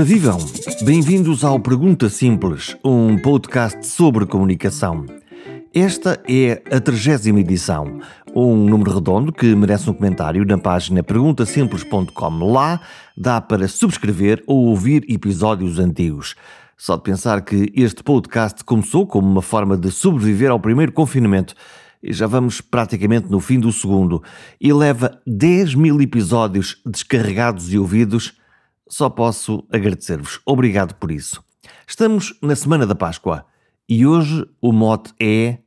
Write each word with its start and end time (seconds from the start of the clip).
Ora 0.00 0.06
vivam! 0.06 0.38
Bem-vindos 0.82 1.44
ao 1.44 1.60
Pergunta 1.60 2.08
Simples, 2.08 2.74
um 2.82 3.18
podcast 3.18 3.86
sobre 3.86 4.24
comunicação. 4.24 5.04
Esta 5.74 6.18
é 6.26 6.62
a 6.74 6.80
trigésima 6.80 7.40
edição, 7.40 8.00
um 8.34 8.56
número 8.56 8.94
redondo 8.94 9.30
que 9.30 9.54
merece 9.54 9.90
um 9.90 9.92
comentário 9.92 10.42
na 10.46 10.56
página 10.56 11.02
perguntasimples.com. 11.02 12.50
Lá 12.50 12.80
dá 13.14 13.42
para 13.42 13.68
subscrever 13.68 14.42
ou 14.46 14.68
ouvir 14.68 15.04
episódios 15.06 15.78
antigos. 15.78 16.34
Só 16.78 16.96
de 16.96 17.02
pensar 17.02 17.42
que 17.42 17.70
este 17.76 18.02
podcast 18.02 18.64
começou 18.64 19.06
como 19.06 19.30
uma 19.30 19.42
forma 19.42 19.76
de 19.76 19.90
sobreviver 19.90 20.50
ao 20.50 20.58
primeiro 20.58 20.92
confinamento 20.92 21.54
e 22.02 22.10
já 22.10 22.26
vamos 22.26 22.62
praticamente 22.62 23.30
no 23.30 23.38
fim 23.38 23.60
do 23.60 23.70
segundo 23.70 24.22
e 24.58 24.72
leva 24.72 25.20
10 25.26 25.74
mil 25.74 26.00
episódios 26.00 26.80
descarregados 26.86 27.70
e 27.70 27.78
ouvidos 27.78 28.39
só 28.90 29.08
posso 29.08 29.64
agradecer-vos. 29.72 30.40
Obrigado 30.44 30.94
por 30.96 31.10
isso. 31.10 31.42
Estamos 31.86 32.36
na 32.42 32.54
semana 32.54 32.86
da 32.86 32.94
Páscoa 32.94 33.46
e 33.88 34.04
hoje 34.04 34.46
o 34.60 34.72
mote 34.72 35.14
é 35.18 35.58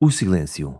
o 0.00 0.10
silêncio. 0.10 0.78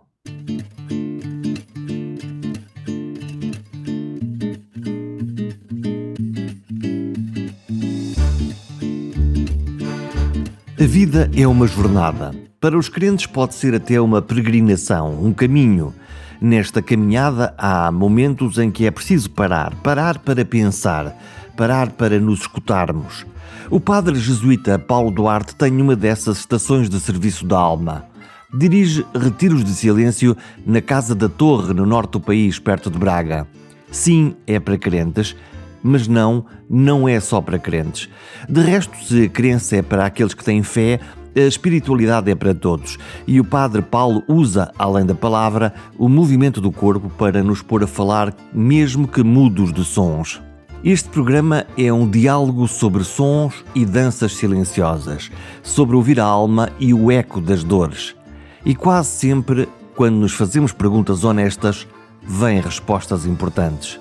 A 10.78 10.86
vida 10.86 11.30
é 11.36 11.46
uma 11.46 11.66
jornada. 11.66 12.34
Para 12.58 12.76
os 12.76 12.88
crentes 12.88 13.26
pode 13.26 13.54
ser 13.54 13.74
até 13.74 14.00
uma 14.00 14.20
peregrinação, 14.20 15.22
um 15.22 15.32
caminho. 15.32 15.94
Nesta 16.40 16.80
caminhada 16.80 17.54
há 17.58 17.92
momentos 17.92 18.56
em 18.56 18.70
que 18.70 18.86
é 18.86 18.90
preciso 18.90 19.28
parar, 19.30 19.74
parar 19.82 20.18
para 20.18 20.42
pensar, 20.42 21.14
parar 21.60 21.90
para 21.90 22.18
nos 22.18 22.40
escutarmos. 22.40 23.26
O 23.68 23.78
padre 23.78 24.18
jesuíta 24.18 24.78
Paulo 24.78 25.10
Duarte 25.10 25.54
tem 25.54 25.78
uma 25.78 25.94
dessas 25.94 26.38
estações 26.38 26.88
de 26.88 26.98
serviço 26.98 27.44
da 27.44 27.58
alma. 27.58 28.06
Dirige 28.50 29.04
retiros 29.14 29.62
de 29.62 29.72
silêncio 29.72 30.34
na 30.64 30.80
Casa 30.80 31.14
da 31.14 31.28
Torre, 31.28 31.74
no 31.74 31.84
norte 31.84 32.12
do 32.12 32.20
país, 32.20 32.58
perto 32.58 32.90
de 32.90 32.96
Braga. 32.98 33.46
Sim, 33.90 34.34
é 34.46 34.58
para 34.58 34.78
crentes, 34.78 35.36
mas 35.82 36.08
não, 36.08 36.46
não 36.66 37.06
é 37.06 37.20
só 37.20 37.42
para 37.42 37.58
crentes. 37.58 38.08
De 38.48 38.62
resto, 38.62 38.96
se 39.04 39.24
a 39.24 39.28
crença 39.28 39.76
é 39.76 39.82
para 39.82 40.06
aqueles 40.06 40.32
que 40.32 40.42
têm 40.42 40.62
fé, 40.62 40.98
a 41.36 41.40
espiritualidade 41.40 42.30
é 42.30 42.34
para 42.34 42.54
todos. 42.54 42.96
E 43.26 43.38
o 43.38 43.44
Padre 43.44 43.82
Paulo 43.82 44.22
usa, 44.26 44.72
além 44.78 45.04
da 45.04 45.14
palavra, 45.14 45.74
o 45.98 46.08
movimento 46.08 46.58
do 46.58 46.72
corpo 46.72 47.10
para 47.10 47.42
nos 47.42 47.60
pôr 47.60 47.84
a 47.84 47.86
falar, 47.86 48.34
mesmo 48.50 49.06
que 49.06 49.22
mudos 49.22 49.74
de 49.74 49.84
sons. 49.84 50.40
Este 50.82 51.10
programa 51.10 51.66
é 51.76 51.92
um 51.92 52.08
diálogo 52.08 52.66
sobre 52.66 53.04
sons 53.04 53.62
e 53.74 53.84
danças 53.84 54.32
silenciosas, 54.32 55.30
sobre 55.62 55.94
ouvir 55.94 56.18
a 56.18 56.24
alma 56.24 56.70
e 56.80 56.94
o 56.94 57.10
eco 57.10 57.38
das 57.38 57.62
dores. 57.62 58.16
E 58.64 58.74
quase 58.74 59.10
sempre, 59.10 59.68
quando 59.94 60.16
nos 60.16 60.32
fazemos 60.32 60.72
perguntas 60.72 61.22
honestas, 61.22 61.86
vêm 62.22 62.62
respostas 62.62 63.26
importantes. 63.26 64.00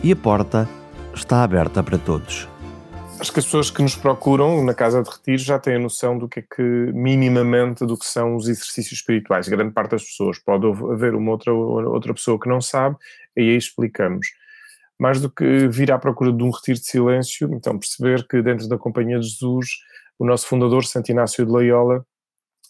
E 0.00 0.12
a 0.12 0.16
porta 0.16 0.68
está 1.12 1.42
aberta 1.42 1.82
para 1.82 1.98
todos. 1.98 2.48
Acho 3.18 3.32
que 3.32 3.40
as 3.40 3.44
pessoas 3.44 3.68
que 3.68 3.82
nos 3.82 3.96
procuram 3.96 4.64
na 4.64 4.74
casa 4.74 5.02
de 5.02 5.10
retiro 5.10 5.38
já 5.38 5.58
têm 5.58 5.74
a 5.74 5.80
noção 5.80 6.16
do 6.16 6.28
que 6.28 6.38
é 6.38 6.42
que, 6.42 6.62
minimamente, 6.62 7.84
do 7.84 7.98
que 7.98 8.06
são 8.06 8.36
os 8.36 8.48
exercícios 8.48 9.00
espirituais. 9.00 9.48
Grande 9.48 9.72
parte 9.72 9.90
das 9.90 10.04
pessoas. 10.04 10.38
Pode 10.38 10.68
haver 10.68 11.16
uma 11.16 11.32
outra, 11.32 11.52
outra 11.52 12.14
pessoa 12.14 12.38
que 12.38 12.48
não 12.48 12.60
sabe, 12.60 12.94
e 13.36 13.40
aí 13.40 13.56
explicamos 13.56 14.28
mais 15.02 15.20
do 15.20 15.28
que 15.28 15.66
vir 15.66 15.90
à 15.90 15.98
procura 15.98 16.32
de 16.32 16.44
um 16.44 16.50
retiro 16.50 16.78
de 16.78 16.86
silêncio, 16.86 17.52
então 17.52 17.76
perceber 17.76 18.24
que 18.28 18.40
dentro 18.40 18.68
da 18.68 18.78
Companhia 18.78 19.18
de 19.18 19.26
Jesus, 19.26 19.66
o 20.16 20.24
nosso 20.24 20.46
fundador, 20.46 20.84
Santo 20.84 21.10
Inácio 21.10 21.44
de 21.44 21.50
Loyola, 21.50 22.06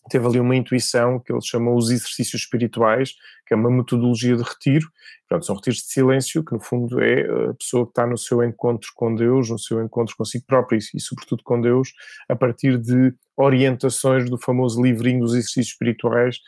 teve 0.09 0.27
ali 0.27 0.41
uma 0.41 0.57
intuição 0.57 1.21
que 1.21 1.31
ele 1.31 1.43
chamou 1.43 1.77
os 1.77 1.91
exercícios 1.91 2.41
espirituais, 2.41 3.13
que 3.47 3.53
é 3.53 3.57
uma 3.57 3.71
metodologia 3.71 4.35
de 4.35 4.43
retiro. 4.43 4.89
Pronto, 5.29 5.45
são 5.45 5.57
retiros 5.57 5.81
de 5.81 5.93
silêncio, 5.93 6.43
que 6.43 6.55
no 6.55 6.61
fundo 6.61 7.03
é 7.03 7.51
a 7.51 7.53
pessoa 7.53 7.85
que 7.85 7.91
está 7.91 8.07
no 8.07 8.17
seu 8.17 8.43
encontro 8.43 8.89
com 8.95 9.15
Deus, 9.15 9.51
no 9.51 9.59
seu 9.59 9.85
encontro 9.85 10.17
consigo 10.17 10.47
próprio 10.47 10.79
e, 10.79 11.01
sobretudo 11.01 11.43
com 11.45 11.61
Deus, 11.61 11.93
a 12.31 12.35
partir 12.35 12.79
de 12.79 13.13
orientações 13.37 14.31
do 14.31 14.39
famoso 14.39 14.83
livrinho 14.83 15.21
dos 15.21 15.33
exercícios 15.33 15.69
espirituais. 15.73 16.39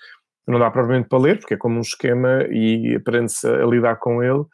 Não 0.48 0.58
dá 0.58 0.70
provavelmente 0.70 1.10
para 1.10 1.18
ler, 1.18 1.38
porque 1.40 1.52
é 1.52 1.58
como 1.58 1.76
um 1.76 1.82
esquema 1.82 2.42
e 2.50 2.94
aprende-se 2.94 3.46
a 3.46 3.66
lidar 3.66 3.96
com 3.96 4.22
ele 4.22 4.44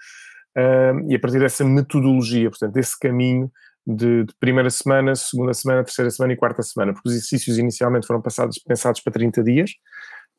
e 1.08 1.14
a 1.14 1.20
partir 1.20 1.38
dessa 1.38 1.64
metodologia, 1.64 2.50
portanto, 2.50 2.72
desse 2.72 2.98
caminho 2.98 3.50
de, 3.86 4.24
de, 4.24 4.34
primeira 4.38 4.70
semana, 4.70 5.14
segunda 5.14 5.54
semana, 5.54 5.84
terceira 5.84 6.10
semana 6.10 6.32
e 6.32 6.36
quarta 6.36 6.62
semana, 6.62 6.92
porque 6.92 7.08
os 7.08 7.14
exercícios 7.14 7.58
inicialmente 7.58 8.06
foram 8.06 8.20
passados, 8.20 8.58
pensados 8.58 9.00
para 9.00 9.12
30 9.12 9.42
dias, 9.42 9.70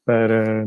para, 0.06 0.66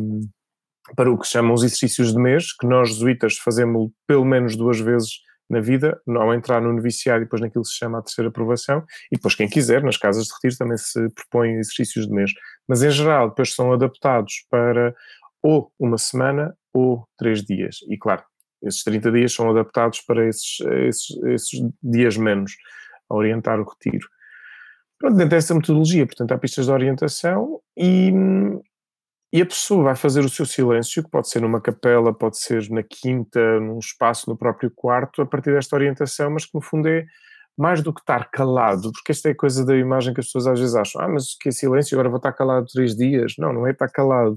para 0.96 1.10
o 1.10 1.18
que 1.18 1.26
chamam 1.26 1.54
os 1.54 1.62
exercícios 1.62 2.12
de 2.12 2.18
mês, 2.18 2.54
que 2.56 2.66
nós 2.66 2.90
jesuítas 2.90 3.36
fazemos 3.36 3.90
pelo 4.06 4.24
menos 4.24 4.56
duas 4.56 4.80
vezes 4.80 5.10
na 5.48 5.60
vida, 5.60 6.00
ao 6.08 6.32
entrar 6.32 6.60
no 6.60 6.72
noviciário 6.72 7.22
e 7.22 7.24
depois 7.24 7.42
naquilo 7.42 7.62
que 7.62 7.70
se 7.70 7.76
chama 7.76 7.98
a 7.98 8.02
terceira 8.02 8.28
aprovação, 8.28 8.82
e 9.12 9.16
depois 9.16 9.34
quem 9.34 9.48
quiser, 9.48 9.82
nas 9.82 9.96
casas 9.96 10.24
de 10.24 10.32
retiro 10.32 10.56
também 10.56 10.78
se 10.78 11.08
propõem 11.10 11.58
exercícios 11.58 12.06
de 12.06 12.12
mês, 12.12 12.32
mas 12.66 12.82
em 12.82 12.90
geral 12.90 13.28
depois 13.28 13.54
são 13.54 13.72
adaptados 13.72 14.46
para 14.50 14.94
ou 15.42 15.70
uma 15.78 15.98
semana 15.98 16.56
ou 16.72 17.06
três 17.18 17.42
dias, 17.42 17.76
e 17.90 17.98
claro, 17.98 18.24
esses 18.64 18.82
30 18.82 19.12
dias 19.12 19.32
são 19.32 19.50
adaptados 19.50 20.00
para 20.00 20.26
esses, 20.26 20.60
esses, 20.60 21.22
esses 21.24 21.60
dias 21.82 22.16
menos, 22.16 22.52
a 23.08 23.14
orientar 23.14 23.60
o 23.60 23.64
retiro. 23.64 24.08
Pronto, 24.98 25.16
dentro 25.16 25.30
dessa 25.30 25.54
metodologia, 25.54 26.06
portanto, 26.06 26.32
há 26.32 26.38
pistas 26.38 26.66
de 26.66 26.72
orientação 26.72 27.60
e, 27.76 28.12
e 29.32 29.42
a 29.42 29.46
pessoa 29.46 29.84
vai 29.84 29.96
fazer 29.96 30.20
o 30.20 30.28
seu 30.28 30.46
silêncio, 30.46 31.02
que 31.02 31.10
pode 31.10 31.28
ser 31.28 31.40
numa 31.42 31.60
capela, 31.60 32.14
pode 32.14 32.38
ser 32.38 32.68
na 32.70 32.82
quinta, 32.82 33.60
num 33.60 33.78
espaço 33.78 34.30
no 34.30 34.36
próprio 34.36 34.70
quarto, 34.74 35.20
a 35.20 35.26
partir 35.26 35.52
desta 35.52 35.76
orientação, 35.76 36.30
mas 36.30 36.46
que 36.46 36.54
no 36.54 36.60
fundo 36.60 36.88
é 36.88 37.04
mais 37.56 37.82
do 37.82 37.92
que 37.92 38.00
estar 38.00 38.30
calado, 38.30 38.90
porque 38.92 39.12
esta 39.12 39.28
é 39.28 39.32
a 39.32 39.36
coisa 39.36 39.64
da 39.64 39.76
imagem 39.76 40.12
que 40.12 40.20
as 40.20 40.26
pessoas 40.26 40.46
às 40.46 40.58
vezes 40.58 40.74
acham, 40.74 41.00
ah, 41.00 41.08
mas 41.08 41.36
que 41.38 41.48
é 41.48 41.52
silêncio, 41.52 41.94
agora 41.94 42.08
vou 42.08 42.16
estar 42.16 42.32
calado 42.32 42.66
três 42.72 42.96
dias. 42.96 43.34
Não, 43.38 43.52
não 43.52 43.66
é 43.66 43.70
estar 43.70 43.88
calado 43.88 44.36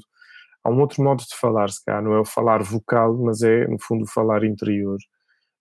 há 0.67 0.69
um 0.69 0.81
outro 0.81 1.01
modo 1.01 1.19
de 1.19 1.35
falar, 1.39 1.69
se 1.69 1.83
calhar, 1.83 2.03
não 2.03 2.13
é 2.13 2.19
o 2.19 2.25
falar 2.25 2.61
vocal, 2.61 3.15
mas 3.17 3.41
é, 3.41 3.65
no 3.67 3.79
fundo, 3.79 4.03
o 4.03 4.07
falar 4.07 4.43
interior. 4.43 4.97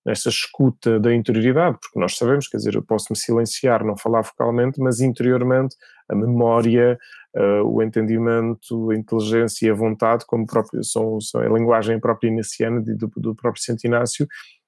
Nessa 0.05 0.29
escuta 0.29 1.01
da 1.01 1.15
interioridade, 1.15 1.79
porque 1.81 1.99
nós 1.99 2.17
sabemos, 2.17 2.49
quer 2.49 2.59
dizer, 2.59 2.75
eu 2.75 2.83
posso 2.83 3.07
me 3.11 3.17
silenciar, 3.17 3.85
não 3.85 3.97
falar 3.97 4.23
vocalmente, 4.23 4.81
mas 4.81 5.01
interiormente 5.01 5.77
a 6.09 6.15
memória, 6.15 6.99
uh, 7.37 7.63
o 7.65 7.83
entendimento, 7.83 8.91
a 8.91 8.97
inteligência 8.97 9.67
e 9.67 9.71
a 9.71 9.75
vontade, 9.75 10.25
como 10.27 10.47
próprio, 10.47 10.83
são, 10.85 11.21
são 11.21 11.41
a 11.41 11.49
linguagem 11.49 11.99
própria 12.01 12.29
inaciana 12.29 12.81
do, 12.81 13.11
do 13.17 13.35
próprio 13.35 13.63
Santo 13.63 13.85
Inácio, 13.85 14.27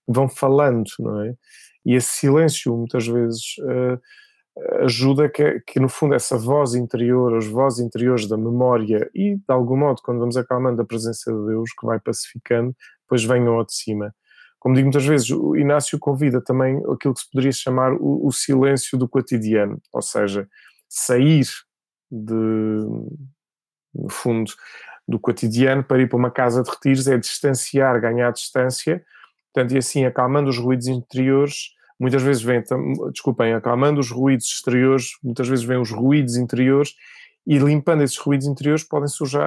vão 0.09 0.29
falando, 0.29 0.89
não 1.01 1.23
é? 1.23 1.35
E 1.87 1.95
esse 1.95 2.11
silêncio, 2.11 2.77
muitas 2.77 3.07
vezes, 3.07 3.43
uh, 3.61 4.01
ajuda 4.81 5.29
que, 5.29 5.61
que, 5.67 5.81
no 5.81 5.89
fundo, 5.89 6.15
essa 6.15 6.37
voz 6.37 6.75
interior, 6.75 7.37
as 7.37 7.47
vozes 7.47 7.85
interiores 7.85 8.27
da 8.27 8.37
memória 8.37 9.09
e, 9.15 9.37
de 9.37 9.43
algum 9.49 9.77
modo, 9.77 10.01
quando 10.03 10.19
vamos 10.19 10.37
acalmando 10.37 10.83
a 10.83 10.85
presença 10.85 11.33
de 11.33 11.47
Deus, 11.47 11.71
que 11.79 11.87
vai 11.87 12.01
pacificando, 12.01 12.75
depois 13.03 13.25
venham 13.25 13.55
ao 13.55 13.65
de 13.65 13.75
cima. 13.75 14.15
Como 14.59 14.75
digo 14.75 14.87
muitas 14.87 15.07
vezes, 15.07 15.31
o 15.31 15.57
Inácio 15.57 15.99
convida 15.99 16.41
também 16.41 16.79
aquilo 16.93 17.15
que 17.15 17.21
se 17.21 17.31
poderia 17.31 17.53
chamar 17.53 17.93
o, 17.93 18.27
o 18.27 18.33
silêncio 18.33 18.99
do 18.99 19.09
cotidiano, 19.09 19.81
ou 19.93 20.03
seja, 20.03 20.49
sair 20.89 21.47
de, 22.11 22.35
no 23.95 24.09
fundo, 24.11 24.51
do 25.07 25.19
cotidiano 25.19 25.85
para 25.85 26.03
ir 26.03 26.09
para 26.09 26.19
uma 26.19 26.31
casa 26.31 26.63
de 26.63 26.71
retiros 26.71 27.07
é 27.07 27.17
distanciar, 27.17 28.01
ganhar 28.01 28.33
distância, 28.33 29.03
portanto, 29.53 29.75
e 29.75 29.79
assim 29.79 30.05
acalmando 30.05 30.51
os 30.51 30.59
ruídos 30.59 30.89
interiores, 30.89 31.71
muitas 31.99 32.23
vezes 32.23 32.43
vem, 32.43 32.63
desculpem, 33.13 33.55
acalmando 33.55 34.01
os 34.01 34.11
ruídos 34.11 34.47
exteriores, 34.47 35.11
muitas 35.23 35.49
vezes 35.49 35.65
vêm 35.65 35.79
os 35.79 35.91
ruídos 35.91 36.37
interiores 36.37 36.95
e 37.47 37.59
limpando 37.59 38.03
esses 38.03 38.19
ruídos 38.19 38.47
interiores 38.47 38.85
podem 38.85 39.09
surgir, 39.09 39.39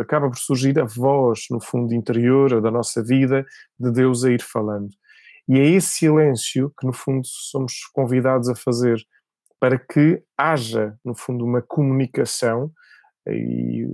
acaba 0.00 0.28
por 0.28 0.38
surgir 0.38 0.78
a 0.80 0.84
voz, 0.84 1.44
no 1.50 1.60
fundo 1.60 1.94
interior 1.94 2.60
da 2.60 2.70
nossa 2.70 3.02
vida, 3.02 3.46
de 3.78 3.90
Deus 3.92 4.24
a 4.24 4.32
ir 4.32 4.42
falando. 4.42 4.88
E 5.48 5.58
é 5.58 5.64
esse 5.64 5.90
silêncio 5.90 6.72
que, 6.78 6.86
no 6.86 6.92
fundo, 6.92 7.22
somos 7.24 7.86
convidados 7.92 8.48
a 8.48 8.54
fazer 8.54 9.00
para 9.60 9.78
que 9.78 10.22
haja, 10.36 10.96
no 11.04 11.14
fundo, 11.14 11.44
uma 11.44 11.62
comunicação 11.62 12.72
e 13.26 13.86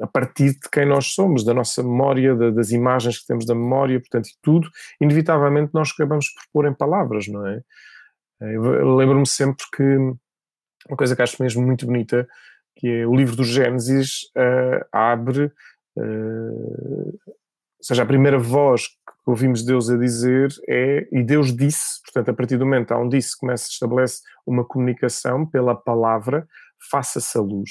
a 0.00 0.06
partir 0.06 0.52
de 0.52 0.68
quem 0.72 0.86
nós 0.86 1.06
somos, 1.06 1.44
da 1.44 1.52
nossa 1.52 1.82
memória, 1.82 2.34
da, 2.34 2.50
das 2.50 2.70
imagens 2.70 3.18
que 3.18 3.26
temos 3.26 3.44
da 3.44 3.54
memória, 3.54 3.98
portanto, 3.98 4.28
e 4.28 4.34
tudo, 4.42 4.68
inevitavelmente 5.00 5.72
nós 5.74 5.90
acabamos 5.92 6.28
por 6.28 6.42
pôr 6.52 6.66
em 6.66 6.74
palavras, 6.74 7.26
não 7.28 7.46
é? 7.46 7.60
Eu 8.40 8.96
lembro-me 8.96 9.26
sempre 9.26 9.64
que 9.76 9.82
uma 10.88 10.96
coisa 10.96 11.14
que 11.14 11.22
acho 11.22 11.42
mesmo 11.42 11.62
muito 11.62 11.84
bonita, 11.84 12.26
que 12.76 12.88
é 12.88 13.06
o 13.06 13.14
livro 13.14 13.36
do 13.36 13.44
Gênesis 13.44 14.22
uh, 14.36 14.84
abre, 14.90 15.52
uh, 15.96 17.20
ou 17.26 17.84
seja, 17.84 18.02
a 18.02 18.06
primeira 18.06 18.38
voz 18.38 18.88
que 18.88 19.30
ouvimos 19.30 19.62
Deus 19.62 19.90
a 19.90 19.96
dizer 19.96 20.48
é, 20.68 21.06
e 21.12 21.22
Deus 21.22 21.54
disse, 21.54 22.00
portanto, 22.04 22.30
a 22.30 22.34
partir 22.34 22.56
do 22.56 22.64
momento 22.64 22.92
há 22.92 22.98
um 22.98 23.08
disse, 23.08 23.38
começa, 23.38 23.68
estabelece 23.68 24.22
uma 24.46 24.64
comunicação 24.64 25.46
pela 25.46 25.74
palavra, 25.74 26.46
faça-se 26.90 27.36
a 27.36 27.40
luz. 27.40 27.70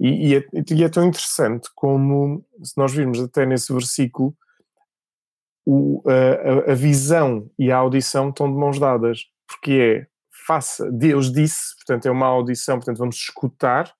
E, 0.00 0.28
e, 0.28 0.36
é, 0.36 0.44
e, 0.70 0.84
é, 0.84 0.88
tão 0.88 1.04
interessante 1.04 1.68
como, 1.74 2.44
se 2.62 2.76
nós 2.76 2.92
virmos 2.92 3.20
até 3.20 3.46
nesse 3.46 3.72
versículo, 3.72 4.36
o, 5.66 6.02
a, 6.06 6.72
a, 6.72 6.74
visão 6.74 7.50
e 7.58 7.70
a 7.70 7.76
audição 7.76 8.28
estão 8.28 8.50
de 8.50 8.58
mãos 8.58 8.78
dadas, 8.78 9.24
porque 9.46 9.72
é 9.72 10.14
faça, 10.46 10.90
Deus 10.92 11.32
disse, 11.32 11.74
portanto 11.76 12.06
é 12.06 12.10
uma 12.10 12.26
audição, 12.26 12.76
portanto 12.76 12.98
vamos 12.98 13.16
escutar, 13.16 13.92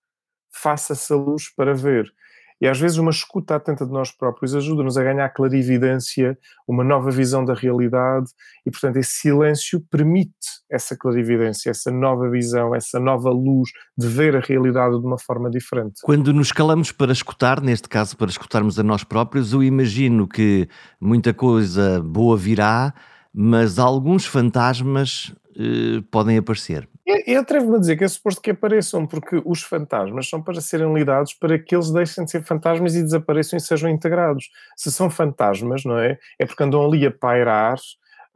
faça-se 0.52 1.12
a 1.12 1.16
luz 1.16 1.48
para 1.54 1.74
ver. 1.74 2.12
E 2.60 2.68
às 2.68 2.78
vezes 2.78 2.98
uma 2.98 3.10
escuta 3.10 3.56
atenta 3.56 3.84
de 3.84 3.92
nós 3.92 4.10
próprios 4.10 4.54
ajuda-nos 4.54 4.96
a 4.96 5.02
ganhar 5.02 5.28
clarividência, 5.30 6.38
uma 6.66 6.84
nova 6.84 7.10
visão 7.10 7.44
da 7.44 7.52
realidade, 7.52 8.30
e 8.64 8.70
portanto 8.70 8.96
esse 8.96 9.10
silêncio 9.10 9.84
permite 9.90 10.32
essa 10.70 10.96
clarividência, 10.96 11.70
essa 11.70 11.90
nova 11.90 12.30
visão, 12.30 12.74
essa 12.74 12.98
nova 13.00 13.30
luz 13.30 13.70
de 13.98 14.06
ver 14.06 14.36
a 14.36 14.40
realidade 14.40 14.98
de 14.98 15.06
uma 15.06 15.18
forma 15.18 15.50
diferente. 15.50 16.00
Quando 16.02 16.32
nos 16.32 16.52
calamos 16.52 16.92
para 16.92 17.12
escutar, 17.12 17.60
neste 17.60 17.88
caso 17.88 18.16
para 18.16 18.30
escutarmos 18.30 18.78
a 18.78 18.82
nós 18.82 19.04
próprios, 19.04 19.52
eu 19.52 19.62
imagino 19.62 20.26
que 20.26 20.68
muita 21.00 21.34
coisa 21.34 22.00
boa 22.00 22.36
virá, 22.36 22.94
mas 23.32 23.78
alguns 23.78 24.24
fantasmas 24.24 25.34
eh, 25.56 26.02
podem 26.10 26.38
aparecer. 26.38 26.88
Eu 27.06 27.40
atrevo-me 27.40 27.76
a 27.76 27.80
dizer 27.80 27.96
que 27.98 28.04
é 28.04 28.08
suposto 28.08 28.40
que 28.40 28.50
apareçam, 28.50 29.06
porque 29.06 29.40
os 29.44 29.62
fantasmas 29.62 30.26
são 30.28 30.42
para 30.42 30.58
serem 30.60 30.92
lidados 30.94 31.34
para 31.34 31.58
que 31.58 31.74
eles 31.74 31.90
deixem 31.90 32.24
de 32.24 32.30
ser 32.30 32.42
fantasmas 32.42 32.94
e 32.94 33.02
desapareçam 33.02 33.58
e 33.58 33.60
sejam 33.60 33.90
integrados. 33.90 34.48
Se 34.74 34.90
são 34.90 35.10
fantasmas, 35.10 35.84
não 35.84 35.98
é? 35.98 36.18
É 36.38 36.46
porque 36.46 36.62
andam 36.62 36.82
ali 36.82 37.04
a 37.06 37.10
pairar, 37.10 37.76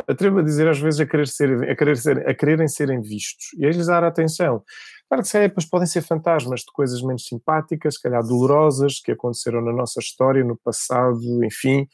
atrevo-me 0.06 0.42
a 0.42 0.44
dizer 0.44 0.68
às 0.68 0.78
vezes 0.78 1.00
a, 1.00 1.06
querer 1.06 1.28
ser, 1.28 1.70
a, 1.70 1.74
querer 1.74 1.96
ser, 1.96 2.28
a 2.28 2.34
quererem 2.34 2.68
serem 2.68 3.00
vistos 3.00 3.48
e 3.56 3.64
a 3.64 3.70
lhes 3.70 3.86
dar 3.86 4.04
atenção. 4.04 4.62
Claro 5.08 5.24
que 5.24 5.38
depois 5.38 5.64
podem 5.64 5.86
ser 5.86 6.02
fantasmas 6.02 6.60
de 6.60 6.70
coisas 6.70 7.00
menos 7.00 7.24
simpáticas, 7.24 7.94
se 7.94 8.02
calhar 8.02 8.22
dolorosas, 8.22 9.00
que 9.00 9.12
aconteceram 9.12 9.62
na 9.62 9.72
nossa 9.72 9.98
história, 9.98 10.44
no 10.44 10.56
passado, 10.58 11.42
enfim. 11.42 11.88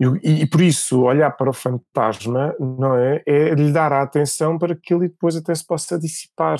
E, 0.00 0.42
e, 0.42 0.46
por 0.46 0.60
isso, 0.60 1.02
olhar 1.02 1.30
para 1.30 1.50
o 1.50 1.52
fantasma, 1.52 2.54
não 2.58 2.96
é? 2.96 3.22
É 3.26 3.54
lhe 3.54 3.72
dar 3.72 3.92
a 3.92 4.02
atenção 4.02 4.58
para 4.58 4.74
que 4.74 4.92
ele 4.92 5.08
depois 5.08 5.36
até 5.36 5.54
se 5.54 5.64
possa 5.64 5.98
dissipar. 5.98 6.58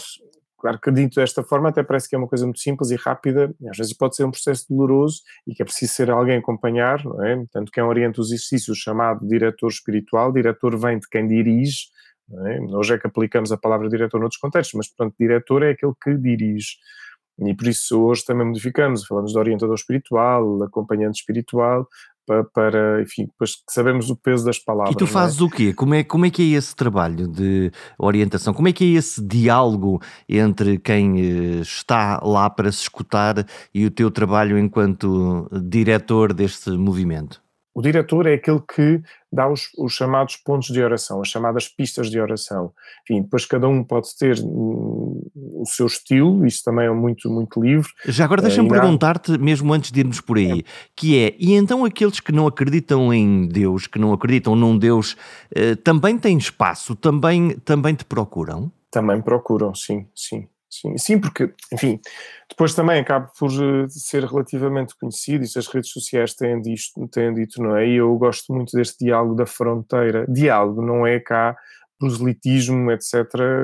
Claro 0.58 0.78
que 0.78 0.92
dito 0.92 1.16
desta 1.16 1.42
forma 1.42 1.70
até 1.70 1.82
parece 1.82 2.08
que 2.08 2.14
é 2.14 2.18
uma 2.18 2.28
coisa 2.28 2.44
muito 2.44 2.60
simples 2.60 2.92
e 2.92 2.94
rápida, 2.94 3.52
às 3.68 3.76
vezes 3.76 3.92
pode 3.92 4.14
ser 4.14 4.24
um 4.24 4.30
processo 4.30 4.64
doloroso 4.70 5.20
e 5.44 5.56
que 5.56 5.62
é 5.62 5.64
preciso 5.64 5.92
ser 5.92 6.08
alguém 6.08 6.38
acompanhar, 6.38 7.04
não 7.04 7.24
é? 7.24 7.44
Tanto 7.50 7.72
quem 7.72 7.82
orienta 7.82 8.20
os 8.20 8.30
exercícios 8.30 8.78
chamado 8.78 9.26
diretor 9.26 9.68
espiritual, 9.68 10.32
diretor 10.32 10.78
vem 10.78 11.00
de 11.00 11.08
quem 11.08 11.26
dirige, 11.26 11.86
é? 12.46 12.60
Hoje 12.76 12.94
é 12.94 12.98
que 12.98 13.06
aplicamos 13.06 13.52
a 13.52 13.56
palavra 13.56 13.88
diretor 13.88 14.18
noutros 14.18 14.40
contextos, 14.40 14.74
mas 14.74 14.88
portanto 14.88 15.16
diretor 15.18 15.62
é 15.62 15.70
aquele 15.70 15.92
que 16.00 16.16
dirige. 16.16 16.76
E 17.38 17.54
por 17.54 17.66
isso 17.66 18.00
hoje 18.00 18.24
também 18.24 18.46
modificamos, 18.46 19.04
falamos 19.06 19.32
de 19.32 19.38
orientador 19.38 19.74
espiritual, 19.74 20.62
acompanhante 20.62 21.20
espiritual, 21.20 21.88
para, 22.26 22.44
para, 22.44 23.02
enfim, 23.02 23.26
depois 23.26 23.56
sabemos 23.68 24.10
o 24.10 24.16
peso 24.16 24.44
das 24.44 24.58
palavras. 24.58 24.94
E 24.94 24.98
tu 24.98 25.04
é? 25.04 25.06
fazes 25.06 25.40
é? 25.40 25.44
o 25.44 25.50
quê? 25.50 25.72
Como 25.72 25.94
é, 25.94 26.04
como 26.04 26.26
é 26.26 26.30
que 26.30 26.42
é 26.42 26.56
esse 26.56 26.74
trabalho 26.74 27.26
de 27.28 27.70
orientação? 27.98 28.54
Como 28.54 28.68
é 28.68 28.72
que 28.72 28.84
é 28.84 28.98
esse 28.98 29.22
diálogo 29.22 30.00
entre 30.28 30.78
quem 30.78 31.20
eh, 31.20 31.60
está 31.60 32.20
lá 32.22 32.48
para 32.48 32.70
se 32.70 32.82
escutar 32.82 33.46
e 33.74 33.84
o 33.84 33.90
teu 33.90 34.10
trabalho 34.10 34.58
enquanto 34.58 35.48
diretor 35.52 36.32
deste 36.32 36.70
movimento? 36.70 37.41
O 37.74 37.80
diretor 37.80 38.26
é 38.26 38.34
aquele 38.34 38.60
que 38.60 39.00
dá 39.32 39.48
os, 39.48 39.70
os, 39.78 39.94
chamados 39.94 40.36
pontos 40.36 40.68
de 40.68 40.82
oração, 40.82 41.22
as 41.22 41.28
chamadas 41.28 41.68
pistas 41.68 42.10
de 42.10 42.20
oração. 42.20 42.72
Enfim, 43.02 43.22
depois 43.22 43.46
cada 43.46 43.66
um 43.66 43.82
pode 43.82 44.14
ter 44.18 44.38
hum, 44.40 45.22
o 45.34 45.64
seu 45.66 45.86
estilo, 45.86 46.46
isso 46.46 46.62
também 46.62 46.86
é 46.86 46.90
muito, 46.90 47.30
muito 47.30 47.62
livre. 47.62 47.88
Já 48.06 48.24
agora 48.24 48.42
deixa-me 48.42 48.68
uh, 48.68 48.72
perguntar-te, 48.72 49.38
mesmo 49.38 49.72
antes 49.72 49.90
de 49.90 50.00
irmos 50.00 50.20
por 50.20 50.36
aí, 50.36 50.60
é. 50.60 50.62
que 50.94 51.18
é, 51.18 51.34
e 51.38 51.54
então 51.54 51.84
aqueles 51.84 52.20
que 52.20 52.30
não 52.30 52.46
acreditam 52.46 53.12
em 53.12 53.48
Deus, 53.48 53.86
que 53.86 53.98
não 53.98 54.12
acreditam 54.12 54.54
num 54.54 54.76
Deus, 54.76 55.16
uh, 55.56 55.74
também 55.82 56.18
têm 56.18 56.36
espaço, 56.36 56.94
também, 56.94 57.56
também 57.64 57.94
te 57.94 58.04
procuram? 58.04 58.70
Também 58.90 59.22
procuram, 59.22 59.74
sim, 59.74 60.06
sim. 60.14 60.46
Sim, 60.72 60.96
sim, 60.96 61.20
porque, 61.20 61.52
enfim, 61.70 62.00
depois 62.48 62.74
também 62.74 62.98
acaba 62.98 63.30
por 63.38 63.50
uh, 63.50 63.86
ser 63.90 64.24
relativamente 64.24 64.96
conhecido, 64.98 65.44
e 65.44 65.58
as 65.58 65.66
redes 65.66 65.90
sociais 65.90 66.32
têm, 66.34 66.62
disto, 66.62 67.06
têm 67.08 67.34
dito, 67.34 67.62
não 67.62 67.76
é? 67.76 67.86
E 67.86 67.96
eu 67.96 68.16
gosto 68.16 68.54
muito 68.54 68.74
deste 68.74 69.04
diálogo 69.04 69.34
da 69.34 69.44
fronteira. 69.44 70.24
Diálogo, 70.26 70.80
não 70.80 71.06
é 71.06 71.20
cá 71.20 71.54
proselitismo, 71.98 72.90
etc. 72.90 73.12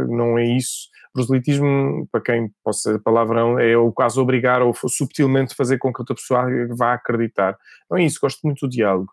Não 0.06 0.38
é 0.38 0.44
isso. 0.44 0.88
Proselitismo, 1.14 2.06
para 2.12 2.20
quem 2.20 2.50
possa 2.62 2.92
ser 2.92 2.98
palavrão, 3.02 3.58
é 3.58 3.74
o 3.74 3.90
caso 3.90 4.20
obrigar 4.20 4.60
ou 4.60 4.74
subtilmente 4.74 5.54
fazer 5.54 5.78
com 5.78 5.90
que 5.90 6.02
outra 6.02 6.14
pessoa 6.14 6.44
vá 6.76 6.92
acreditar. 6.92 7.56
Não 7.90 7.96
é 7.96 8.04
isso, 8.04 8.18
gosto 8.20 8.40
muito 8.44 8.66
do 8.66 8.70
diálogo. 8.70 9.10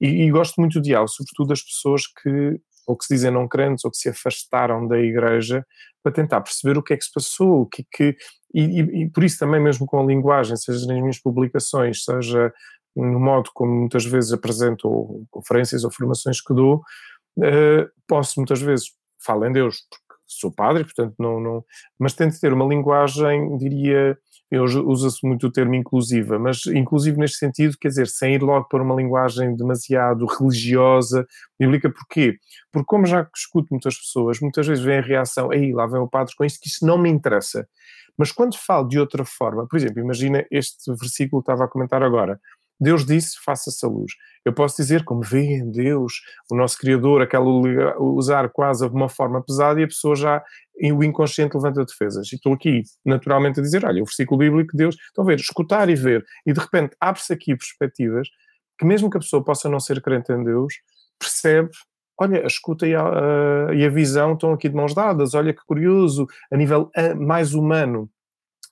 E, 0.00 0.24
e 0.24 0.30
gosto 0.30 0.58
muito 0.58 0.80
do 0.80 0.82
diálogo, 0.82 1.10
sobretudo 1.10 1.48
das 1.48 1.62
pessoas 1.62 2.06
que 2.06 2.58
ou 2.86 2.96
que 2.96 3.04
se 3.04 3.14
dizem 3.14 3.30
não 3.30 3.48
crentes, 3.48 3.84
ou 3.84 3.90
que 3.90 3.96
se 3.96 4.08
afastaram 4.08 4.86
da 4.86 4.98
igreja, 4.98 5.66
para 6.02 6.12
tentar 6.12 6.40
perceber 6.40 6.78
o 6.78 6.82
que 6.82 6.94
é 6.94 6.96
que 6.96 7.04
se 7.04 7.12
passou, 7.12 7.62
o 7.62 7.66
que, 7.66 7.82
é 7.82 7.84
que 7.90 8.16
e, 8.54 8.62
e, 8.62 9.02
e, 9.02 9.10
por 9.10 9.24
isso 9.24 9.38
também 9.38 9.60
mesmo 9.60 9.86
com 9.86 10.00
a 10.00 10.04
linguagem, 10.04 10.56
seja 10.56 10.86
nas 10.86 11.00
minhas 11.00 11.18
publicações, 11.18 12.04
seja 12.04 12.52
no 12.94 13.20
modo 13.20 13.50
como 13.52 13.72
muitas 13.72 14.04
vezes 14.06 14.32
apresento 14.32 15.26
conferências 15.30 15.84
ou 15.84 15.90
formações 15.90 16.40
que 16.40 16.54
dou, 16.54 16.76
uh, 17.38 17.90
posso 18.06 18.34
muitas 18.38 18.62
vezes, 18.62 18.86
falo 19.22 19.44
em 19.44 19.52
Deus, 19.52 19.82
sou 20.26 20.52
padre, 20.52 20.84
portanto 20.84 21.14
não, 21.18 21.40
não 21.40 21.64
mas 21.98 22.12
tento 22.12 22.38
ter 22.40 22.52
uma 22.52 22.66
linguagem, 22.66 23.56
diria, 23.56 24.18
usa-se 24.52 25.26
muito 25.26 25.46
o 25.46 25.52
termo 25.52 25.74
inclusiva, 25.74 26.38
mas 26.38 26.66
inclusivo 26.66 27.18
neste 27.18 27.38
sentido, 27.38 27.76
quer 27.80 27.88
dizer, 27.88 28.06
sem 28.06 28.34
ir 28.34 28.42
logo 28.42 28.68
para 28.68 28.82
uma 28.82 28.94
linguagem 28.94 29.56
demasiado 29.56 30.26
religiosa, 30.26 31.26
bíblica, 31.58 31.90
porquê? 31.90 32.38
Porque 32.72 32.86
como 32.86 33.06
já 33.06 33.28
escuto 33.34 33.68
muitas 33.70 33.96
pessoas, 33.96 34.40
muitas 34.40 34.66
vezes 34.66 34.84
vem 34.84 34.98
a 34.98 35.02
reação, 35.02 35.50
aí 35.50 35.72
lá 35.72 35.86
vem 35.86 36.00
o 36.00 36.08
padre 36.08 36.34
com 36.36 36.44
isto, 36.44 36.60
que 36.60 36.68
isso 36.68 36.86
não 36.86 36.98
me 36.98 37.08
interessa. 37.08 37.68
Mas 38.16 38.32
quando 38.32 38.56
falo 38.56 38.88
de 38.88 38.98
outra 38.98 39.24
forma, 39.24 39.66
por 39.66 39.76
exemplo, 39.76 40.00
imagina 40.00 40.44
este 40.50 40.90
versículo 40.94 41.42
que 41.42 41.50
estava 41.50 41.64
a 41.64 41.68
comentar 41.68 42.02
agora, 42.02 42.40
Deus 42.78 43.04
disse, 43.04 43.36
faça-se 43.44 43.84
a 43.84 43.88
luz. 43.88 44.12
Eu 44.44 44.52
posso 44.52 44.76
dizer, 44.76 45.02
como 45.04 45.22
veem 45.22 45.70
Deus, 45.70 46.20
o 46.50 46.56
nosso 46.56 46.78
Criador, 46.78 47.22
aquela 47.22 47.46
usar 47.98 48.48
quase 48.50 48.88
de 48.88 48.94
uma 48.94 49.08
forma 49.08 49.42
pesada 49.42 49.80
e 49.80 49.84
a 49.84 49.88
pessoa 49.88 50.14
já, 50.14 50.44
o 50.92 51.02
inconsciente 51.02 51.56
levanta 51.56 51.84
defesas. 51.84 52.30
E 52.32 52.36
estou 52.36 52.52
aqui, 52.52 52.82
naturalmente, 53.04 53.60
a 53.60 53.62
dizer, 53.62 53.84
olha, 53.84 54.02
o 54.02 54.06
versículo 54.06 54.38
bíblico, 54.38 54.76
Deus, 54.76 54.94
estão 54.94 55.24
a 55.24 55.26
ver, 55.26 55.40
escutar 55.40 55.88
e 55.88 55.94
ver. 55.94 56.24
E 56.46 56.52
de 56.52 56.60
repente 56.60 56.94
abre-se 57.00 57.32
aqui 57.32 57.56
perspectivas 57.56 58.28
que 58.78 58.84
mesmo 58.84 59.10
que 59.10 59.16
a 59.16 59.20
pessoa 59.20 59.42
possa 59.42 59.68
não 59.70 59.80
ser 59.80 60.02
crente 60.02 60.30
em 60.32 60.44
Deus, 60.44 60.74
percebe 61.18 61.70
olha, 62.18 62.42
a 62.42 62.46
escuta 62.46 62.86
e 62.86 62.94
a, 62.94 63.02
a, 63.02 63.74
e 63.74 63.84
a, 63.84 63.90
visão 63.90 64.32
estão 64.32 64.52
aqui 64.52 64.68
de 64.68 64.74
mãos 64.74 64.94
dadas, 64.94 65.34
olha 65.34 65.52
que 65.52 65.64
curioso, 65.66 66.26
a 66.50 66.56
nível 66.56 66.90
mais 67.18 67.54
humano 67.54 68.10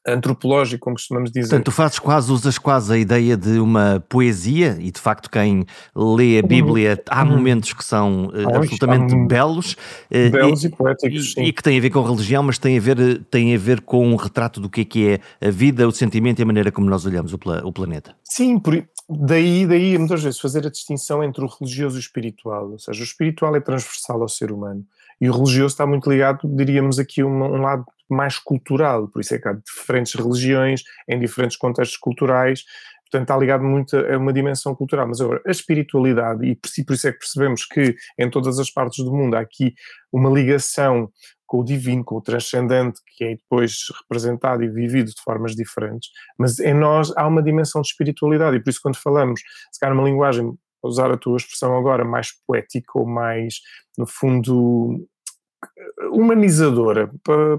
antropológico, 0.07 0.85
como 0.85 0.97
costumamos 0.97 1.31
dizer. 1.31 1.49
Portanto, 1.49 1.65
tu 1.65 1.73
fazes 1.73 1.99
quase, 1.99 2.31
usas 2.31 2.59
quase 2.59 2.93
a 2.93 2.99
ideia 2.99 3.37
de 3.37 3.59
uma 3.59 4.05
poesia, 4.09 4.77
e 4.81 4.91
de 4.91 5.01
facto 5.01 5.31
quem 5.31 5.65
lê 5.95 6.39
a 6.39 6.43
uhum. 6.43 6.49
Bíblia, 6.49 7.03
há 7.09 7.23
uhum. 7.23 7.31
momentos 7.31 7.73
que 7.73 7.85
são 7.85 8.27
uh, 8.27 8.57
absolutamente 8.57 9.15
belos. 9.27 9.73
Uh, 10.11 10.31
belos 10.31 10.65
e, 10.65 10.67
e 10.67 10.71
poéticos, 10.71 11.35
e, 11.37 11.43
e, 11.45 11.53
que 11.53 11.63
têm 11.63 11.79
a 11.79 11.81
ver 11.81 11.91
com 11.91 12.03
religião, 12.03 12.43
mas 12.43 12.59
têm 12.59 12.77
a 12.77 12.81
ver, 12.81 13.25
têm 13.31 13.55
a 13.55 13.59
ver 13.59 13.81
com 13.81 14.07
um 14.07 14.17
retrato 14.17 14.61
do 14.61 14.69
que 14.69 14.83
é 14.83 14.85
que 14.85 15.09
é 15.09 15.47
a 15.47 15.51
vida, 15.51 15.89
o 15.89 15.93
sentimento 15.93 16.39
e 16.39 16.43
a 16.43 16.47
maneira 16.47 16.71
como 16.71 16.89
nós 16.89 17.07
olhamos 17.07 17.33
o, 17.33 17.39
o 17.65 17.73
planeta. 17.73 18.15
Sim, 18.23 18.59
por, 18.59 18.75
daí, 19.09 19.67
daí 19.67 19.97
muitas 19.97 20.23
vezes 20.23 20.39
fazer 20.39 20.67
a 20.67 20.71
distinção 20.71 21.23
entre 21.25 21.45
o 21.45 21.49
religioso 21.49 21.97
e 21.97 21.99
o 21.99 22.01
espiritual, 22.01 22.71
ou 22.73 22.79
seja, 22.79 23.01
o 23.01 23.05
espiritual 23.05 23.57
é 23.57 23.61
transversal 23.61 24.21
ao 24.21 24.29
ser 24.29 24.53
humano. 24.53 24.85
E 25.21 25.29
o 25.29 25.33
religioso 25.33 25.75
está 25.75 25.87
muito 25.87 26.11
ligado, 26.11 26.41
diríamos 26.45 26.99
aqui, 26.99 27.23
um, 27.23 27.43
um 27.43 27.61
lado 27.61 27.85
mais 28.09 28.39
cultural, 28.39 29.09
por 29.09 29.21
isso 29.21 29.35
é 29.35 29.39
que 29.39 29.49
há 29.49 29.53
diferentes 29.53 30.15
religiões 30.15 30.83
em 31.09 31.19
diferentes 31.19 31.57
contextos 31.57 31.97
culturais, 31.97 32.63
portanto 33.11 33.23
está 33.23 33.37
ligado 33.37 33.65
muito 33.65 33.97
a 33.97 34.19
uma 34.19 34.33
dimensão 34.33 34.75
cultural. 34.75 35.09
Mas 35.09 35.21
agora, 35.21 35.41
a 35.47 35.51
espiritualidade, 35.51 36.47
e 36.47 36.57
por 36.85 36.95
isso 36.95 37.09
é 37.09 37.13
que 37.13 37.19
percebemos 37.19 37.65
que 37.65 37.95
em 38.19 38.29
todas 38.29 38.59
as 38.59 38.71
partes 38.71 39.05
do 39.05 39.13
mundo 39.13 39.35
há 39.37 39.41
aqui 39.41 39.75
uma 40.13 40.31
ligação 40.31 41.11
com 41.47 41.61
o 41.61 41.65
divino, 41.65 42.05
com 42.05 42.17
o 42.17 42.23
transcendente, 42.23 43.01
que 43.17 43.25
é 43.25 43.31
depois 43.37 43.77
representado 44.03 44.65
e 44.65 44.69
vivido 44.69 45.09
de 45.09 45.23
formas 45.23 45.55
diferentes, 45.55 46.09
mas 46.39 46.59
em 46.59 46.75
nós 46.75 47.13
há 47.17 47.27
uma 47.27 47.43
dimensão 47.43 47.81
de 47.81 47.89
espiritualidade, 47.89 48.57
e 48.57 48.63
por 48.63 48.71
isso 48.71 48.81
quando 48.83 48.97
falamos, 48.97 49.41
se 49.71 49.79
calhar 49.79 49.97
uma 49.97 50.09
linguagem, 50.09 50.53
usar 50.87 51.11
a 51.11 51.17
tua 51.17 51.37
expressão 51.37 51.77
agora, 51.77 52.05
mais 52.05 52.29
poética 52.47 52.99
ou 52.99 53.07
mais, 53.07 53.61
no 53.97 54.07
fundo, 54.07 55.07
humanizadora 56.13 57.11
para, 57.23 57.59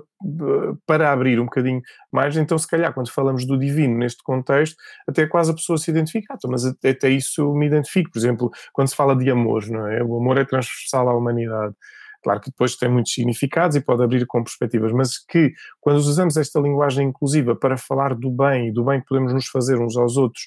para 0.85 1.11
abrir 1.11 1.39
um 1.39 1.45
bocadinho 1.45 1.81
mais. 2.11 2.35
Então, 2.37 2.57
se 2.57 2.67
calhar, 2.67 2.93
quando 2.93 3.11
falamos 3.11 3.45
do 3.45 3.57
divino 3.57 3.97
neste 3.97 4.23
contexto, 4.23 4.75
até 5.07 5.27
quase 5.27 5.51
a 5.51 5.55
pessoa 5.55 5.77
se 5.77 5.89
identifica. 5.91 6.33
Ah, 6.33 6.35
então, 6.37 6.51
mas 6.51 6.65
até, 6.65 6.91
até 6.91 7.09
isso 7.09 7.53
me 7.53 7.67
identifico. 7.67 8.11
Por 8.11 8.19
exemplo, 8.19 8.51
quando 8.73 8.87
se 8.87 8.95
fala 8.95 9.15
de 9.15 9.29
amor, 9.29 9.67
não 9.67 9.87
é? 9.87 10.03
O 10.03 10.17
amor 10.17 10.37
é 10.37 10.45
transversal 10.45 11.09
à 11.09 11.15
humanidade. 11.15 11.75
Claro 12.23 12.41
que 12.41 12.49
depois 12.49 12.75
tem 12.75 12.89
muitos 12.89 13.13
significados 13.13 13.75
e 13.77 13.81
pode 13.81 14.03
abrir 14.03 14.25
com 14.25 14.43
perspectivas, 14.43 14.91
mas 14.91 15.23
que 15.23 15.53
quando 15.79 15.97
usamos 15.97 16.35
esta 16.37 16.59
linguagem 16.59 17.09
inclusiva 17.09 17.55
para 17.55 17.77
falar 17.77 18.15
do 18.15 18.31
bem 18.31 18.69
e 18.69 18.71
do 18.71 18.83
bem 18.83 18.99
que 18.99 19.05
podemos 19.05 19.31
nos 19.31 19.45
fazer 19.45 19.79
uns 19.79 19.95
aos 19.95 20.17
outros, 20.17 20.43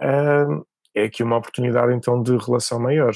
uh, 0.00 0.64
é 0.96 1.04
aqui 1.04 1.22
uma 1.22 1.36
oportunidade 1.36 1.94
então 1.94 2.22
de 2.22 2.34
relação 2.36 2.80
maior. 2.80 3.12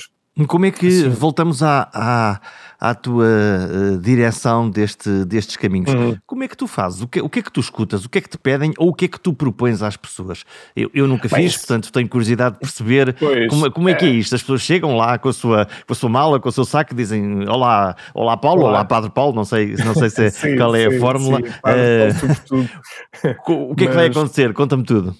Como 0.47 0.65
é 0.65 0.71
que 0.71 0.87
assim. 0.87 1.09
voltamos 1.09 1.63
à, 1.63 1.91
à, 1.93 2.41
à 2.79 2.95
tua 2.95 3.27
uh, 3.27 3.99
direção 3.99 4.71
deste, 4.71 5.25
destes 5.25 5.57
caminhos? 5.57 5.93
Uhum. 5.93 6.17
Como 6.25 6.45
é 6.45 6.49
que 6.49 6.57
tu 6.57 6.67
fazes? 6.67 7.03
O 7.03 7.09
que, 7.09 7.21
o 7.21 7.29
que 7.29 7.41
é 7.41 7.43
que 7.43 7.51
tu 7.51 7.61
escutas? 7.61 8.05
O 8.05 8.09
que 8.09 8.19
é 8.19 8.21
que 8.21 8.29
te 8.29 8.39
pedem 8.39 8.73
ou 8.79 8.91
o 8.91 8.95
que 8.95 9.07
é 9.07 9.09
que 9.09 9.19
tu 9.19 9.35
propões 9.35 9.83
às 9.83 9.97
pessoas? 9.97 10.45
Eu, 10.75 10.89
eu 10.95 11.07
nunca 11.09 11.29
fiz, 11.29 11.57
portanto 11.57 11.93
tenho 11.93 12.09
curiosidade 12.09 12.55
de 12.55 12.61
perceber 12.61 13.17
como, 13.49 13.71
como 13.73 13.89
é, 13.89 13.93
é, 13.93 13.95
que 13.97 14.05
é 14.07 14.09
isto. 14.09 14.35
As 14.35 14.41
pessoas 14.41 14.63
chegam 14.63 14.97
lá 14.97 15.19
com 15.19 15.29
a 15.29 15.33
sua, 15.33 15.67
com 15.87 15.93
a 15.93 15.97
sua 15.97 16.09
mala, 16.09 16.39
com 16.39 16.49
o 16.49 16.53
seu 16.53 16.65
saco 16.65 16.95
dizem 16.95 17.47
Olá, 17.49 17.97
olá 18.15 18.37
Paulo, 18.37 18.63
olá, 18.63 18.71
olá 18.71 18.85
Padre 18.85 19.11
Paulo, 19.11 19.35
não 19.35 19.45
sei, 19.45 19.75
não 19.85 19.95
sei 19.95 20.11
se, 20.11 20.31
sim, 20.31 20.57
qual 20.57 20.75
é 20.77 20.89
sim, 20.89 20.97
a 20.97 21.01
fórmula. 21.01 21.41
Sim, 21.41 22.57
uh, 22.57 23.63
o 23.71 23.75
que 23.75 23.85
é 23.85 23.89
que 23.89 23.95
vai 23.95 24.07
acontecer? 24.07 24.55
Conta-me 24.55 24.85
tudo. 24.85 25.15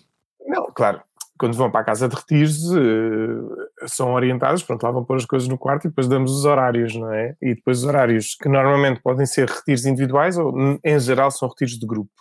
Não, 0.47 0.71
claro, 0.73 1.01
quando 1.41 1.57
vão 1.57 1.71
para 1.71 1.81
a 1.81 1.85
casa 1.85 2.07
de 2.07 2.15
retiros, 2.15 2.71
uh, 2.71 3.89
são 3.89 4.13
orientados, 4.13 4.63
pronto, 4.63 4.83
lá 4.83 4.91
vão 4.91 5.03
pôr 5.03 5.17
as 5.17 5.25
coisas 5.25 5.49
no 5.49 5.57
quarto 5.57 5.87
e 5.87 5.89
depois 5.89 6.07
damos 6.07 6.31
os 6.33 6.45
horários, 6.45 6.95
não 6.95 7.11
é? 7.11 7.35
E 7.41 7.55
depois 7.55 7.79
os 7.79 7.85
horários, 7.85 8.35
que 8.35 8.47
normalmente 8.47 9.01
podem 9.01 9.25
ser 9.25 9.49
retiros 9.49 9.87
individuais 9.87 10.37
ou, 10.37 10.53
em 10.85 11.01
geral, 11.01 11.31
são 11.31 11.49
retiros 11.49 11.79
de 11.79 11.87
grupo. 11.87 12.13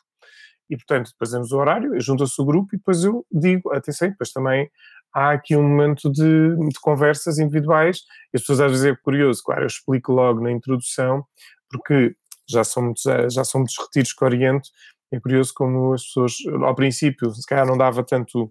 E, 0.69 0.77
portanto, 0.77 1.11
depois 1.11 1.31
damos 1.31 1.51
o 1.51 1.57
horário, 1.57 1.99
junta-se 1.99 2.41
o 2.41 2.45
grupo 2.45 2.73
e 2.73 2.77
depois 2.77 3.03
eu 3.03 3.25
digo, 3.29 3.73
atenção, 3.73 4.07
depois 4.07 4.31
também 4.31 4.69
há 5.13 5.31
aqui 5.31 5.53
um 5.53 5.63
momento 5.63 6.09
de, 6.09 6.55
de 6.55 6.79
conversas 6.81 7.39
individuais 7.39 8.03
e 8.33 8.38
as 8.38 8.41
pessoas 8.43 8.61
às 8.61 8.71
vezes 8.71 8.85
é 8.85 8.95
curioso, 9.03 9.41
claro, 9.43 9.63
eu 9.63 9.67
explico 9.67 10.13
logo 10.13 10.39
na 10.39 10.51
introdução, 10.51 11.25
porque 11.69 12.15
já 12.49 12.63
são 12.63 12.83
muitos, 12.83 13.03
já 13.33 13.43
são 13.43 13.59
muitos 13.59 13.75
retiros 13.77 14.13
que 14.13 14.23
oriento, 14.23 14.69
é 15.11 15.19
curioso 15.19 15.51
como 15.53 15.93
as 15.93 16.03
pessoas, 16.03 16.33
ao 16.63 16.73
princípio, 16.73 17.31
se 17.31 17.45
calhar 17.45 17.67
não 17.67 17.77
dava 17.77 18.01
tanto 18.01 18.49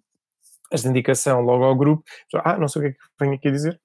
esta 0.70 0.88
indicação 0.88 1.40
logo 1.40 1.64
ao 1.64 1.76
grupo, 1.76 2.04
ah, 2.44 2.58
não 2.58 2.68
sei 2.68 2.80
o 2.80 2.82
que 2.84 2.90
é 2.90 2.92
que 2.92 2.98
venho 3.20 3.34
aqui 3.34 3.48
a 3.48 3.52
dizer. 3.52 3.80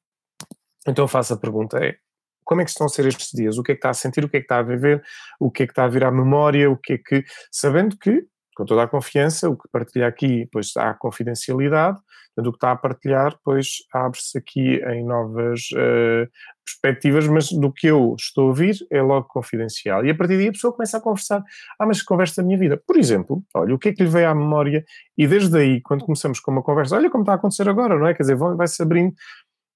Então 0.88 1.06
eu 1.06 1.08
faço 1.08 1.34
a 1.34 1.38
pergunta, 1.38 1.78
é, 1.78 1.96
como 2.44 2.62
é 2.62 2.66
que 2.66 2.72
estão 2.72 2.86
a 2.86 2.90
ser 2.90 3.06
estes 3.06 3.32
dias? 3.32 3.58
O 3.58 3.64
que 3.64 3.72
é 3.72 3.76
que 3.76 3.80
está 3.80 3.90
a 3.90 3.94
sentir? 3.94 4.24
O 4.24 4.30
que 4.30 4.38
é 4.38 4.40
que 4.40 4.46
está 4.46 4.60
a 4.60 4.64
viver? 4.64 5.04
O 5.40 5.50
que 5.50 5.64
é 5.64 5.66
que 5.66 5.72
está 5.72 5.86
a 5.86 5.88
vir 5.88 6.04
à 6.04 6.12
memória? 6.12 6.70
O 6.70 6.78
que 6.78 6.94
é 6.94 6.98
que, 6.98 7.24
sabendo 7.52 7.98
que, 7.98 8.26
com 8.56 8.66
toda 8.66 8.84
a 8.84 8.88
confiança, 8.88 9.50
o 9.50 9.58
que 9.58 9.68
partilha 9.72 10.08
aqui, 10.08 10.48
pois 10.52 10.76
há 10.78 10.94
confidencialidade, 10.94 12.00
portanto, 12.36 12.48
o 12.48 12.52
que 12.52 12.58
está 12.58 12.72
a 12.72 12.76
partilhar, 12.76 13.38
pois 13.44 13.78
abre-se 13.94 14.38
aqui 14.38 14.82
em 14.84 15.06
novas 15.06 15.70
uh, 15.74 16.28
perspectivas, 16.66 17.28
mas 17.28 17.52
do 17.52 17.72
que 17.72 17.88
eu 17.88 18.16
estou 18.18 18.46
a 18.46 18.48
ouvir 18.48 18.76
é 18.92 19.02
logo 19.02 19.28
confidencial. 19.28 20.06
E 20.06 20.10
a 20.10 20.16
partir 20.16 20.38
daí 20.38 20.48
a 20.48 20.52
pessoa 20.52 20.74
começa 20.74 20.98
a 20.98 21.02
conversar. 21.02 21.44
Ah, 21.80 21.86
mas 21.86 22.02
conversa 22.02 22.42
da 22.42 22.46
minha 22.46 22.58
vida. 22.58 22.82
Por 22.86 22.98
exemplo, 22.98 23.44
olha, 23.54 23.76
o 23.76 23.80
que 23.80 23.90
é 23.90 23.94
que 23.94 24.04
lhe 24.04 24.10
veio 24.10 24.30
à 24.30 24.36
memória? 24.36 24.84
E 25.18 25.28
desde 25.28 25.58
aí, 25.58 25.82
quando 25.82 26.06
começamos 26.06 26.40
com 26.40 26.52
uma 26.52 26.64
conversa, 26.64 26.96
olha 26.96 27.10
como 27.10 27.24
está 27.24 27.34
a 27.34 27.36
acontecer 27.36 27.68
agora, 27.70 27.98
não 27.98 28.08
é? 28.08 28.14
Quer 28.14 28.24
dizer, 28.24 28.36
vai-se 28.36 28.82
abrindo. 28.82 29.14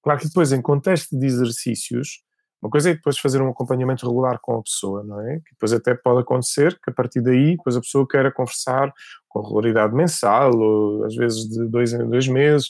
Claro 0.02 0.20
que 0.20 0.26
depois, 0.26 0.52
em 0.52 0.62
contexto 0.62 1.18
de 1.18 1.26
exercícios, 1.26 2.22
uma 2.60 2.70
coisa 2.70 2.90
é 2.90 2.94
depois 2.94 3.18
fazer 3.18 3.40
um 3.40 3.48
acompanhamento 3.48 4.06
regular 4.06 4.38
com 4.40 4.58
a 4.58 4.62
pessoa, 4.62 5.04
não 5.04 5.20
é? 5.20 5.36
Que 5.36 5.52
depois 5.52 5.72
até 5.72 5.94
pode 5.94 6.20
acontecer 6.20 6.74
que 6.82 6.90
a 6.90 6.92
partir 6.92 7.20
daí, 7.20 7.56
depois 7.56 7.76
a 7.76 7.80
pessoa 7.80 8.06
queira 8.06 8.32
conversar 8.32 8.92
com 9.28 9.40
regularidade 9.40 9.94
mensal, 9.94 10.56
ou 10.56 11.04
às 11.04 11.14
vezes 11.14 11.48
de 11.48 11.66
dois 11.66 11.92
em 11.92 12.08
dois 12.08 12.26
meses, 12.26 12.68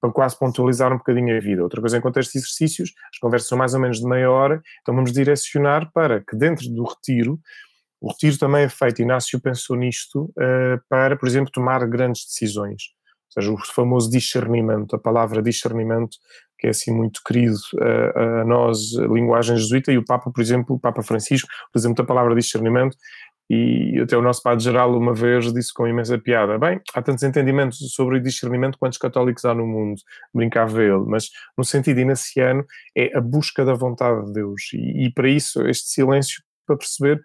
para 0.00 0.10
quase 0.10 0.38
pontualizar 0.38 0.92
um 0.92 0.98
bocadinho 0.98 1.36
a 1.36 1.40
vida. 1.40 1.62
Outra 1.62 1.80
coisa 1.80 1.98
em 1.98 2.00
contexto 2.00 2.32
de 2.32 2.38
exercícios, 2.38 2.92
as 3.12 3.18
conversas 3.18 3.48
são 3.48 3.58
mais 3.58 3.74
ou 3.74 3.80
menos 3.80 3.98
de 4.00 4.06
meia 4.06 4.30
hora, 4.30 4.62
então 4.80 4.94
vamos 4.94 5.12
direcionar 5.12 5.90
para 5.92 6.20
que 6.20 6.36
dentro 6.36 6.68
do 6.70 6.84
retiro, 6.84 7.38
o 8.00 8.08
retiro 8.08 8.38
também 8.38 8.62
é 8.62 8.68
feito, 8.68 9.02
Inácio 9.02 9.40
pensou 9.40 9.76
nisto, 9.76 10.24
uh, 10.38 10.80
para, 10.88 11.16
por 11.16 11.28
exemplo, 11.28 11.50
tomar 11.50 11.84
grandes 11.86 12.24
decisões. 12.24 12.82
Ou 13.36 13.42
seja, 13.42 13.52
o 13.52 13.58
famoso 13.58 14.08
discernimento, 14.10 14.94
a 14.94 14.98
palavra 14.98 15.42
discernimento, 15.42 16.16
que 16.58 16.66
é 16.66 16.70
assim 16.70 16.92
muito 16.92 17.20
querido 17.24 17.56
a, 17.80 18.40
a 18.40 18.44
nós, 18.44 18.96
a 18.98 19.06
linguagem 19.06 19.56
jesuíta, 19.56 19.92
e 19.92 19.98
o 19.98 20.04
Papa, 20.04 20.30
por 20.30 20.40
exemplo, 20.40 20.76
o 20.76 20.80
Papa 20.80 21.02
Francisco, 21.02 21.48
por 21.72 21.78
exemplo, 21.78 22.02
a 22.02 22.06
palavra 22.06 22.34
discernimento, 22.34 22.96
e 23.50 23.98
até 24.02 24.16
o 24.16 24.20
nosso 24.20 24.42
Padre-Geral 24.42 24.94
uma 24.94 25.14
vez 25.14 25.50
disse 25.54 25.72
com 25.72 25.86
imensa 25.86 26.18
piada, 26.18 26.58
bem, 26.58 26.80
há 26.94 27.00
tantos 27.00 27.22
entendimentos 27.22 27.78
sobre 27.94 28.20
discernimento 28.20 28.76
quantos 28.78 28.98
católicos 28.98 29.44
há 29.44 29.54
no 29.54 29.66
mundo, 29.66 30.00
brincava 30.34 30.82
ele, 30.82 31.04
mas 31.06 31.30
no 31.56 31.64
sentido 31.64 32.00
inaciano 32.00 32.64
é 32.96 33.16
a 33.16 33.20
busca 33.20 33.64
da 33.64 33.72
vontade 33.72 34.26
de 34.26 34.32
Deus, 34.34 34.70
e, 34.74 35.06
e 35.06 35.12
para 35.12 35.28
isso 35.28 35.66
este 35.66 35.88
silêncio 35.88 36.42
para 36.66 36.76
perceber 36.76 37.22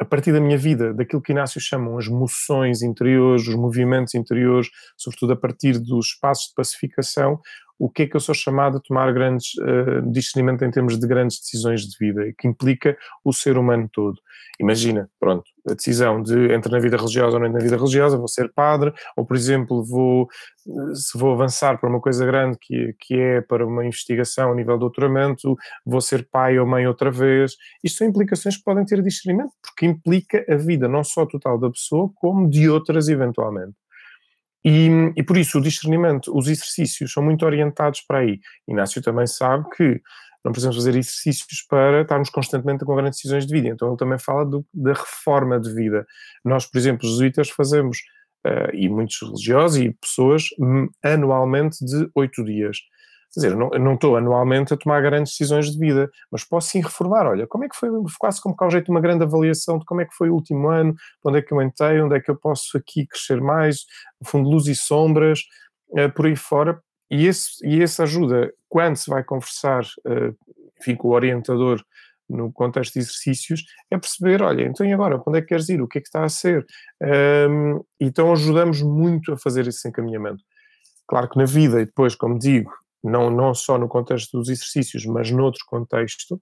a 0.00 0.04
partir 0.04 0.32
da 0.32 0.40
minha 0.40 0.56
vida, 0.56 0.94
daquilo 0.94 1.20
que 1.20 1.32
Inácio 1.32 1.60
chamam 1.60 1.98
as 1.98 2.06
moções 2.06 2.82
interiores, 2.82 3.48
os 3.48 3.56
movimentos 3.56 4.14
interiores, 4.14 4.68
sobretudo 4.96 5.32
a 5.32 5.36
partir 5.36 5.76
dos 5.78 6.06
espaços 6.06 6.50
de 6.50 6.54
pacificação, 6.54 7.40
o 7.78 7.88
que 7.88 8.02
é 8.02 8.06
que 8.06 8.16
eu 8.16 8.20
sou 8.20 8.34
chamado 8.34 8.78
a 8.78 8.80
tomar 8.80 9.12
grandes 9.12 9.54
uh, 9.54 10.10
discernimento 10.10 10.64
em 10.64 10.70
termos 10.70 10.98
de 10.98 11.06
grandes 11.06 11.38
decisões 11.40 11.82
de 11.82 11.96
vida, 11.98 12.32
que 12.36 12.48
implica 12.48 12.96
o 13.24 13.32
ser 13.32 13.56
humano 13.56 13.88
todo. 13.92 14.18
Imagina, 14.60 15.08
pronto, 15.20 15.44
a 15.68 15.74
decisão 15.74 16.20
de 16.20 16.52
entrar 16.52 16.72
na 16.72 16.80
vida 16.80 16.96
religiosa 16.96 17.36
ou 17.36 17.42
não 17.42 17.48
na 17.48 17.60
vida 17.60 17.76
religiosa, 17.76 18.16
vou 18.16 18.26
ser 18.26 18.52
padre, 18.52 18.92
ou 19.16 19.24
por 19.24 19.36
exemplo, 19.36 19.84
vou, 19.84 20.26
se 20.94 21.16
vou 21.16 21.32
avançar 21.32 21.78
para 21.78 21.88
uma 21.88 22.00
coisa 22.00 22.26
grande 22.26 22.58
que, 22.60 22.92
que 22.98 23.14
é 23.14 23.40
para 23.40 23.64
uma 23.64 23.86
investigação 23.86 24.50
a 24.50 24.54
nível 24.56 24.74
de 24.74 24.80
doutoramento, 24.80 25.56
vou 25.86 26.00
ser 26.00 26.28
pai 26.28 26.58
ou 26.58 26.66
mãe 26.66 26.88
outra 26.88 27.08
vez. 27.08 27.52
Isto 27.84 27.98
são 27.98 28.08
implicações 28.08 28.56
que 28.56 28.64
podem 28.64 28.84
ter 28.84 29.00
discernimento, 29.00 29.52
porque 29.62 29.86
implica 29.86 30.44
a 30.48 30.56
vida 30.56 30.88
não 30.88 31.04
só 31.04 31.24
total 31.24 31.56
da 31.56 31.70
pessoa, 31.70 32.10
como 32.16 32.50
de 32.50 32.68
outras 32.68 33.08
eventualmente. 33.08 33.76
E, 34.70 35.14
e, 35.16 35.22
por 35.22 35.38
isso 35.38 35.56
o 35.56 35.62
discernimento, 35.62 36.30
os 36.36 36.46
exercícios 36.46 37.10
são 37.10 37.22
muito 37.22 37.46
orientados 37.46 38.02
para 38.02 38.18
aí. 38.18 38.38
Inácio 38.68 39.00
também 39.00 39.26
sabe 39.26 39.64
que 39.74 39.98
não 40.44 40.52
precisamos 40.52 40.76
fazer 40.76 40.90
exercícios 40.90 41.64
para 41.66 42.02
estarmos 42.02 42.28
constantemente 42.28 42.84
com 42.84 42.94
grandes 42.94 43.16
decisões 43.16 43.46
de 43.46 43.54
vida. 43.54 43.68
Então 43.68 43.88
ele 43.88 43.96
também 43.96 44.18
fala 44.18 44.44
do, 44.44 44.66
da 44.74 44.92
reforma 44.92 45.58
de 45.58 45.72
vida. 45.74 46.06
Nós, 46.44 46.66
por 46.66 46.76
exemplo, 46.76 47.08
jesuítas, 47.08 47.48
fazemos, 47.48 47.96
uh, 48.46 48.74
e 48.74 48.90
muitos 48.90 49.16
religiosos 49.22 49.78
e 49.78 49.90
pessoas, 49.90 50.44
hum, 50.60 50.86
anualmente 51.02 51.82
de 51.82 52.06
oito 52.14 52.44
dias. 52.44 52.76
Quer 53.32 53.40
dizer, 53.40 53.52
eu 53.52 53.78
não, 53.78 53.94
estou 53.94 54.16
anualmente 54.16 54.72
a 54.72 54.76
tomar 54.76 55.02
grandes 55.02 55.32
decisões 55.32 55.70
de 55.70 55.78
vida, 55.78 56.10
mas 56.30 56.44
posso 56.44 56.70
sim 56.70 56.80
reformar. 56.80 57.26
Olha, 57.26 57.46
como 57.46 57.64
é 57.64 57.68
que 57.68 57.76
foi, 57.76 57.90
quase 58.18 58.40
como 58.40 58.54
ao 58.58 58.70
jeito 58.70 58.86
de 58.86 58.90
uma 58.90 59.00
grande 59.00 59.24
avaliação 59.24 59.78
de 59.78 59.84
como 59.84 60.00
é 60.00 60.06
que 60.06 60.14
foi 60.14 60.30
o 60.30 60.34
último 60.34 60.68
ano, 60.68 60.94
onde 61.24 61.38
é 61.38 61.42
que 61.42 61.52
eu 61.52 61.60
entrei, 61.60 62.00
onde 62.00 62.16
é 62.16 62.20
que 62.20 62.30
eu 62.30 62.36
posso 62.36 62.76
aqui 62.78 63.06
crescer 63.06 63.40
mais, 63.40 63.84
no 64.20 64.28
fundo, 64.28 64.48
luz 64.48 64.66
e 64.66 64.74
sombras, 64.74 65.40
uh, 65.90 66.10
por 66.14 66.26
aí 66.26 66.36
fora. 66.36 66.80
E 67.10 67.26
esse, 67.26 67.66
e 67.66 67.82
esse 67.82 68.02
ajuda, 68.02 68.52
quando 68.68 68.96
se 68.96 69.10
vai 69.10 69.22
conversar, 69.22 69.82
uh, 69.82 70.34
enfim, 70.80 70.96
com 70.96 71.08
o 71.08 71.12
orientador 71.12 71.82
no 72.28 72.52
contexto 72.52 72.94
de 72.94 73.00
exercícios, 73.00 73.64
é 73.90 73.98
perceber, 73.98 74.42
olha, 74.42 74.62
então 74.62 74.84
e 74.84 74.92
agora, 74.92 75.20
onde 75.26 75.38
é 75.38 75.40
que 75.40 75.48
queres 75.48 75.68
ir, 75.68 75.80
o 75.80 75.88
que 75.88 75.98
é 75.98 76.00
que 76.00 76.08
está 76.08 76.24
a 76.24 76.28
ser? 76.28 76.66
Um, 77.48 77.82
então 77.98 78.30
ajudamos 78.32 78.82
muito 78.82 79.32
a 79.32 79.38
fazer 79.38 79.66
esse 79.66 79.88
encaminhamento. 79.88 80.42
Claro 81.06 81.28
que 81.28 81.38
na 81.38 81.46
vida, 81.46 81.80
e 81.80 81.86
depois, 81.86 82.14
como 82.14 82.38
digo, 82.38 82.70
não, 83.02 83.30
não 83.30 83.54
só 83.54 83.78
no 83.78 83.88
contexto 83.88 84.38
dos 84.38 84.48
exercícios, 84.48 85.04
mas 85.06 85.30
noutro 85.30 85.64
contexto, 85.66 86.40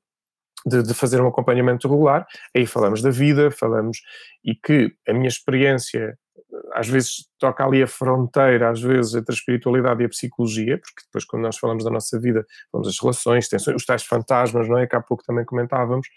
de, 0.65 0.83
de, 0.83 0.95
fazer 0.95 1.21
um 1.21 1.29
acompanhamento 1.29 1.89
regular, 1.89 2.27
aí 2.55 2.67
falamos 2.67 3.01
da 3.01 3.11
vida, 3.11 3.51
falamos, 3.51 3.99
e 4.45 4.55
que 4.55 4.93
a 5.09 5.13
minha 5.13 5.29
experiência 5.29 6.19
às 6.73 6.89
vezes 6.89 7.29
toca 7.39 7.65
ali 7.65 7.83
a 7.83 7.87
fronteira, 7.87 8.71
às 8.71 8.81
vezes, 8.81 9.15
entre 9.15 9.33
a 9.33 9.37
espiritualidade 9.37 10.03
e 10.03 10.07
a 10.07 10.09
psicologia, 10.09 10.79
porque 10.79 11.03
depois 11.07 11.25
quando 11.25 11.43
nós 11.43 11.57
falamos 11.57 11.85
da 11.85 11.91
nossa 11.91 12.19
vida, 12.19 12.45
falamos 12.71 12.89
das 12.89 13.01
relações, 13.01 13.49
tensões, 13.49 13.77
os 13.77 13.85
tais 13.85 14.05
fantasmas, 14.05 14.69
não 14.69 14.79
é, 14.79 14.87
que 14.87 14.97
há 14.97 15.01
pouco 15.01 15.23
também 15.25 15.45
comentávamos, 15.45 16.09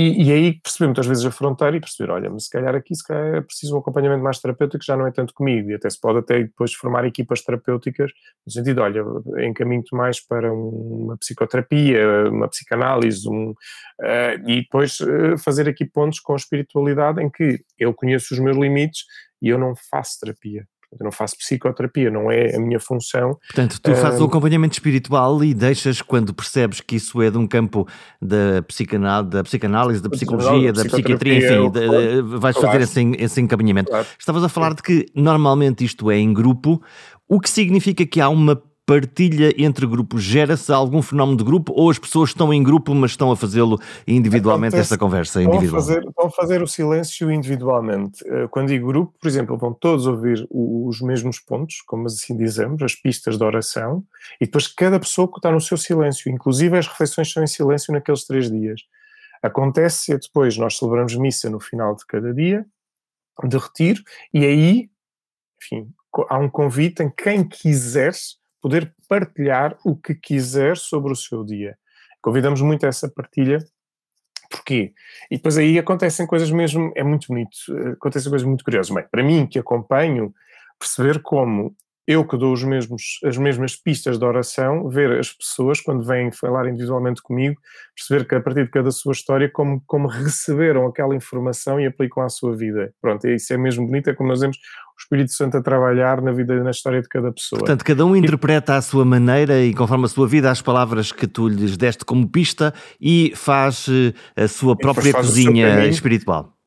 e, 0.00 0.28
e, 0.28 0.32
aí 0.32 0.60
perceber 0.60 0.86
muitas 0.86 1.06
vezes 1.06 1.24
a 1.24 1.30
fronteira 1.32 1.76
e 1.76 1.80
perceber, 1.80 2.12
olha, 2.12 2.30
mas 2.30 2.44
se 2.44 2.50
calhar 2.50 2.72
aqui 2.72 2.94
se 2.94 3.02
calhar 3.04 3.34
é 3.34 3.40
preciso 3.40 3.74
um 3.74 3.78
acompanhamento 3.78 4.22
mais 4.22 4.38
terapêutico 4.38 4.84
já 4.84 4.96
não 4.96 5.08
é 5.08 5.10
tanto 5.10 5.34
comigo, 5.34 5.70
e 5.70 5.74
até 5.74 5.90
se 5.90 6.00
pode 6.00 6.20
até 6.20 6.38
depois 6.44 6.72
formar 6.72 7.04
equipas 7.04 7.42
terapêuticas, 7.42 8.12
no 8.46 8.52
sentido, 8.52 8.80
olha, 8.80 9.02
encaminho-te 9.44 9.96
mais 9.96 10.24
para 10.24 10.52
uma 10.52 11.16
psicoterapia, 11.16 12.30
uma 12.30 12.46
psicanálise, 12.46 13.28
um, 13.28 13.50
uh, 13.50 14.48
e 14.48 14.62
depois 14.62 15.00
uh, 15.00 15.36
fazer 15.36 15.68
aqui 15.68 15.84
pontos 15.84 16.20
com 16.20 16.32
a 16.34 16.36
espiritualidade 16.36 17.20
em 17.20 17.28
que 17.28 17.60
eu 17.76 17.92
conheço 17.92 18.34
os 18.34 18.38
meus 18.38 18.56
limites 18.56 19.02
e 19.42 19.48
eu 19.48 19.58
não 19.58 19.74
faço 19.90 20.20
terapia. 20.20 20.64
Eu 20.92 21.04
não 21.04 21.12
faço 21.12 21.36
psicoterapia, 21.36 22.10
não 22.10 22.30
é 22.30 22.56
a 22.56 22.58
minha 22.58 22.80
função. 22.80 23.36
Portanto, 23.46 23.78
tu 23.82 23.94
fazes 23.94 24.20
o 24.20 24.24
acompanhamento 24.24 24.72
espiritual 24.72 25.44
e 25.44 25.52
deixas, 25.52 26.00
quando 26.00 26.32
percebes 26.32 26.80
que 26.80 26.96
isso 26.96 27.20
é 27.20 27.30
de 27.30 27.36
um 27.36 27.46
campo 27.46 27.86
da, 28.22 28.62
psicanálise, 28.66 29.30
da 29.30 29.42
psicanálise, 29.42 30.02
da 30.02 30.08
psicologia, 30.08 30.72
da 30.72 30.84
psiquiatria, 30.84 31.38
enfim, 31.38 31.70
de, 31.70 32.22
vais 32.38 32.56
claro. 32.56 32.72
fazer 32.72 32.84
esse, 32.84 33.22
esse 33.22 33.40
encaminhamento. 33.40 33.90
Claro. 33.90 34.06
Estavas 34.18 34.42
a 34.42 34.48
falar 34.48 34.74
de 34.74 34.82
que 34.82 35.06
normalmente 35.14 35.84
isto 35.84 36.10
é 36.10 36.16
em 36.16 36.32
grupo, 36.32 36.82
o 37.28 37.38
que 37.38 37.50
significa 37.50 38.06
que 38.06 38.20
há 38.20 38.28
uma 38.30 38.56
partilha 38.88 39.52
entre 39.58 39.86
grupos? 39.86 40.22
Gera-se 40.22 40.72
algum 40.72 41.02
fenómeno 41.02 41.36
de 41.36 41.44
grupo 41.44 41.74
ou 41.76 41.90
as 41.90 41.98
pessoas 41.98 42.30
estão 42.30 42.54
em 42.54 42.62
grupo, 42.62 42.94
mas 42.94 43.10
estão 43.10 43.30
a 43.30 43.36
fazê-lo 43.36 43.78
individualmente, 44.06 44.76
Acontece, 44.76 44.94
esta 44.94 44.96
conversa 44.96 45.42
individual? 45.42 45.68
Vão 45.68 45.80
fazer, 45.80 46.12
vão 46.16 46.30
fazer 46.30 46.62
o 46.62 46.66
silêncio 46.66 47.30
individualmente. 47.30 48.26
Eh, 48.26 48.48
quando 48.50 48.68
digo 48.68 48.86
grupo, 48.86 49.12
por 49.20 49.28
exemplo, 49.28 49.58
vão 49.58 49.74
todos 49.74 50.06
ouvir 50.06 50.46
os 50.50 51.02
mesmos 51.02 51.38
pontos, 51.38 51.82
como 51.82 52.06
assim 52.06 52.34
dizemos, 52.34 52.80
as 52.80 52.94
pistas 52.94 53.36
de 53.36 53.44
oração, 53.44 54.02
e 54.40 54.46
depois 54.46 54.66
cada 54.66 54.98
pessoa 54.98 55.30
está 55.36 55.52
no 55.52 55.60
seu 55.60 55.76
silêncio, 55.76 56.32
inclusive 56.32 56.78
as 56.78 56.86
refeições 56.86 57.30
são 57.30 57.44
em 57.44 57.46
silêncio 57.46 57.92
naqueles 57.92 58.24
três 58.24 58.50
dias. 58.50 58.80
Acontece 59.42 60.16
depois, 60.16 60.56
nós 60.56 60.78
celebramos 60.78 61.14
missa 61.14 61.50
no 61.50 61.60
final 61.60 61.94
de 61.94 62.06
cada 62.06 62.32
dia, 62.32 62.64
de 63.44 63.58
retiro, 63.58 64.02
e 64.32 64.46
aí, 64.46 64.90
enfim, 65.62 65.92
há 66.30 66.38
um 66.38 66.48
convite 66.48 67.02
em 67.02 67.10
quem 67.10 67.46
quiser 67.46 68.14
poder 68.60 68.94
partilhar 69.08 69.76
o 69.84 69.96
que 69.96 70.14
quiser 70.14 70.76
sobre 70.76 71.12
o 71.12 71.16
seu 71.16 71.44
dia. 71.44 71.76
Convidamos 72.20 72.60
muito 72.60 72.84
a 72.84 72.88
essa 72.88 73.08
partilha. 73.08 73.58
Porquê? 74.50 74.94
E 75.30 75.36
depois 75.36 75.58
aí 75.58 75.78
acontecem 75.78 76.26
coisas 76.26 76.50
mesmo, 76.50 76.90
é 76.96 77.04
muito 77.04 77.28
bonito, 77.28 77.50
eh, 77.70 77.90
acontecem 77.90 78.30
coisas 78.30 78.46
muito 78.46 78.64
curiosas. 78.64 78.94
Bem, 78.94 79.04
para 79.10 79.22
mim, 79.22 79.46
que 79.46 79.58
acompanho, 79.58 80.34
perceber 80.78 81.20
como 81.20 81.76
eu 82.08 82.24
que 82.24 82.38
dou 82.38 82.54
os 82.54 82.64
mesmos, 82.64 83.20
as 83.22 83.36
mesmas 83.36 83.76
pistas 83.76 84.18
de 84.18 84.24
oração, 84.24 84.88
ver 84.88 85.18
as 85.18 85.30
pessoas, 85.30 85.78
quando 85.78 86.02
vêm 86.02 86.32
falar 86.32 86.66
individualmente 86.66 87.20
comigo, 87.20 87.60
perceber 87.94 88.26
que 88.26 88.34
a 88.34 88.40
partir 88.40 88.64
de 88.64 88.70
cada 88.70 88.90
sua 88.90 89.12
história, 89.12 89.50
como, 89.52 89.82
como 89.86 90.08
receberam 90.08 90.86
aquela 90.86 91.14
informação 91.14 91.78
e 91.78 91.84
aplicam 91.84 92.22
à 92.22 92.30
sua 92.30 92.56
vida. 92.56 92.90
Pronto, 93.02 93.28
isso 93.28 93.52
é 93.52 93.58
mesmo 93.58 93.86
bonito, 93.86 94.08
é 94.08 94.14
como 94.14 94.30
nós 94.30 94.40
vemos 94.40 94.56
o 94.56 95.00
Espírito 95.02 95.32
Santo 95.32 95.58
a 95.58 95.62
trabalhar 95.62 96.22
na 96.22 96.32
vida, 96.32 96.58
na 96.64 96.70
história 96.70 97.02
de 97.02 97.08
cada 97.08 97.30
pessoa. 97.30 97.58
Portanto, 97.58 97.84
cada 97.84 98.06
um 98.06 98.16
interpreta 98.16 98.76
à 98.76 98.80
sua 98.80 99.04
maneira 99.04 99.62
e 99.62 99.74
conforme 99.74 100.06
a 100.06 100.08
sua 100.08 100.26
vida 100.26 100.50
as 100.50 100.62
palavras 100.62 101.12
que 101.12 101.26
tu 101.26 101.46
lhes 101.46 101.76
deste 101.76 102.06
como 102.06 102.26
pista 102.26 102.72
e 102.98 103.34
faz 103.36 103.86
eh, 103.86 104.14
a 104.44 104.48
sua 104.48 104.74
própria 104.74 105.12
cozinha 105.12 105.86
espiritual. 105.86 106.57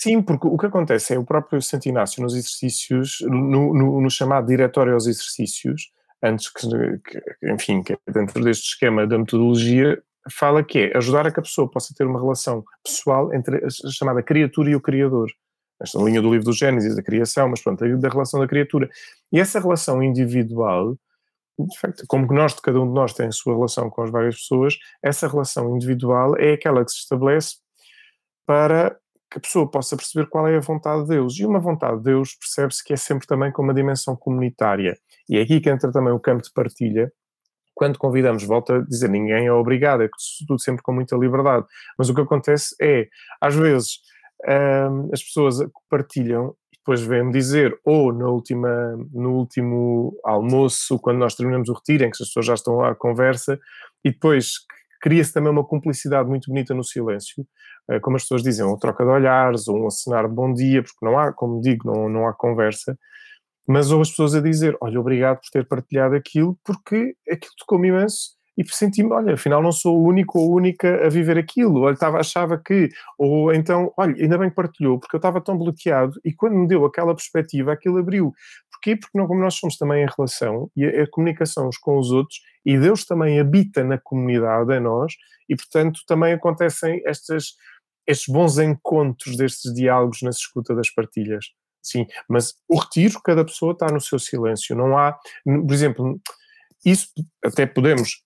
Sim, 0.00 0.22
porque 0.22 0.46
o 0.46 0.56
que 0.56 0.66
acontece 0.66 1.12
é 1.12 1.18
o 1.18 1.24
próprio 1.24 1.60
Santo 1.60 1.88
Inácio 1.88 2.22
nos 2.22 2.32
exercícios, 2.32 3.18
no, 3.22 3.74
no, 3.74 4.00
no 4.00 4.08
chamado 4.08 4.46
Diretório 4.46 4.92
aos 4.94 5.08
Exercícios, 5.08 5.90
antes 6.22 6.48
que, 6.52 6.68
que, 7.04 7.20
enfim, 7.52 7.82
que 7.82 7.94
é 7.94 8.12
dentro 8.12 8.44
deste 8.44 8.68
esquema 8.68 9.08
da 9.08 9.18
metodologia, 9.18 10.00
fala 10.30 10.62
que 10.62 10.78
é 10.78 10.96
ajudar 10.96 11.26
a 11.26 11.32
que 11.32 11.40
a 11.40 11.42
pessoa 11.42 11.68
possa 11.68 11.92
ter 11.96 12.06
uma 12.06 12.20
relação 12.20 12.64
pessoal 12.84 13.34
entre 13.34 13.56
a 13.56 13.90
chamada 13.90 14.22
criatura 14.22 14.70
e 14.70 14.76
o 14.76 14.80
Criador. 14.80 15.32
Esta 15.82 15.98
linha 15.98 16.22
do 16.22 16.30
livro 16.30 16.44
do 16.44 16.52
Gênesis, 16.52 16.94
da 16.94 17.02
criação, 17.02 17.48
mas 17.48 17.60
pronto, 17.60 17.84
da 17.98 18.08
relação 18.08 18.38
da 18.38 18.46
criatura. 18.46 18.88
E 19.32 19.40
essa 19.40 19.58
relação 19.58 20.00
individual, 20.00 20.96
de 21.58 21.76
facto, 21.76 22.04
como 22.06 22.32
nós, 22.32 22.54
cada 22.54 22.80
um 22.80 22.86
de 22.86 22.94
nós 22.94 23.12
tem 23.14 23.26
a 23.26 23.32
sua 23.32 23.54
relação 23.54 23.90
com 23.90 24.02
as 24.02 24.12
várias 24.12 24.36
pessoas, 24.36 24.78
essa 25.02 25.26
relação 25.26 25.74
individual 25.74 26.36
é 26.36 26.52
aquela 26.52 26.84
que 26.84 26.92
se 26.92 26.98
estabelece 26.98 27.56
para 28.46 28.96
que 29.30 29.38
a 29.38 29.40
pessoa 29.40 29.70
possa 29.70 29.96
perceber 29.96 30.28
qual 30.28 30.48
é 30.48 30.56
a 30.56 30.60
vontade 30.60 31.02
de 31.02 31.08
Deus. 31.08 31.38
E 31.38 31.44
uma 31.44 31.58
vontade 31.58 31.98
de 31.98 32.04
Deus 32.04 32.34
percebe-se 32.34 32.82
que 32.82 32.92
é 32.92 32.96
sempre 32.96 33.26
também 33.26 33.52
com 33.52 33.62
uma 33.62 33.74
dimensão 33.74 34.16
comunitária. 34.16 34.96
E 35.28 35.36
é 35.36 35.42
aqui 35.42 35.60
que 35.60 35.68
entra 35.68 35.92
também 35.92 36.12
o 36.12 36.20
campo 36.20 36.42
de 36.42 36.52
partilha. 36.52 37.12
Quando 37.74 37.98
convidamos, 37.98 38.42
volta 38.42 38.76
a 38.76 38.80
dizer, 38.80 39.08
ninguém 39.08 39.46
é 39.46 39.52
obrigado, 39.52 40.02
é 40.02 40.08
tudo 40.46 40.60
sempre 40.60 40.82
com 40.82 40.92
muita 40.92 41.16
liberdade. 41.16 41.66
Mas 41.96 42.08
o 42.08 42.14
que 42.14 42.22
acontece 42.22 42.74
é, 42.80 43.06
às 43.40 43.54
vezes, 43.54 44.00
hum, 44.90 45.10
as 45.12 45.22
pessoas 45.22 45.58
partilham 45.88 46.54
e 46.72 46.78
depois 46.78 47.02
vêm-me 47.02 47.30
dizer, 47.30 47.78
ou 47.84 48.12
na 48.12 48.28
última, 48.28 48.96
no 49.12 49.34
último 49.34 50.18
almoço, 50.24 50.98
quando 50.98 51.18
nós 51.18 51.34
terminamos 51.34 51.68
o 51.68 51.74
retiro, 51.74 52.04
em 52.04 52.10
que 52.10 52.22
as 52.22 52.28
pessoas 52.28 52.46
já 52.46 52.54
estão 52.54 52.82
à 52.82 52.94
conversa, 52.94 53.60
e 54.02 54.10
depois 54.10 54.66
cria-se 55.00 55.32
também 55.32 55.50
uma 55.50 55.64
cumplicidade 55.64 56.28
muito 56.28 56.50
bonita 56.50 56.74
no 56.74 56.84
silêncio, 56.84 57.46
eh, 57.90 58.00
como 58.00 58.16
as 58.16 58.22
pessoas 58.22 58.42
dizem, 58.42 58.64
uma 58.64 58.78
troca 58.78 59.04
de 59.04 59.10
olhares, 59.10 59.68
ou 59.68 59.84
um 59.84 59.86
acenar 59.86 60.28
de 60.28 60.34
bom 60.34 60.52
dia, 60.52 60.82
porque 60.82 61.04
não 61.04 61.18
há, 61.18 61.32
como 61.32 61.60
digo, 61.60 61.92
não, 61.92 62.08
não 62.08 62.28
há 62.28 62.34
conversa, 62.34 62.98
mas 63.68 63.90
ou 63.90 64.00
as 64.00 64.10
pessoas 64.10 64.34
a 64.34 64.40
dizer, 64.40 64.76
olha, 64.80 64.98
obrigado 65.00 65.40
por 65.40 65.50
ter 65.52 65.66
partilhado 65.66 66.14
aquilo, 66.16 66.58
porque 66.64 67.14
aquilo 67.30 67.52
tocou-me 67.58 67.88
imenso 67.88 68.38
e 68.58 68.64
senti-me, 68.66 69.12
olha, 69.12 69.34
afinal 69.34 69.62
não 69.62 69.70
sou 69.70 69.96
o 70.00 70.04
único 70.04 70.38
ou 70.40 70.52
única 70.52 71.06
a 71.06 71.08
viver 71.08 71.38
aquilo, 71.38 71.82
olha, 71.82 71.94
estava, 71.94 72.18
achava 72.18 72.58
que, 72.58 72.88
ou 73.16 73.52
então, 73.52 73.92
olha, 73.96 74.14
ainda 74.20 74.36
bem 74.36 74.48
que 74.50 74.56
partilhou, 74.56 74.98
porque 74.98 75.14
eu 75.14 75.18
estava 75.18 75.40
tão 75.40 75.56
bloqueado, 75.56 76.14
e 76.24 76.32
quando 76.34 76.56
me 76.56 76.66
deu 76.66 76.84
aquela 76.84 77.14
perspectiva, 77.14 77.72
aquilo 77.72 77.98
abriu. 77.98 78.32
Porquê? 78.78 78.96
Porque 78.96 79.18
não, 79.18 79.26
como 79.26 79.40
nós 79.40 79.54
somos 79.54 79.76
também 79.76 80.04
em 80.04 80.08
relação, 80.16 80.70
e 80.76 80.84
a, 80.84 81.02
a 81.02 81.10
comunicação 81.10 81.68
uns 81.68 81.76
com 81.76 81.98
os 81.98 82.10
outros, 82.10 82.40
e 82.64 82.78
Deus 82.78 83.04
também 83.04 83.40
habita 83.40 83.82
na 83.82 83.98
comunidade, 83.98 84.72
em 84.72 84.80
nós, 84.80 85.12
e 85.48 85.56
portanto 85.56 86.00
também 86.06 86.32
acontecem 86.32 87.02
estas, 87.04 87.54
estes 88.06 88.32
bons 88.32 88.58
encontros 88.58 89.36
destes 89.36 89.74
diálogos 89.74 90.22
na 90.22 90.30
escuta 90.30 90.74
das 90.74 90.90
partilhas. 90.90 91.46
Sim, 91.82 92.06
mas 92.28 92.54
o 92.68 92.78
retiro, 92.78 93.20
cada 93.22 93.44
pessoa 93.44 93.72
está 93.72 93.86
no 93.86 94.00
seu 94.00 94.18
silêncio, 94.18 94.76
não 94.76 94.96
há, 94.96 95.18
por 95.44 95.72
exemplo, 95.72 96.20
isso 96.84 97.08
até 97.44 97.66
podemos 97.66 98.22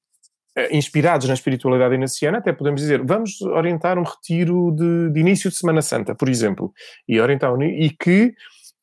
eh, 0.56 0.76
inspirados 0.76 1.28
na 1.28 1.34
espiritualidade 1.34 1.94
inaciana, 1.94 2.38
até 2.38 2.52
podemos 2.52 2.80
dizer, 2.80 3.02
vamos 3.04 3.40
orientar 3.40 3.98
um 3.98 4.02
retiro 4.02 4.72
de, 4.72 5.10
de 5.10 5.20
início 5.20 5.48
de 5.48 5.56
Semana 5.56 5.80
Santa, 5.80 6.14
por 6.14 6.28
exemplo, 6.28 6.72
e 7.08 7.20
orientar 7.20 7.52
e 7.62 7.90
que 7.90 8.34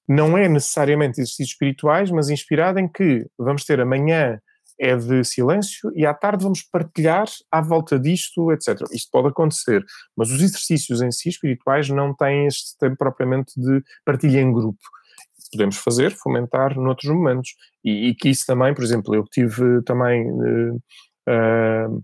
não 0.09 0.35
é 0.35 0.49
necessariamente 0.49 1.21
exercícios 1.21 1.51
espirituais, 1.51 2.09
mas 2.09 2.29
inspirado 2.29 2.79
em 2.79 2.87
que 2.87 3.27
vamos 3.37 3.63
ter 3.63 3.79
amanhã 3.79 4.39
é 4.79 4.95
de 4.95 5.23
silêncio 5.23 5.91
e 5.93 6.05
à 6.05 6.13
tarde 6.13 6.43
vamos 6.43 6.63
partilhar 6.63 7.27
à 7.51 7.61
volta 7.61 7.99
disto, 7.99 8.51
etc. 8.51 8.81
Isto 8.91 9.09
pode 9.11 9.27
acontecer, 9.27 9.85
mas 10.17 10.31
os 10.31 10.41
exercícios 10.41 11.01
em 11.01 11.11
si 11.11 11.29
espirituais 11.29 11.89
não 11.89 12.15
têm 12.15 12.47
este 12.47 12.77
tempo 12.79 12.95
propriamente 12.97 13.53
de 13.55 13.83
partilha 14.03 14.39
em 14.39 14.51
grupo 14.51 14.79
podemos 15.51 15.77
fazer, 15.77 16.11
fomentar 16.11 16.77
noutros 16.77 17.11
momentos. 17.11 17.55
E, 17.83 18.09
e, 18.09 18.15
que 18.15 18.29
isso 18.29 18.45
também, 18.45 18.73
por 18.73 18.83
exemplo, 18.83 19.15
eu 19.15 19.23
tive 19.23 19.81
também 19.83 20.29
uh, 20.31 20.75
uh, 20.75 22.03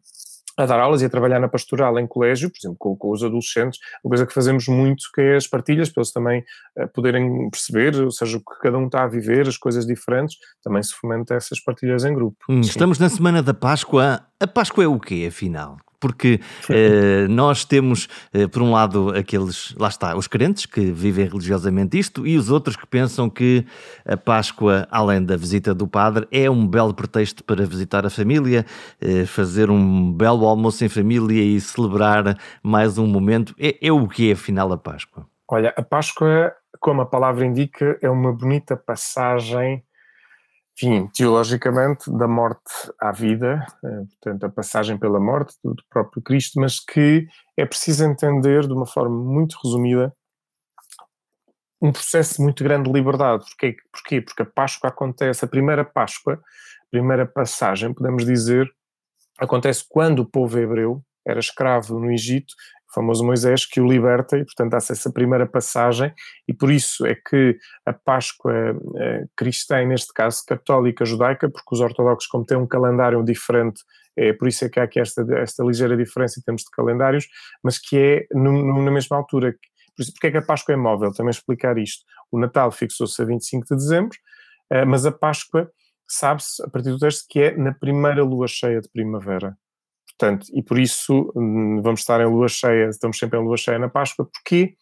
a 0.57 0.65
dar 0.65 0.79
aulas 0.79 1.01
e 1.01 1.05
a 1.05 1.09
trabalhar 1.09 1.39
na 1.39 1.47
pastoral 1.47 1.99
em 1.99 2.07
colégio, 2.07 2.49
por 2.49 2.57
exemplo, 2.57 2.77
com, 2.79 2.95
com, 2.95 3.11
os 3.11 3.23
adolescentes, 3.23 3.79
uma 4.03 4.09
coisa 4.09 4.25
que 4.25 4.33
fazemos 4.33 4.67
muito 4.67 5.03
que 5.13 5.21
é 5.21 5.35
as 5.35 5.47
partilhas, 5.47 5.89
para 5.89 6.01
eles 6.01 6.11
também 6.11 6.43
uh, 6.77 6.87
poderem 6.93 7.49
perceber, 7.49 7.95
ou 8.01 8.11
seja, 8.11 8.37
o 8.37 8.39
que 8.39 8.59
cada 8.61 8.77
um 8.77 8.85
está 8.85 9.03
a 9.03 9.07
viver, 9.07 9.47
as 9.47 9.57
coisas 9.57 9.85
diferentes, 9.85 10.37
também 10.63 10.81
se 10.81 10.93
fomenta 10.93 11.35
essas 11.35 11.59
partilhas 11.59 12.05
em 12.05 12.13
grupo. 12.13 12.37
Hum, 12.49 12.61
estamos 12.61 12.99
na 12.99 13.09
semana 13.09 13.43
da 13.43 13.53
Páscoa. 13.53 14.21
A 14.39 14.47
Páscoa 14.47 14.83
é 14.83 14.87
o 14.87 14.99
quê, 14.99 15.25
afinal? 15.27 15.77
Porque 15.99 16.39
eh, 16.69 17.27
nós 17.27 17.65
temos, 17.65 18.07
eh, 18.33 18.47
por 18.47 18.61
um 18.61 18.71
lado, 18.71 19.09
aqueles, 19.09 19.73
lá 19.77 19.87
está, 19.87 20.15
os 20.15 20.27
crentes 20.27 20.65
que 20.65 20.91
vivem 20.91 21.25
religiosamente 21.25 21.97
isto 21.97 22.25
e 22.25 22.37
os 22.37 22.49
outros 22.49 22.75
que 22.75 22.85
pensam 22.85 23.29
que 23.29 23.65
a 24.05 24.17
Páscoa, 24.17 24.87
além 24.91 25.23
da 25.23 25.37
visita 25.37 25.73
do 25.73 25.87
padre, 25.87 26.27
é 26.31 26.49
um 26.49 26.67
belo 26.67 26.93
pretexto 26.93 27.43
para 27.43 27.65
visitar 27.65 28.05
a 28.05 28.09
família, 28.09 28.65
eh, 28.99 29.25
fazer 29.25 29.69
um 29.69 30.11
belo 30.11 30.47
almoço 30.47 30.83
em 30.83 30.89
família 30.89 31.41
e 31.41 31.59
celebrar 31.61 32.37
mais 32.61 32.97
um 32.97 33.07
momento. 33.07 33.55
É, 33.59 33.87
é 33.87 33.91
o 33.91 34.07
que 34.07 34.29
é, 34.29 34.33
afinal, 34.33 34.71
a 34.73 34.77
Páscoa? 34.77 35.25
Olha, 35.47 35.73
a 35.77 35.83
Páscoa, 35.83 36.51
como 36.79 37.01
a 37.01 37.05
palavra 37.05 37.45
indica, 37.45 37.97
é 38.01 38.09
uma 38.09 38.33
bonita 38.33 38.75
passagem 38.75 39.84
enfim, 40.75 41.07
teologicamente, 41.07 42.11
da 42.11 42.27
morte 42.27 42.91
à 42.99 43.11
vida, 43.11 43.65
eh, 43.83 44.03
portanto, 44.21 44.45
a 44.45 44.49
passagem 44.49 44.97
pela 44.97 45.19
morte 45.21 45.55
do, 45.63 45.73
próprio 45.89 46.21
Cristo, 46.21 46.59
mas 46.59 46.79
que 46.79 47.25
é 47.55 47.65
preciso 47.65 48.03
entender 48.03 48.67
de 48.67 48.73
uma 48.73 48.85
forma 48.85 49.15
muito 49.15 49.57
resumida 49.63 50.13
um 51.81 51.91
processo 51.91 52.41
muito 52.41 52.63
grande 52.63 52.89
de 52.89 52.93
liberdade. 52.93 53.45
Porquê? 53.45 53.75
Porquê? 53.91 54.21
Porque 54.21 54.41
a 54.41 54.45
Páscoa 54.45 54.89
acontece, 54.89 55.45
a 55.45 55.47
primeira 55.47 55.85
Páscoa, 55.85 56.33
a 56.33 56.89
primeira 56.89 57.25
passagem, 57.25 57.93
podemos 57.93 58.25
dizer, 58.25 58.69
acontece 59.37 59.85
quando 59.87 60.19
o 60.19 60.25
povo 60.25 60.57
hebreu 60.59 61.01
era 61.25 61.39
escravo 61.39 61.99
no 61.99 62.11
Egito 62.11 62.53
famoso 62.95 63.25
Moisés, 63.25 63.65
que 63.65 63.81
o 63.81 63.87
liberta 63.87 64.37
e, 64.37 64.45
portanto, 64.45 64.73
há 64.73 64.77
essa 64.77 65.11
primeira 65.11 65.45
passagem, 65.45 66.13
e 66.47 66.53
por 66.53 66.71
isso 66.71 67.05
é 67.05 67.13
que 67.13 67.57
a 67.85 67.93
Páscoa 67.93 68.75
eh, 68.97 69.25
cristã, 69.35 69.85
neste 69.85 70.13
caso 70.13 70.41
católica, 70.47 71.05
judaica, 71.05 71.49
porque 71.49 71.75
os 71.75 71.81
ortodoxos, 71.81 72.27
como 72.27 72.45
têm 72.45 72.57
um 72.57 72.67
calendário 72.67 73.23
diferente, 73.23 73.81
é 74.17 74.31
por 74.33 74.47
isso 74.47 74.63
é 74.63 74.69
que 74.69 74.79
há 74.79 74.83
aqui 74.83 74.99
esta, 74.99 75.25
esta 75.37 75.63
ligeira 75.63 75.97
diferença 75.97 76.39
em 76.39 76.43
termos 76.43 76.61
de 76.63 76.71
calendários, 76.71 77.27
mas 77.61 77.77
que 77.77 77.97
é 77.97 78.25
no, 78.31 78.81
na 78.81 78.91
mesma 78.91 79.17
altura. 79.17 79.53
Por 79.95 80.01
isso, 80.01 80.13
porque 80.13 80.27
é 80.27 80.31
que 80.31 80.37
a 80.37 80.41
Páscoa 80.41 80.73
é 80.73 80.77
móvel? 80.77 81.11
Também 81.13 81.31
explicar 81.31 81.77
isto. 81.77 82.03
O 82.31 82.39
Natal 82.39 82.71
fixou-se 82.71 83.21
a 83.21 83.25
25 83.25 83.67
de 83.67 83.75
dezembro, 83.75 84.17
Uh, 84.71 84.85
mas 84.85 85.05
a 85.05 85.11
Páscoa 85.11 85.69
sabe-se, 86.07 86.63
a 86.63 86.69
partir 86.69 86.89
do 86.89 86.99
texto, 86.99 87.25
que 87.29 87.39
é 87.39 87.57
na 87.57 87.73
primeira 87.73 88.23
lua 88.23 88.47
cheia 88.47 88.81
de 88.81 88.89
primavera. 88.89 89.57
Portanto, 90.17 90.47
e 90.53 90.63
por 90.63 90.79
isso 90.79 91.31
hum, 91.35 91.81
vamos 91.81 92.01
estar 92.01 92.21
em 92.21 92.25
lua 92.25 92.47
cheia, 92.47 92.89
estamos 92.89 93.17
sempre 93.17 93.37
em 93.37 93.43
lua 93.43 93.57
cheia 93.57 93.77
na 93.77 93.89
Páscoa. 93.89 94.25
Porquê? 94.25 94.75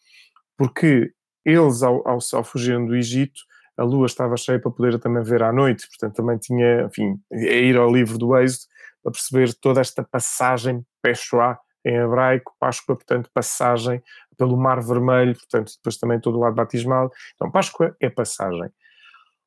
Porque 0.56 1.12
eles, 1.44 1.82
ao, 1.82 2.06
ao, 2.06 2.18
ao 2.32 2.44
fugirem 2.44 2.86
do 2.86 2.94
Egito, 2.94 3.40
a 3.76 3.82
lua 3.82 4.06
estava 4.06 4.36
cheia 4.36 4.60
para 4.60 4.70
poder 4.70 4.98
também 4.98 5.22
ver 5.22 5.42
à 5.42 5.52
noite, 5.52 5.88
portanto 5.88 6.14
também 6.14 6.38
tinha, 6.38 6.82
enfim, 6.82 7.18
é 7.32 7.60
ir 7.60 7.76
ao 7.76 7.92
livro 7.92 8.16
do 8.16 8.36
Êxodo 8.36 8.66
para 9.02 9.12
perceber 9.12 9.52
toda 9.54 9.80
esta 9.80 10.02
passagem, 10.02 10.84
Peshoá, 11.02 11.58
em 11.84 11.96
hebraico, 11.96 12.54
Páscoa, 12.58 12.96
portanto, 12.96 13.30
passagem 13.34 14.02
pelo 14.38 14.56
Mar 14.56 14.80
Vermelho, 14.80 15.34
portanto, 15.34 15.72
depois 15.76 15.98
também 15.98 16.18
todo 16.18 16.38
o 16.38 16.40
lado 16.40 16.54
batismal. 16.54 17.10
Então, 17.34 17.50
Páscoa 17.50 17.94
é 18.00 18.08
passagem. 18.08 18.70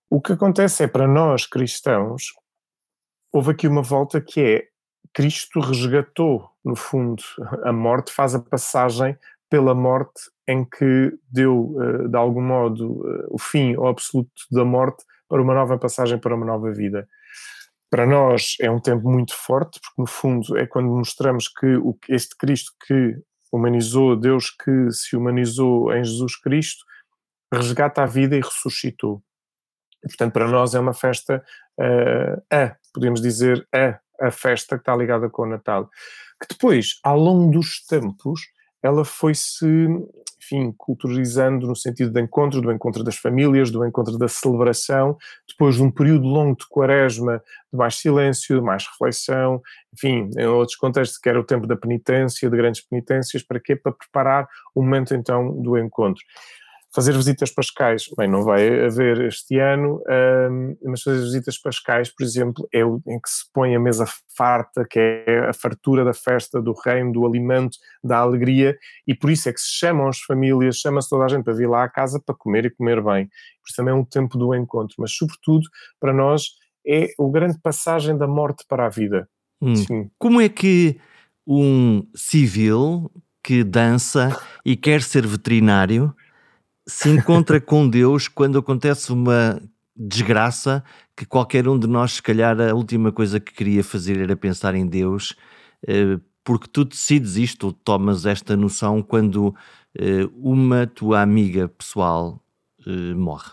O 0.09 0.21
que 0.21 0.33
acontece 0.33 0.83
é, 0.83 0.87
para 0.87 1.07
nós 1.07 1.47
cristãos, 1.47 2.33
houve 3.33 3.51
aqui 3.51 3.67
uma 3.67 3.81
volta 3.81 4.21
que 4.21 4.39
é 4.39 4.67
Cristo 5.17 5.59
resgatou, 5.59 6.47
no 6.63 6.75
fundo, 6.75 7.23
a 7.63 7.73
morte, 7.73 8.13
faz 8.13 8.35
a 8.35 8.39
passagem 8.39 9.17
pela 9.49 9.73
morte 9.73 10.29
em 10.47 10.63
que 10.63 11.11
deu, 11.27 11.75
eh, 11.81 12.07
de 12.07 12.15
algum 12.15 12.43
modo, 12.43 13.03
eh, 13.03 13.25
o 13.31 13.39
fim 13.39 13.73
ao 13.73 13.87
absoluto 13.87 14.29
da 14.51 14.63
morte 14.63 15.03
para 15.27 15.41
uma 15.41 15.55
nova 15.55 15.75
passagem 15.75 16.19
para 16.19 16.35
uma 16.35 16.45
nova 16.45 16.71
vida. 16.71 17.09
Para 17.89 18.05
nós 18.05 18.57
é 18.61 18.69
um 18.69 18.79
tempo 18.79 19.09
muito 19.09 19.33
forte, 19.33 19.79
porque 19.81 19.99
no 19.99 20.05
fundo 20.05 20.55
é 20.55 20.67
quando 20.67 20.89
mostramos 20.89 21.47
que 21.47 21.65
este 22.09 22.37
Cristo 22.37 22.71
que 22.85 23.17
humanizou, 23.51 24.15
Deus 24.15 24.51
que 24.51 24.91
se 24.91 25.15
humanizou 25.15 25.91
em 25.93 26.03
Jesus 26.03 26.39
Cristo, 26.39 26.85
resgata 27.51 28.03
a 28.03 28.05
vida 28.05 28.35
e 28.35 28.41
ressuscitou. 28.41 29.23
Portanto, 29.99 30.31
para 30.31 30.47
nós 30.47 30.75
é 30.75 30.79
uma 30.79 30.93
festa 30.93 31.43
uh, 31.79 32.55
a, 32.55 32.75
podemos 32.93 33.19
dizer, 33.19 33.67
a, 33.73 33.99
a 34.19 34.31
festa 34.31 34.75
que 34.75 34.81
está 34.81 34.95
ligada 34.95 35.29
com 35.29 35.43
o 35.43 35.47
Natal. 35.47 35.89
Que 36.39 36.47
depois, 36.49 36.99
ao 37.03 37.17
longo 37.17 37.51
dos 37.51 37.83
tempos, 37.85 38.41
ela 38.81 39.03
foi-se, 39.03 39.65
enfim, 40.37 40.73
culturalizando 40.77 41.67
no 41.67 41.75
sentido 41.75 42.11
do 42.11 42.19
encontro, 42.19 42.61
do 42.61 42.71
encontro 42.71 43.03
das 43.03 43.17
famílias, 43.17 43.71
do 43.71 43.85
encontro 43.85 44.17
da 44.17 44.27
celebração, 44.27 45.17
depois 45.47 45.75
de 45.75 45.83
um 45.83 45.91
período 45.91 46.27
longo 46.27 46.55
de 46.55 46.67
quaresma, 46.67 47.41
de 47.71 47.77
mais 47.77 47.95
silêncio, 47.95 48.59
de 48.59 48.61
mais 48.61 48.85
reflexão, 48.85 49.61
enfim, 49.93 50.29
em 50.37 50.45
outros 50.45 50.77
contextos, 50.77 51.17
que 51.17 51.27
era 51.27 51.39
o 51.39 51.43
tempo 51.43 51.65
da 51.65 51.75
penitência, 51.75 52.49
de 52.49 52.55
grandes 52.55 52.81
penitências, 52.81 53.43
para 53.43 53.59
quê? 53.59 53.75
Para 53.75 53.91
preparar 53.91 54.47
o 54.75 54.81
momento 54.81 55.15
então 55.15 55.59
do 55.61 55.77
encontro 55.77 56.23
fazer 56.93 57.13
visitas 57.13 57.51
pascais, 57.51 58.09
bem, 58.17 58.29
não 58.29 58.43
vai 58.43 58.85
haver 58.85 59.21
este 59.21 59.59
ano, 59.59 60.01
um, 60.49 60.75
mas 60.85 61.01
fazer 61.01 61.21
visitas 61.21 61.57
pascais, 61.57 62.09
por 62.09 62.23
exemplo, 62.23 62.67
é 62.73 62.83
o 62.83 63.01
em 63.07 63.19
que 63.19 63.29
se 63.29 63.43
põe 63.53 63.75
a 63.75 63.79
mesa 63.79 64.05
farta, 64.35 64.85
que 64.89 64.99
é 64.99 65.47
a 65.49 65.53
fartura 65.53 66.03
da 66.03 66.13
festa, 66.13 66.61
do 66.61 66.73
reino, 66.73 67.11
do 67.11 67.25
alimento, 67.25 67.77
da 68.03 68.17
alegria, 68.17 68.77
e 69.05 69.13
por 69.13 69.29
isso 69.29 69.49
é 69.49 69.53
que 69.53 69.59
se 69.59 69.71
chamam 69.71 70.07
as 70.07 70.19
famílias, 70.19 70.77
chama-se 70.77 71.09
toda 71.09 71.25
a 71.25 71.27
gente 71.27 71.43
para 71.43 71.53
vir 71.53 71.69
lá 71.69 71.83
à 71.83 71.89
casa 71.89 72.21
para 72.25 72.35
comer 72.35 72.65
e 72.65 72.69
comer 72.69 73.01
bem. 73.03 73.27
Por 73.27 73.67
isso 73.67 73.75
também 73.75 73.93
é 73.93 73.95
um 73.95 74.05
tempo 74.05 74.37
do 74.37 74.55
encontro, 74.55 74.95
mas 74.99 75.11
sobretudo 75.11 75.67
para 75.99 76.13
nós 76.13 76.51
é 76.87 77.09
o 77.17 77.29
grande 77.29 77.59
passagem 77.59 78.17
da 78.17 78.27
morte 78.27 78.63
para 78.67 78.85
a 78.85 78.89
vida. 78.89 79.29
Hum. 79.61 80.09
Como 80.17 80.39
é 80.39 80.47
que 80.47 80.99
um 81.45 82.05
civil 82.15 83.11
que 83.43 83.63
dança 83.63 84.37
e 84.65 84.75
quer 84.75 85.01
ser 85.01 85.25
veterinário 85.25 86.13
se 86.87 87.09
encontra 87.09 87.59
com 87.59 87.87
Deus 87.87 88.27
quando 88.27 88.57
acontece 88.57 89.11
uma 89.11 89.61
desgraça 89.95 90.83
que 91.15 91.25
qualquer 91.25 91.67
um 91.67 91.77
de 91.77 91.87
nós, 91.87 92.13
se 92.13 92.21
calhar, 92.21 92.59
a 92.61 92.73
última 92.73 93.11
coisa 93.11 93.39
que 93.39 93.51
queria 93.51 93.83
fazer 93.83 94.19
era 94.19 94.35
pensar 94.35 94.75
em 94.75 94.85
Deus, 94.85 95.35
eh, 95.87 96.19
porque 96.43 96.67
tu 96.71 96.85
decides 96.85 97.35
isto, 97.35 97.65
ou 97.67 97.73
tomas 97.73 98.25
esta 98.25 98.55
noção 98.55 99.01
quando 99.01 99.53
eh, 99.99 100.29
uma 100.35 100.87
tua 100.87 101.21
amiga 101.21 101.67
pessoal 101.67 102.41
eh, 102.85 103.13
morre. 103.15 103.51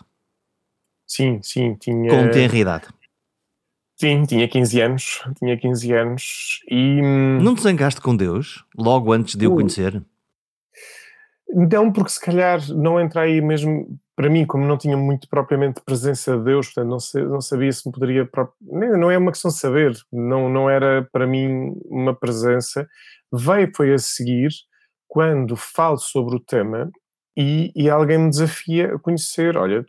Sim, 1.07 1.39
sim, 1.41 1.75
tinha. 1.75 2.09
Com 2.09 2.29
tenra 2.29 2.57
idade. 2.57 2.87
Sim, 3.97 4.25
tinha 4.25 4.47
15 4.47 4.81
anos, 4.81 5.23
tinha 5.39 5.57
15 5.57 5.93
anos 5.93 6.59
e... 6.69 7.01
Hum, 7.01 7.39
Não 7.41 7.55
te 7.55 7.61
zangaste 7.61 8.01
com 8.01 8.15
Deus, 8.15 8.65
logo 8.77 9.13
antes 9.13 9.35
de 9.35 9.45
eu 9.45 9.53
conhecer? 9.55 10.03
Não, 11.49 11.91
porque 11.91 12.09
se 12.11 12.19
calhar 12.19 12.59
não 12.73 12.99
entra 12.99 13.21
aí 13.21 13.41
mesmo, 13.41 13.99
para 14.15 14.29
mim, 14.29 14.45
como 14.45 14.65
não 14.65 14.77
tinha 14.77 14.97
muito 14.97 15.27
propriamente 15.29 15.81
presença 15.85 16.37
de 16.37 16.43
Deus, 16.43 16.67
portanto 16.67 16.89
não, 16.89 16.99
sei, 16.99 17.23
não 17.23 17.41
sabia 17.41 17.71
se 17.71 17.87
me 17.87 17.93
poderia. 17.93 18.29
Não 18.61 19.11
é 19.11 19.17
uma 19.17 19.31
questão 19.31 19.51
de 19.51 19.57
saber, 19.57 19.93
não, 20.11 20.49
não 20.49 20.69
era 20.69 21.07
para 21.11 21.27
mim 21.27 21.73
uma 21.85 22.15
presença. 22.15 22.87
Veio, 23.31 23.71
foi 23.75 23.93
a 23.93 23.97
seguir, 23.97 24.49
quando 25.07 25.55
falo 25.55 25.97
sobre 25.97 26.35
o 26.35 26.39
tema 26.39 26.91
e, 27.37 27.71
e 27.75 27.89
alguém 27.89 28.17
me 28.17 28.29
desafia 28.29 28.95
a 28.95 28.99
conhecer: 28.99 29.57
olha, 29.57 29.85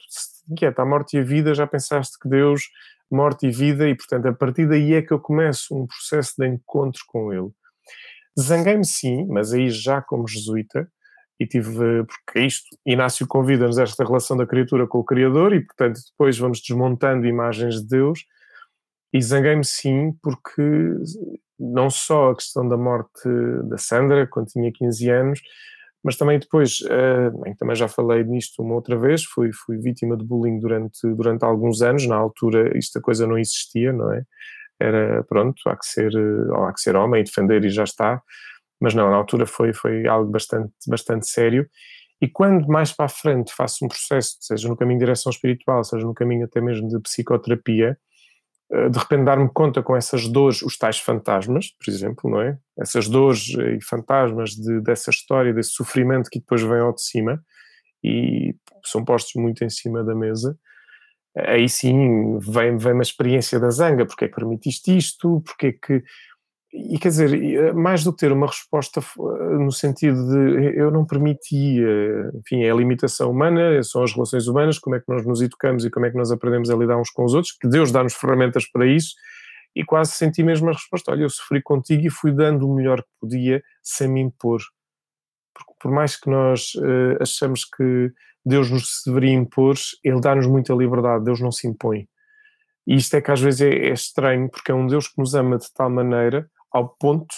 está 0.61 0.83
a 0.83 0.87
morte 0.87 1.16
e 1.16 1.21
a 1.21 1.25
vida, 1.25 1.55
já 1.55 1.66
pensaste 1.66 2.19
que 2.19 2.29
Deus, 2.29 2.62
morte 3.11 3.47
e 3.47 3.51
vida, 3.51 3.88
e 3.88 3.97
portanto 3.97 4.27
a 4.27 4.33
partir 4.33 4.69
daí 4.69 4.95
é 4.95 5.03
que 5.03 5.12
eu 5.12 5.21
começo 5.21 5.75
um 5.75 5.87
processo 5.87 6.35
de 6.38 6.47
encontro 6.47 7.03
com 7.09 7.33
Ele. 7.33 7.51
Zanguei-me 8.38 8.85
sim, 8.85 9.27
mas 9.29 9.53
aí 9.53 9.71
já 9.71 10.03
como 10.03 10.29
jesuíta, 10.29 10.88
e 11.38 11.46
tive, 11.46 12.05
porque 12.05 12.38
é 12.38 12.46
isto, 12.46 12.77
Inácio 12.85 13.27
convida-nos 13.27 13.79
esta 13.79 14.05
relação 14.05 14.37
da 14.37 14.46
criatura 14.46 14.87
com 14.87 14.99
o 14.99 15.05
Criador 15.05 15.53
e, 15.53 15.61
portanto, 15.61 16.01
depois 16.11 16.38
vamos 16.38 16.61
desmontando 16.61 17.27
imagens 17.27 17.83
de 17.83 17.88
Deus. 17.88 18.25
E 19.12 19.20
zanguei-me 19.22 19.64
sim 19.64 20.12
porque 20.22 20.62
não 21.59 21.90
só 21.90 22.31
a 22.31 22.35
questão 22.35 22.68
da 22.68 22.77
morte 22.77 23.29
da 23.64 23.79
Sandra, 23.79 24.27
quando 24.27 24.49
tinha 24.49 24.72
15 24.72 25.11
anos, 25.11 25.40
mas 26.03 26.16
também 26.16 26.38
depois, 26.38 26.81
uh, 26.83 27.57
também 27.59 27.75
já 27.75 27.88
falei 27.88 28.22
nisto 28.25 28.62
uma 28.62 28.75
outra 28.75 28.96
vez, 28.96 29.25
fui, 29.25 29.51
fui 29.53 29.79
vítima 29.79 30.16
de 30.16 30.25
bullying 30.25 30.61
durante, 30.61 31.01
durante 31.14 31.44
alguns 31.44 31.83
anos, 31.83 32.07
na 32.07 32.16
altura 32.16 32.77
esta 32.77 33.01
coisa 33.01 33.27
não 33.27 33.38
existia, 33.38 33.92
não 33.92 34.12
é? 34.12 34.22
Era, 34.79 35.25
pronto, 35.25 35.61
há 35.66 35.77
que 35.77 35.87
ser, 35.87 36.12
há 36.55 36.72
que 36.72 36.81
ser 36.81 36.94
homem 36.96 37.22
e 37.22 37.25
defender 37.25 37.64
e 37.64 37.70
já 37.70 37.85
está, 37.85 38.22
mas 38.81 38.95
não, 38.95 39.11
na 39.11 39.17
altura 39.17 39.47
foi, 39.47 39.73
foi 39.73 40.07
algo 40.07 40.31
bastante, 40.31 40.73
bastante 40.87 41.27
sério. 41.29 41.69
E 42.21 42.29
quando 42.29 42.67
mais 42.67 42.93
para 42.93 43.07
a 43.07 43.09
frente 43.09 43.53
faço 43.53 43.85
um 43.85 43.89
processo, 43.89 44.37
seja 44.41 44.69
no 44.69 44.77
caminho 44.77 44.99
de 44.99 45.05
direção 45.05 45.31
espiritual, 45.31 45.85
seja 45.85 46.05
no 46.07 46.15
caminho 46.15 46.45
até 46.47 46.61
mesmo 46.61 46.89
de 46.89 46.99
psicoterapia, 47.01 47.99
eh, 48.73 48.89
de 48.89 48.99
repente 48.99 49.25
dar-me 49.25 49.49
conta 49.53 49.83
com 49.83 49.95
essas 49.95 50.27
dores, 50.29 50.62
os 50.62 50.77
tais 50.77 50.99
fantasmas, 50.99 51.73
por 51.79 51.91
exemplo, 51.91 52.31
não 52.31 52.41
é? 52.41 52.59
Essas 52.79 53.09
dores 53.09 53.49
e 53.49 53.79
fantasmas 53.85 54.51
de, 54.51 54.81
dessa 54.81 55.11
história, 55.11 55.53
desse 55.53 55.71
sofrimento 55.71 56.31
que 56.31 56.41
depois 56.41 56.62
vem 56.62 56.81
ao 56.81 56.95
de 56.95 57.03
cima 57.03 57.43
e 58.03 58.55
são 58.85 59.05
postos 59.05 59.41
muito 59.41 59.65
em 59.65 59.71
cima 59.71 60.03
da 60.03 60.15
mesa, 60.15 60.59
aí 61.37 61.69
sim 61.69 62.39
vem, 62.39 62.79
vem 62.79 62.93
uma 62.95 63.03
experiência 63.03 63.61
da 63.61 63.71
zanga, 63.71 64.07
porque 64.07 64.25
é 64.25 64.29
que 64.29 64.35
permitiste 64.35 64.97
isto, 64.97 65.43
porque 65.45 65.67
é 65.67 65.73
que 65.73 66.03
e 66.72 66.98
quer 66.98 67.09
dizer, 67.09 67.33
eh, 67.33 67.72
mais 67.72 68.02
do 68.02 68.12
que 68.12 68.18
ter 68.18 68.33
uma 68.33 68.46
resposta 68.46 69.00
eh, 69.00 69.57
no 69.59 69.70
sentido 69.70 70.29
de 70.29 70.79
eu 70.79 70.90
não 70.90 71.07
permitia, 71.07 72.31
enfim, 72.35 72.64
é 72.64 72.70
a 72.70 72.74
limitação 72.74 73.31
humana, 73.31 73.83
são 73.83 74.02
as 74.02 74.12
relações 74.12 74.46
humanas, 74.46 74.79
como 74.79 74.96
é 74.96 75.00
que 75.00 75.09
nós 75.09 75.24
nos 75.24 75.40
educamos 75.40 75.85
e 75.85 75.90
como 75.90 76.07
é 76.07 76.11
que 76.11 76.16
nós 76.16 76.31
aprendemos 76.31 76.70
a 76.70 76.76
lidar 76.76 76.98
uns 76.98 77.11
com 77.11 77.24
os 77.24 77.35
outros, 77.35 77.57
que 77.57 77.68
Deus 77.68 77.92
dá-nos 77.92 78.14
ferramentas 78.14 78.66
para 78.70 78.87
isso, 78.87 79.14
e 79.74 79.85
quase 79.85 80.12
senti 80.12 80.42
mesmo 80.42 80.68
a 80.68 80.72
resposta: 80.72 81.12
olha, 81.12 81.22
eu 81.22 81.31
sofri 81.31 81.62
contigo 81.62 82.07
e 82.07 82.11
fui 82.11 82.33
dando 82.33 82.68
o 82.68 82.74
melhor 82.74 83.02
que 83.02 83.11
podia 83.20 83.62
sem 83.83 84.09
me 84.09 84.20
impor. 84.20 84.61
Porque 85.55 85.72
por 85.81 85.90
mais 85.90 86.16
que 86.16 86.29
nós 86.29 86.74
uh, 86.74 87.22
achamos 87.22 87.64
que 87.64 88.11
Deus 88.44 88.70
nos 88.70 89.02
deveria 89.07 89.33
impor, 89.33 89.74
Ele 90.02 90.20
dá-nos 90.20 90.46
muita 90.46 90.74
liberdade, 90.74 91.24
Deus 91.24 91.40
não 91.40 91.52
se 91.52 91.66
impõe. 91.66 92.09
E 92.87 92.94
isto 92.96 93.14
é 93.16 93.20
que 93.20 93.31
às 93.31 93.40
vezes 93.40 93.61
é, 93.61 93.68
é 93.68 93.92
estranho, 93.92 94.48
porque 94.50 94.70
é 94.70 94.74
um 94.74 94.87
Deus 94.87 95.09
que 95.09 95.18
nos 95.18 95.35
ama 95.35 95.59
de 95.59 95.72
tal 95.74 95.90
maneira 95.90 96.48
ao 96.77 96.89
ponto 96.89 97.35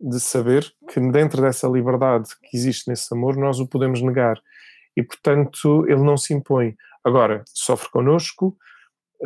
de 0.00 0.18
saber 0.18 0.64
que 0.88 0.98
dentro 1.10 1.42
dessa 1.42 1.68
liberdade 1.68 2.30
que 2.42 2.56
existe 2.56 2.88
nesse 2.88 3.12
amor 3.14 3.36
nós 3.36 3.60
o 3.60 3.68
podemos 3.68 4.00
negar 4.00 4.40
e 4.96 5.02
portanto 5.02 5.84
ele 5.86 6.02
não 6.02 6.16
se 6.16 6.32
impõe. 6.32 6.74
Agora, 7.04 7.44
sofre 7.52 7.90
connosco, 7.90 8.56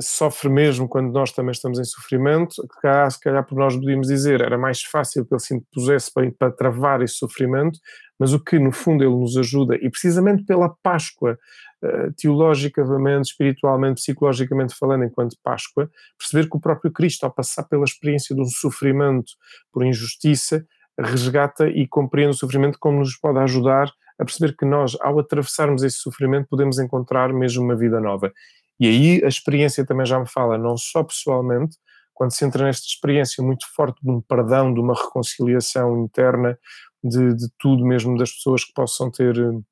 sofre 0.00 0.48
mesmo 0.48 0.88
quando 0.88 1.12
nós 1.12 1.32
também 1.32 1.52
estamos 1.52 1.78
em 1.78 1.84
sofrimento, 1.84 2.66
cá, 2.82 3.08
se 3.08 3.20
calhar 3.20 3.46
por 3.46 3.56
nós 3.56 3.76
podíamos 3.76 4.08
dizer, 4.08 4.40
era 4.40 4.58
mais 4.58 4.82
fácil 4.82 5.24
que 5.24 5.34
ele 5.34 5.40
se 5.40 5.54
impusesse 5.54 6.12
para, 6.12 6.30
para 6.32 6.52
travar 6.52 7.02
esse 7.02 7.14
sofrimento, 7.14 7.78
mas 8.18 8.32
o 8.32 8.42
que 8.42 8.58
no 8.58 8.72
fundo 8.72 9.04
ele 9.04 9.14
nos 9.14 9.36
ajuda, 9.36 9.76
e 9.76 9.88
precisamente 9.90 10.44
pela 10.44 10.74
Páscoa, 10.82 11.38
uh, 11.82 12.12
teologicamente, 12.16 13.30
espiritualmente, 13.30 14.00
psicologicamente 14.00 14.74
falando, 14.74 15.04
enquanto 15.04 15.36
Páscoa, 15.42 15.90
perceber 16.18 16.48
que 16.48 16.56
o 16.56 16.60
próprio 16.60 16.92
Cristo, 16.92 17.24
ao 17.24 17.32
passar 17.32 17.64
pela 17.64 17.84
experiência 17.84 18.34
de 18.34 18.40
um 18.40 18.46
sofrimento 18.46 19.32
por 19.72 19.84
injustiça, 19.84 20.66
resgata 20.98 21.68
e 21.68 21.86
compreende 21.86 22.30
o 22.30 22.38
sofrimento 22.38 22.78
como 22.80 22.98
nos 22.98 23.16
pode 23.16 23.38
ajudar 23.38 23.90
a 24.18 24.24
perceber 24.24 24.56
que 24.56 24.64
nós, 24.64 24.96
ao 25.00 25.18
atravessarmos 25.20 25.84
esse 25.84 25.98
sofrimento, 25.98 26.48
podemos 26.50 26.78
encontrar 26.78 27.32
mesmo 27.32 27.62
uma 27.62 27.76
vida 27.76 28.00
nova. 28.00 28.32
E 28.80 28.86
aí 28.86 29.24
a 29.24 29.28
experiência 29.28 29.86
também 29.86 30.06
já 30.06 30.18
me 30.18 30.28
fala, 30.28 30.58
não 30.58 30.76
só 30.76 31.04
pessoalmente, 31.04 31.76
quando 32.18 32.32
se 32.32 32.44
entra 32.44 32.64
nesta 32.64 32.84
experiência 32.84 33.44
muito 33.44 33.64
forte 33.76 34.02
de 34.02 34.10
um 34.10 34.20
perdão, 34.20 34.74
de 34.74 34.80
uma 34.80 34.92
reconciliação 34.92 36.02
interna, 36.02 36.58
de, 37.02 37.34
de 37.34 37.48
tudo 37.58 37.84
mesmo 37.84 38.16
das 38.16 38.32
pessoas 38.32 38.64
que 38.64 38.72
possam 38.72 39.10
ter 39.10 39.38
uh, 39.38 39.64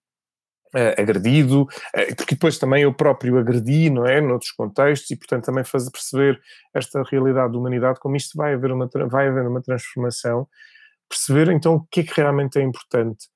agredido, 0.99 1.63
uh, 1.63 2.17
porque 2.17 2.35
depois 2.35 2.59
também 2.59 2.83
eu 2.83 2.95
próprio 2.95 3.39
agredi, 3.39 3.91
não 3.91 4.07
é, 4.07 4.21
noutros 4.21 4.53
contextos, 4.53 5.11
e 5.11 5.17
portanto 5.17 5.45
também 5.45 5.65
fazer 5.65 5.91
perceber 5.91 6.41
esta 6.75 7.03
realidade 7.03 7.53
da 7.53 7.59
humanidade, 7.59 8.01
como 8.01 8.17
isto 8.17 8.37
vai 8.37 8.55
haver 8.55 8.73
uma, 8.73 8.89
vai 9.09 9.29
haver 9.29 9.47
uma 9.47 9.63
transformação, 9.63 10.49
perceber 11.09 11.51
então 11.51 11.75
o 11.77 11.87
que 11.91 12.01
é 12.01 12.05
que 12.05 12.21
realmente 12.21 12.59
é 12.59 12.63
importante. 12.63 13.29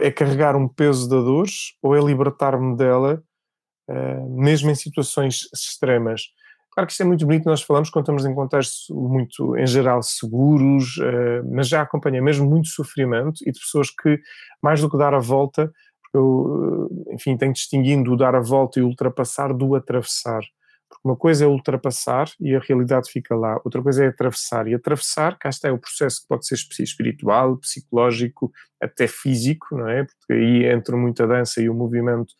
É 0.00 0.12
carregar 0.12 0.54
um 0.54 0.68
peso 0.68 1.08
da 1.08 1.16
dor 1.16 1.48
ou 1.82 1.96
é 1.96 2.00
libertar-me 2.00 2.76
dela, 2.76 3.22
uh, 3.88 4.40
mesmo 4.40 4.70
em 4.70 4.74
situações 4.74 5.48
extremas? 5.52 6.22
Claro 6.74 6.86
que 6.86 6.92
isto 6.92 7.02
é 7.02 7.06
muito 7.06 7.26
bonito, 7.26 7.44
nós 7.44 7.60
falamos 7.60 7.90
quando 7.90 8.04
estamos 8.04 8.24
em 8.24 8.34
contextos 8.34 8.86
muito, 8.88 9.54
em 9.58 9.66
geral, 9.66 10.02
seguros, 10.02 10.96
mas 11.52 11.68
já 11.68 11.82
acompanha 11.82 12.22
mesmo 12.22 12.48
muito 12.48 12.68
sofrimento 12.68 13.42
e 13.46 13.52
de 13.52 13.60
pessoas 13.60 13.90
que, 13.90 14.18
mais 14.62 14.80
do 14.80 14.90
que 14.90 14.96
dar 14.96 15.12
a 15.12 15.18
volta, 15.18 15.70
eu, 16.14 16.88
enfim, 17.10 17.36
tenho 17.36 17.52
distinguindo 17.52 18.12
o 18.12 18.16
dar 18.16 18.34
a 18.34 18.40
volta 18.40 18.80
e 18.80 18.82
o 18.82 18.86
ultrapassar 18.86 19.52
do 19.52 19.74
atravessar. 19.74 20.40
Porque 20.88 21.08
uma 21.08 21.16
coisa 21.16 21.44
é 21.44 21.48
ultrapassar 21.48 22.28
e 22.38 22.54
a 22.54 22.60
realidade 22.60 23.10
fica 23.10 23.34
lá, 23.34 23.58
outra 23.64 23.82
coisa 23.82 24.04
é 24.04 24.08
atravessar. 24.08 24.66
E 24.66 24.74
atravessar, 24.74 25.38
cá 25.38 25.48
está, 25.48 25.68
é 25.68 25.72
o 25.72 25.78
processo 25.78 26.22
que 26.22 26.28
pode 26.28 26.46
ser 26.46 26.54
espiritual, 26.54 27.56
psicológico, 27.58 28.50
até 28.80 29.06
físico, 29.06 29.76
não 29.76 29.88
é? 29.88 30.04
Porque 30.04 30.32
aí 30.32 30.66
entra 30.66 30.96
muita 30.96 31.26
dança 31.26 31.62
e 31.62 31.68
o 31.68 31.74
movimento 31.74 32.34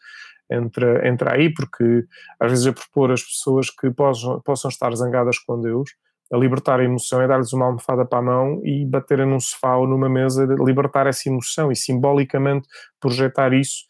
entra, 0.53 1.07
entra 1.09 1.35
aí, 1.35 1.53
porque 1.53 2.05
às 2.39 2.51
vezes 2.51 2.67
a 2.67 2.73
propor 2.73 3.11
as 3.13 3.23
pessoas 3.23 3.71
que 3.71 3.91
possam, 3.91 4.41
possam 4.41 4.69
estar 4.69 4.95
zangadas 4.95 5.39
com 5.39 5.61
Deus 5.61 5.91
a 6.33 6.37
libertar 6.37 6.81
a 6.81 6.85
emoção 6.85 7.21
é 7.21 7.29
dar-lhes 7.29 7.53
uma 7.53 7.67
almofada 7.67 8.07
para 8.07 8.19
a 8.19 8.23
mão 8.23 8.63
e 8.65 8.87
baterem 8.87 9.27
num 9.27 9.39
sofá 9.39 9.77
ou 9.77 9.87
numa 9.87 10.09
mesa, 10.09 10.47
libertar 10.65 11.07
essa 11.07 11.29
emoção 11.29 11.71
e 11.71 11.77
simbolicamente 11.77 12.67
projetar 12.99 13.53
isso. 13.53 13.85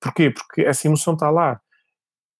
Porquê? 0.00 0.30
Porque 0.30 0.62
essa 0.62 0.88
emoção 0.88 1.14
está 1.14 1.30
lá. 1.30 1.60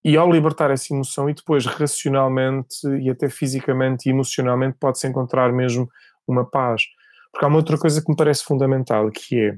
E 0.03 0.17
ao 0.17 0.29
libertar 0.29 0.69
essa 0.69 0.93
emoção 0.93 1.29
e 1.29 1.33
depois 1.33 1.65
racionalmente 1.65 2.85
e 3.01 3.09
até 3.09 3.29
fisicamente 3.29 4.07
e 4.07 4.11
emocionalmente 4.11 4.77
pode-se 4.77 5.07
encontrar 5.07 5.53
mesmo 5.53 5.87
uma 6.27 6.45
paz. 6.45 6.83
Porque 7.31 7.45
há 7.45 7.47
uma 7.47 7.57
outra 7.57 7.77
coisa 7.77 8.01
que 8.01 8.09
me 8.09 8.17
parece 8.17 8.43
fundamental, 8.43 9.09
que 9.11 9.39
é 9.39 9.57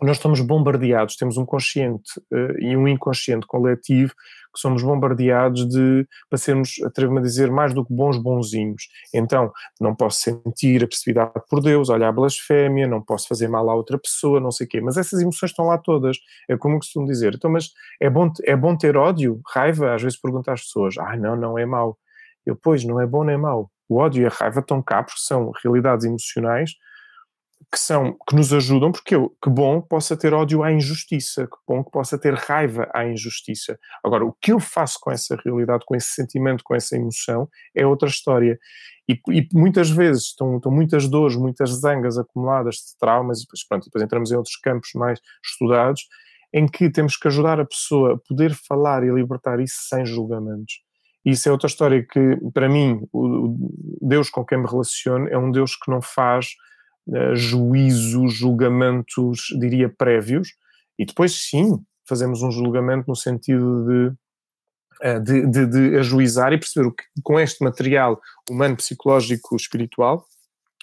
nós 0.00 0.16
estamos 0.16 0.40
bombardeados, 0.40 1.16
temos 1.16 1.36
um 1.36 1.44
consciente 1.44 2.18
uh, 2.32 2.58
e 2.58 2.76
um 2.76 2.88
inconsciente 2.88 3.46
coletivo 3.46 4.14
que 4.52 4.60
somos 4.60 4.82
bombardeados 4.82 5.66
de, 5.66 6.06
para 6.28 6.38
sermos, 6.38 6.74
atrevo-me 6.84 7.20
a 7.20 7.22
dizer, 7.22 7.50
mais 7.50 7.72
do 7.72 7.84
que 7.84 7.92
bons 7.92 8.18
bonzinhos. 8.18 8.88
Então, 9.14 9.50
não 9.80 9.94
posso 9.94 10.20
sentir 10.20 10.84
agressividade 10.84 11.32
por 11.48 11.62
Deus, 11.62 11.88
olhar 11.88 12.08
a 12.08 12.12
blasfémia, 12.12 12.86
não 12.86 13.00
posso 13.00 13.26
fazer 13.28 13.48
mal 13.48 13.68
a 13.70 13.74
outra 13.74 13.98
pessoa, 13.98 14.40
não 14.40 14.50
sei 14.50 14.66
o 14.66 14.68
quê. 14.68 14.80
Mas 14.80 14.98
essas 14.98 15.20
emoções 15.20 15.50
estão 15.50 15.66
lá 15.66 15.78
todas. 15.78 16.18
É 16.48 16.56
como 16.56 16.78
costumo 16.78 17.06
dizer. 17.06 17.34
Então, 17.34 17.50
mas 17.50 17.70
é 18.00 18.10
bom, 18.10 18.30
é 18.44 18.54
bom 18.54 18.76
ter 18.76 18.94
ódio, 18.96 19.40
raiva? 19.46 19.94
Às 19.94 20.02
vezes 20.02 20.20
pergunto 20.20 20.50
às 20.50 20.60
pessoas, 20.60 20.98
ah, 20.98 21.16
não, 21.16 21.34
não 21.34 21.58
é 21.58 21.64
mau. 21.64 21.96
Eu, 22.44 22.54
pois, 22.54 22.84
não 22.84 23.00
é 23.00 23.06
bom 23.06 23.24
nem 23.24 23.36
é 23.36 23.38
mau. 23.38 23.70
O 23.88 23.96
ódio 23.96 24.22
e 24.22 24.26
a 24.26 24.28
raiva 24.28 24.60
estão 24.60 24.82
cá 24.82 25.02
porque 25.02 25.20
são 25.20 25.50
realidades 25.62 26.04
emocionais 26.04 26.72
que 27.70 27.78
são 27.78 28.16
que 28.28 28.34
nos 28.34 28.52
ajudam, 28.52 28.90
porque 28.90 29.14
eu, 29.14 29.34
que 29.42 29.50
bom 29.50 29.80
possa 29.80 30.16
ter 30.16 30.32
ódio 30.32 30.62
à 30.62 30.72
injustiça, 30.72 31.46
que 31.46 31.56
bom 31.66 31.84
que 31.84 31.90
possa 31.90 32.18
ter 32.18 32.34
raiva 32.34 32.90
à 32.94 33.06
injustiça. 33.06 33.78
Agora, 34.04 34.24
o 34.24 34.32
que 34.32 34.52
eu 34.52 34.60
faço 34.60 34.98
com 35.00 35.10
essa 35.10 35.36
realidade, 35.44 35.84
com 35.86 35.94
esse 35.94 36.08
sentimento, 36.08 36.64
com 36.64 36.74
essa 36.74 36.96
emoção, 36.96 37.48
é 37.74 37.86
outra 37.86 38.08
história. 38.08 38.58
E, 39.08 39.20
e 39.30 39.48
muitas 39.52 39.90
vezes 39.90 40.28
estão, 40.28 40.56
estão, 40.56 40.72
muitas 40.72 41.08
dores, 41.08 41.36
muitas 41.36 41.70
zangas 41.80 42.16
acumuladas 42.18 42.76
de 42.76 42.96
traumas, 42.98 43.40
e 43.40 43.42
depois, 43.42 43.66
pronto, 43.66 43.84
depois 43.84 44.04
entramos 44.04 44.30
em 44.30 44.36
outros 44.36 44.56
campos 44.56 44.90
mais 44.94 45.20
estudados, 45.44 46.06
em 46.54 46.66
que 46.66 46.90
temos 46.90 47.16
que 47.16 47.28
ajudar 47.28 47.58
a 47.60 47.64
pessoa 47.64 48.14
a 48.14 48.18
poder 48.18 48.54
falar 48.54 49.02
e 49.02 49.10
libertar 49.10 49.58
isso 49.60 49.76
sem 49.88 50.04
julgamentos. 50.04 50.82
Isso 51.24 51.48
é 51.48 51.52
outra 51.52 51.68
história 51.68 52.04
que, 52.04 52.36
para 52.52 52.68
mim, 52.68 53.06
o 53.12 53.56
Deus 54.00 54.28
com 54.28 54.44
quem 54.44 54.58
me 54.58 54.66
relaciono 54.66 55.28
é 55.28 55.38
um 55.38 55.50
Deus 55.50 55.76
que 55.76 55.90
não 55.90 56.02
faz 56.02 56.48
uh, 57.08 57.34
juízos, 57.34 58.34
julgamentos, 58.34 59.48
diria, 59.58 59.88
prévios, 59.88 60.54
e 60.98 61.04
depois 61.04 61.32
sim 61.48 61.78
fazemos 62.08 62.42
um 62.42 62.50
julgamento 62.50 63.04
no 63.08 63.16
sentido 63.16 63.84
de, 63.86 65.08
uh, 65.08 65.20
de, 65.20 65.46
de, 65.46 65.66
de, 65.66 65.96
ajuizar 65.98 66.52
e 66.52 66.58
perceber 66.58 66.86
o 66.86 66.92
que, 66.92 67.04
com 67.22 67.38
este 67.38 67.62
material 67.62 68.20
humano, 68.50 68.76
psicológico, 68.76 69.56
espiritual, 69.56 70.26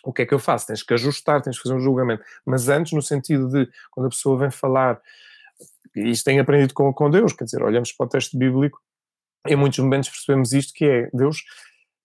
o 0.04 0.14
que 0.14 0.22
é 0.22 0.26
que 0.26 0.34
eu 0.34 0.40
faço? 0.40 0.68
Tens 0.68 0.82
que 0.82 0.94
ajustar, 0.94 1.42
tens 1.42 1.58
que 1.58 1.64
fazer 1.64 1.76
um 1.76 1.80
julgamento. 1.80 2.24
Mas 2.46 2.70
antes, 2.70 2.94
no 2.94 3.02
sentido 3.02 3.50
de, 3.50 3.70
quando 3.92 4.08
a 4.08 4.10
pessoa 4.10 4.38
vem 4.38 4.52
falar, 4.52 5.00
e 5.96 6.10
isto 6.10 6.24
tem 6.26 6.40
aprendido 6.40 6.74
com, 6.74 6.94
com 6.94 7.10
Deus, 7.10 7.34
quer 7.34 7.44
dizer, 7.44 7.62
olhamos 7.62 7.92
para 7.92 8.06
o 8.06 8.10
texto 8.10 8.38
bíblico, 8.38 8.80
em 9.48 9.56
muitos 9.56 9.80
momentos 9.80 10.10
percebemos 10.10 10.54
isto, 10.54 10.74
que 10.74 10.86
é, 10.86 11.10
Deus 11.14 11.44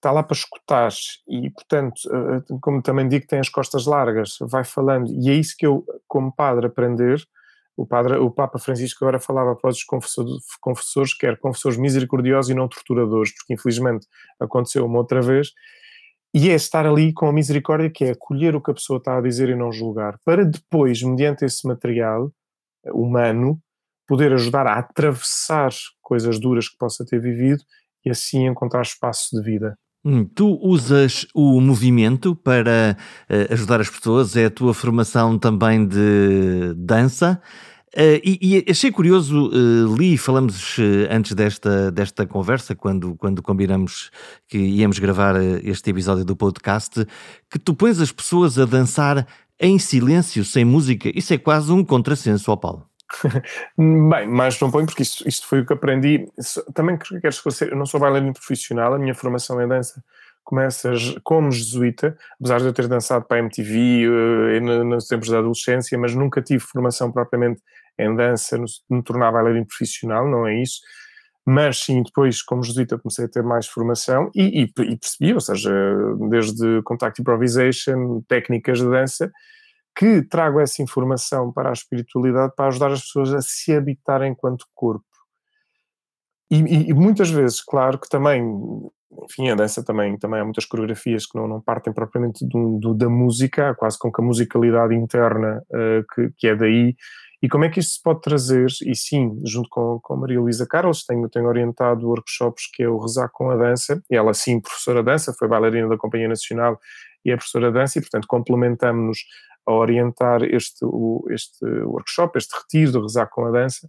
está 0.05 0.13
lá 0.13 0.23
para 0.23 0.37
escutar 0.37 0.93
e, 1.27 1.49
portanto, 1.51 1.95
eh, 2.13 2.37
eh, 2.37 2.59
como 2.61 2.83
também 2.83 3.09
digo, 3.09 3.27
tem 3.27 3.39
as 3.39 3.49
costas 3.49 3.87
largas, 3.87 4.37
vai 4.43 4.63
falando, 4.63 5.11
e 5.11 5.31
é 5.31 5.35
isso 5.35 5.55
que 5.59 5.67
eu, 5.67 5.83
como 6.07 6.31
padre, 6.31 6.67
aprender. 6.67 7.23
O, 7.77 7.87
padre, 7.87 8.17
o 8.19 8.31
Papa 8.31 8.59
Francisco 8.59 9.03
agora 9.03 9.19
falava 9.19 9.57
para 9.57 9.71
os 9.71 9.83
confessores, 10.61 11.15
que 11.15 11.27
eram 11.27 11.39
confessores 11.39 11.79
misericordiosos 11.79 12.51
e 12.51 12.55
não 12.55 12.69
torturadores, 12.69 13.35
porque 13.35 13.55
infelizmente 13.55 14.07
aconteceu 14.39 14.85
uma 14.85 14.99
outra 14.99 15.23
vez, 15.23 15.53
e 16.35 16.51
é 16.51 16.55
estar 16.55 16.87
ali 16.87 17.13
com 17.13 17.27
a 17.27 17.33
misericórdia, 17.33 17.91
que 17.91 18.05
é 18.05 18.11
acolher 18.11 18.55
o 18.55 18.61
que 18.61 18.71
a 18.71 18.75
pessoa 18.75 18.99
está 18.99 19.17
a 19.17 19.23
dizer 19.23 19.49
e 19.49 19.57
não 19.57 19.73
julgar, 19.73 20.19
para 20.25 20.45
depois, 20.45 21.03
mediante 21.03 21.45
esse 21.47 21.67
material 21.67 22.31
eh, 22.85 22.93
humano, 22.93 23.59
poder 24.07 24.35
ajudar 24.35 24.67
a 24.67 24.79
atravessar 24.79 25.71
coisas 26.03 26.39
duras 26.39 26.69
que 26.69 26.77
possa 26.77 27.07
ter 27.07 27.19
vivido 27.19 27.65
e 28.05 28.11
assim 28.11 28.47
encontrar 28.47 28.83
espaço 28.83 29.35
de 29.35 29.43
vida. 29.43 29.79
Hum, 30.07 30.27
tu 30.27 30.59
usas 30.61 31.27
o 31.33 31.59
movimento 31.63 32.37
para 32.37 32.95
uh, 33.31 33.53
ajudar 33.55 33.81
as 33.81 33.89
pessoas, 33.89 34.37
é 34.37 34.45
a 34.45 34.51
tua 34.51 34.75
formação 34.75 35.39
também 35.39 35.87
de 35.87 36.75
dança. 36.77 37.41
Uh, 37.97 38.21
e, 38.23 38.39
e, 38.67 38.71
achei 38.71 38.93
curioso, 38.93 39.49
uh, 39.49 39.97
li, 39.97 40.19
falamos 40.19 40.77
antes 41.09 41.33
desta, 41.33 41.91
desta 41.91 42.27
conversa, 42.27 42.75
quando, 42.75 43.15
quando 43.17 43.41
combinamos 43.41 44.11
que 44.47 44.59
íamos 44.59 44.99
gravar 44.99 45.37
este 45.63 45.89
episódio 45.89 46.25
do 46.25 46.37
podcast, 46.37 47.07
que 47.51 47.59
tu 47.59 47.73
pões 47.75 47.99
as 47.99 48.13
pessoas 48.13 48.59
a 48.59 48.67
dançar 48.67 49.27
em 49.59 49.79
silêncio, 49.79 50.45
sem 50.45 50.67
música. 50.67 51.11
Isso 51.15 51.33
é 51.33 51.39
quase 51.39 51.73
um 51.73 51.83
contrassenso, 51.83 52.53
ó 52.53 52.57
Paulo. 52.57 52.94
Bem, 53.77 54.27
mas 54.29 54.59
não 54.61 54.71
ponho 54.71 54.87
porque 54.87 55.03
isto, 55.03 55.27
isto 55.29 55.47
foi 55.47 55.61
o 55.61 55.67
que 55.67 55.73
aprendi. 55.73 56.27
Também 56.75 56.97
quero 56.97 57.29
esclarecer, 57.29 57.69
eu 57.69 57.77
não 57.77 57.87
sou 57.87 58.01
bailarino 58.01 58.33
profissional, 58.33 58.95
a 58.95 58.99
minha 58.99 59.15
formação 59.15 59.61
em 59.61 59.69
dança 59.69 60.03
começa 60.45 60.93
como 61.23 61.51
jesuíta, 61.51 62.17
apesar 62.39 62.61
de 62.61 62.67
eu 62.67 62.73
ter 62.73 62.87
dançado 62.87 63.25
para 63.25 63.39
a 63.39 63.41
MTV 63.41 64.09
uh, 64.09 64.49
eh, 64.51 64.61
nos 64.61 65.07
tempos 65.07 65.31
da 65.31 65.39
adolescência, 65.39 65.99
mas 65.99 66.15
nunca 66.15 66.43
tive 66.43 66.61
formação 66.61 67.11
propriamente 67.11 67.63
em 67.99 68.15
dança, 68.15 68.59
no, 68.59 68.67
me 68.91 69.03
tornar 69.03 69.33
bailarino 69.33 69.67
profissional, 69.67 70.29
não 70.29 70.47
é 70.47 70.61
isso. 70.61 70.81
Mas 71.47 71.79
sim, 71.79 72.03
depois, 72.03 72.43
como 72.43 72.63
jesuíta, 72.63 72.99
comecei 72.99 73.25
a 73.25 73.29
ter 73.29 73.43
mais 73.43 73.67
formação 73.67 74.31
e, 74.35 74.63
e, 74.63 74.83
e 74.83 74.97
percebi, 74.97 75.35
ou 75.35 75.41
seja, 75.41 75.73
desde 76.31 76.83
contact 76.83 77.21
improvisation, 77.21 78.23
técnicas 78.29 78.79
de 78.79 78.89
dança, 78.89 79.33
que 79.97 80.23
trago 80.23 80.61
essa 80.61 80.83
informação 80.83 81.53
para 81.53 81.71
a 81.71 81.73
espiritualidade 81.73 82.53
para 82.57 82.67
ajudar 82.67 82.91
as 82.91 83.01
pessoas 83.01 83.33
a 83.33 83.41
se 83.41 83.73
habitar 83.73 84.23
enquanto 84.23 84.67
corpo. 84.75 85.05
E, 86.51 86.57
e, 86.57 86.91
e, 86.91 86.95
muitas 86.95 87.31
vezes, 87.31 87.61
claro 87.63 87.99
que 87.99 88.09
também, 88.09 88.43
enfim, 89.25 89.49
a 89.49 89.55
dança 89.55 89.85
também, 89.85 90.19
também 90.19 90.41
há 90.41 90.45
muitas 90.45 90.65
coreografias 90.65 91.27
que 91.27 91.39
não, 91.39 91.49
não 91.49 91.61
partem 91.61 91.93
propriamente 91.93 92.47
do, 92.47 92.79
do, 92.79 92.95
da 92.95 93.09
música, 93.09 93.75
quase 93.75 93.99
com 93.99 94.13
que 94.13 94.21
a 94.21 94.25
musicalidade 94.25 94.95
interna 94.95 95.63
uh, 95.71 96.05
que, 96.15 96.31
que 96.37 96.49
é 96.49 96.57
daí. 96.57 96.95
E 97.43 97.49
como 97.49 97.65
é 97.65 97.69
que 97.69 97.81
isto 97.81 97.95
se 97.95 98.03
pode 98.03 98.21
trazer? 98.21 98.67
E 98.87 98.95
sim, 98.95 99.39
junto 99.45 99.69
com, 99.69 100.01
com 100.03 100.17
Maria 100.17 100.41
Luísa 100.41 100.67
Carlos, 100.67 101.05
tenho, 101.05 101.29
tenho 101.29 101.47
orientado 101.47 102.07
workshops 102.07 102.71
que 102.73 102.83
é 102.83 102.89
o 102.89 102.99
Rezar 102.99 103.29
com 103.33 103.51
a 103.51 103.57
Dança, 103.57 104.03
e 104.11 104.17
ela 104.17 104.33
sim, 104.33 104.61
professora 104.61 105.01
de 105.01 105.07
dança, 105.07 105.35
foi 105.39 105.49
bailarina 105.49 105.89
da 105.89 105.99
Companhia 105.99 106.29
Nacional 106.29 106.79
e 107.25 107.31
é 107.31 107.37
professora 107.37 107.69
de 107.69 107.75
dança, 107.79 107.99
e 107.99 108.03
portanto 108.03 108.27
complementamos-nos 108.27 109.19
a 109.67 109.73
orientar 109.73 110.43
este, 110.43 110.85
o, 110.85 111.25
este 111.31 111.65
workshop, 111.65 112.39
este 112.39 112.55
retiro 112.57 112.93
de 112.93 112.99
rezar 113.01 113.29
com 113.29 113.47
a 113.47 113.51
dança. 113.51 113.89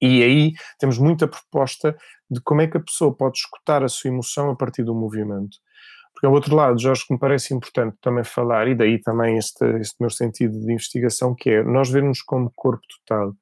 E 0.00 0.22
aí 0.22 0.52
temos 0.78 0.98
muita 0.98 1.28
proposta 1.28 1.96
de 2.28 2.40
como 2.40 2.60
é 2.60 2.66
que 2.66 2.76
a 2.76 2.82
pessoa 2.82 3.14
pode 3.14 3.38
escutar 3.38 3.84
a 3.84 3.88
sua 3.88 4.08
emoção 4.08 4.50
a 4.50 4.56
partir 4.56 4.82
do 4.82 4.94
movimento. 4.94 5.58
Porque, 6.12 6.26
ao 6.26 6.32
outro 6.32 6.54
lado, 6.54 6.80
Jorge, 6.80 7.06
que 7.06 7.12
me 7.14 7.18
parece 7.18 7.54
importante 7.54 7.96
também 8.00 8.24
falar, 8.24 8.68
e 8.68 8.74
daí 8.74 9.00
também 9.00 9.38
este, 9.38 9.64
este 9.78 9.96
meu 10.00 10.10
sentido 10.10 10.58
de 10.58 10.72
investigação, 10.72 11.34
que 11.34 11.50
é 11.50 11.62
nós 11.62 11.88
vermos 11.88 12.20
como 12.20 12.52
corpo 12.54 12.82
total. 13.06 13.34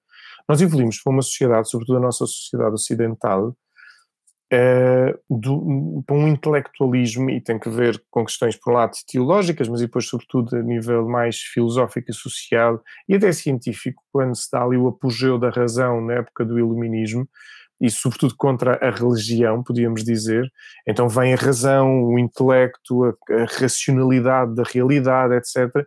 Nós 0.48 0.60
evoluímos 0.60 1.00
para 1.02 1.12
uma 1.12 1.22
sociedade, 1.22 1.68
sobretudo 1.68 1.98
a 1.98 2.00
nossa 2.00 2.26
sociedade 2.26 2.74
ocidental, 2.74 3.56
uh, 4.52 6.02
para 6.06 6.16
um 6.16 6.28
intelectualismo, 6.28 7.30
e 7.30 7.40
tem 7.40 7.58
que 7.58 7.68
ver 7.68 8.02
com 8.10 8.24
questões, 8.24 8.56
por 8.56 8.72
um 8.72 8.76
lado, 8.76 8.92
teológicas, 9.06 9.68
mas 9.68 9.80
depois, 9.80 10.06
sobretudo, 10.06 10.56
a 10.56 10.62
nível 10.62 11.08
mais 11.08 11.38
filosófico 11.38 12.10
e 12.10 12.14
social, 12.14 12.82
e 13.08 13.14
até 13.14 13.32
científico, 13.32 14.02
quando 14.12 14.34
se 14.34 14.50
dá 14.50 14.62
ali 14.62 14.76
o 14.76 14.88
apogeu 14.88 15.38
da 15.38 15.50
razão 15.50 16.00
na 16.00 16.14
época 16.14 16.44
do 16.44 16.58
iluminismo, 16.58 17.28
e 17.80 17.90
sobretudo 17.90 18.36
contra 18.36 18.78
a 18.86 18.90
religião, 18.90 19.62
podíamos 19.62 20.04
dizer. 20.04 20.46
Então 20.86 21.08
vem 21.08 21.32
a 21.32 21.36
razão, 21.36 22.04
o 22.04 22.18
intelecto, 22.18 23.04
a, 23.04 23.14
a 23.34 23.44
racionalidade 23.58 24.54
da 24.54 24.62
realidade, 24.62 25.34
etc. 25.34 25.86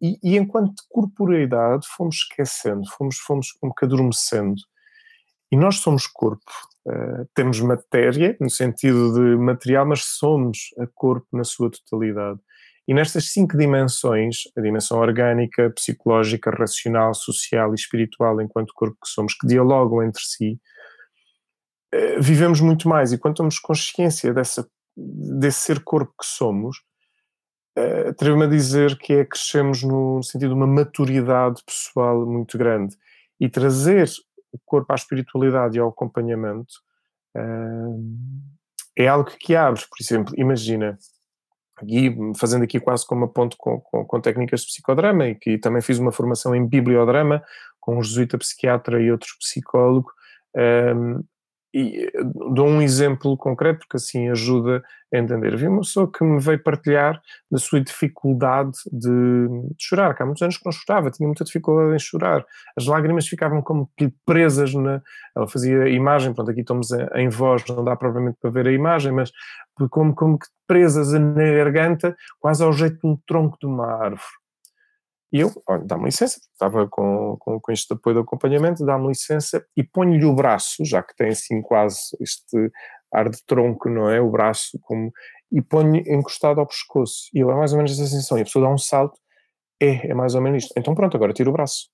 E, 0.00 0.18
e, 0.22 0.38
enquanto 0.38 0.82
corporeidade 0.88 1.86
fomos 1.94 2.16
esquecendo, 2.16 2.88
fomos, 2.96 3.18
fomos 3.18 3.52
como 3.52 3.74
que 3.74 3.84
adormecendo. 3.84 4.62
E 5.52 5.56
nós 5.56 5.76
somos 5.76 6.06
corpo, 6.06 6.50
uh, 6.86 7.28
temos 7.34 7.60
matéria, 7.60 8.36
no 8.40 8.50
sentido 8.50 9.12
de 9.14 9.36
material, 9.36 9.86
mas 9.86 10.04
somos 10.04 10.70
a 10.78 10.86
corpo 10.86 11.26
na 11.32 11.44
sua 11.44 11.70
totalidade. 11.70 12.40
E 12.88 12.94
nestas 12.94 13.30
cinco 13.32 13.56
dimensões, 13.56 14.42
a 14.56 14.60
dimensão 14.60 14.98
orgânica, 14.98 15.70
psicológica, 15.70 16.50
racional, 16.50 17.14
social 17.14 17.72
e 17.72 17.76
espiritual, 17.76 18.40
enquanto 18.40 18.74
corpo 18.74 18.96
que 19.02 19.08
somos, 19.08 19.34
que 19.34 19.46
dialogam 19.46 20.02
entre 20.02 20.22
si, 20.22 20.58
uh, 21.94 22.20
vivemos 22.20 22.60
muito 22.60 22.88
mais. 22.88 23.12
E 23.12 23.18
quando 23.18 23.36
temos 23.36 23.58
consciência 23.58 24.34
dessa, 24.34 24.68
desse 24.96 25.60
ser 25.60 25.84
corpo 25.84 26.12
que 26.20 26.26
somos, 26.26 26.78
uh, 27.78 28.08
atrevo-me 28.08 28.46
a 28.46 28.48
dizer 28.48 28.98
que 28.98 29.12
é 29.12 29.24
crescemos 29.24 29.82
no 29.84 30.22
sentido 30.22 30.48
de 30.48 30.54
uma 30.54 30.66
maturidade 30.66 31.62
pessoal 31.64 32.26
muito 32.26 32.58
grande. 32.58 32.96
E 33.38 33.48
trazer 33.48 34.08
o 34.52 34.58
corpo 34.64 34.92
à 34.92 34.94
espiritualidade 34.94 35.76
e 35.76 35.80
ao 35.80 35.88
acompanhamento 35.88 36.74
uh, 37.36 38.04
é 38.96 39.08
algo 39.08 39.30
que 39.38 39.54
abre, 39.54 39.80
por 39.80 40.02
exemplo, 40.02 40.34
imagina, 40.36 40.98
aqui, 41.76 42.14
fazendo 42.38 42.64
aqui 42.64 42.78
quase 42.78 43.06
como 43.06 43.22
uma 43.22 43.32
ponto 43.32 43.56
com, 43.58 43.80
com, 43.80 44.04
com, 44.04 44.20
técnicas 44.20 44.60
de 44.62 44.66
psicodrama 44.66 45.26
e 45.28 45.34
que 45.34 45.58
também 45.58 45.82
fiz 45.82 45.98
uma 45.98 46.12
formação 46.12 46.54
em 46.54 46.66
bibliodrama 46.66 47.42
com 47.78 47.98
um 47.98 48.02
jesuíta 48.02 48.36
psiquiatra 48.36 49.00
e 49.00 49.10
outro 49.10 49.30
psicólogo, 49.38 50.10
um, 50.94 51.22
e 51.72 52.04
eh, 52.04 52.10
dou 52.52 52.66
um 52.66 52.82
exemplo 52.82 53.36
concreto 53.36 53.80
porque 53.80 53.96
assim 53.96 54.28
ajuda 54.28 54.82
a 55.12 55.18
entender. 55.18 55.56
Vi 55.56 55.66
uma 55.66 55.80
pessoa 55.80 56.10
que 56.10 56.22
me 56.24 56.40
veio 56.40 56.62
partilhar 56.62 57.20
da 57.50 57.58
sua 57.58 57.80
dificuldade 57.80 58.72
de, 58.92 59.08
de, 59.08 59.74
chorar, 59.78 60.14
que 60.14 60.22
há 60.22 60.26
muitos 60.26 60.42
anos 60.42 60.56
que 60.56 60.64
não 60.64 60.72
chorava, 60.72 61.10
tinha 61.10 61.26
muita 61.26 61.44
dificuldade 61.44 61.94
em 61.94 61.98
chorar. 61.98 62.44
As 62.76 62.86
lágrimas 62.86 63.26
ficavam 63.26 63.62
como 63.62 63.90
presas 64.24 64.74
na. 64.74 65.02
Ela 65.36 65.48
fazia 65.48 65.88
imagem, 65.88 66.34
pronto, 66.34 66.50
aqui 66.50 66.60
estamos 66.60 66.88
em 67.14 67.28
voz, 67.28 67.64
não 67.68 67.84
dá 67.84 67.96
propriamente 67.96 68.38
para 68.40 68.50
ver 68.50 68.66
a 68.66 68.72
imagem, 68.72 69.12
mas 69.12 69.30
como, 69.90 70.14
como 70.14 70.38
que 70.38 70.46
presas 70.66 71.12
na 71.12 71.52
garganta, 71.52 72.16
quase 72.38 72.62
ao 72.62 72.72
jeito 72.72 72.98
de 73.00 73.06
um 73.06 73.18
tronco 73.26 73.56
de 73.60 73.66
uma 73.66 73.86
árvore. 73.86 74.39
E 75.32 75.40
eu, 75.40 75.52
dá-me 75.84 76.06
licença, 76.06 76.40
estava 76.52 76.88
com, 76.88 77.36
com, 77.38 77.60
com 77.60 77.72
este 77.72 77.92
apoio 77.92 78.16
de 78.16 78.22
acompanhamento, 78.22 78.84
dá-me 78.84 79.08
licença 79.08 79.64
e 79.76 79.84
ponho-lhe 79.84 80.24
o 80.24 80.34
braço, 80.34 80.84
já 80.84 81.02
que 81.02 81.14
tem 81.14 81.28
assim 81.28 81.62
quase 81.62 82.16
este 82.20 82.70
ar 83.12 83.28
de 83.28 83.44
tronco, 83.46 83.88
não 83.88 84.10
é? 84.10 84.20
O 84.20 84.30
braço, 84.30 84.78
como, 84.82 85.12
e 85.52 85.62
ponho 85.62 85.96
encostado 86.06 86.60
ao 86.60 86.66
pescoço. 86.66 87.28
E 87.32 87.40
ele 87.40 87.50
é 87.50 87.54
mais 87.54 87.72
ou 87.72 87.78
menos 87.78 87.92
essa 87.92 88.06
sensação. 88.06 88.38
E 88.38 88.42
a 88.42 88.44
pessoa 88.44 88.66
dá 88.66 88.72
um 88.72 88.78
salto, 88.78 89.18
é, 89.80 90.10
é 90.10 90.14
mais 90.14 90.34
ou 90.34 90.40
menos 90.40 90.64
isto. 90.64 90.74
Então 90.76 90.94
pronto, 90.94 91.16
agora 91.16 91.32
tira 91.32 91.48
o 91.48 91.52
braço. 91.52 91.88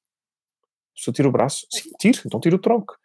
A 0.93 0.97
pessoa 0.97 1.15
tira 1.15 1.29
o 1.29 1.33
braço, 1.33 1.67
sim, 1.71 1.91
tira, 2.01 2.21
então 2.25 2.41
tira 2.41 2.57
o 2.57 2.59
tronco. 2.59 2.97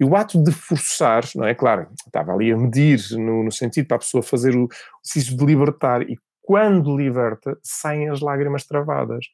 E 0.00 0.04
o 0.04 0.14
ato 0.16 0.42
de 0.42 0.52
forçar, 0.52 1.24
não 1.34 1.46
é? 1.46 1.54
Claro, 1.54 1.88
estava 2.06 2.32
ali 2.32 2.52
a 2.52 2.56
medir 2.56 3.00
no, 3.12 3.44
no 3.44 3.52
sentido 3.52 3.86
para 3.86 3.96
a 3.96 4.00
pessoa 4.00 4.22
fazer 4.22 4.56
o 4.56 4.68
exercício 5.04 5.36
de 5.36 5.44
libertar, 5.44 6.02
e 6.02 6.16
quando 6.42 6.96
liberta, 6.96 7.58
saem 7.62 8.08
as 8.08 8.20
lágrimas 8.20 8.64
travadas. 8.64 9.26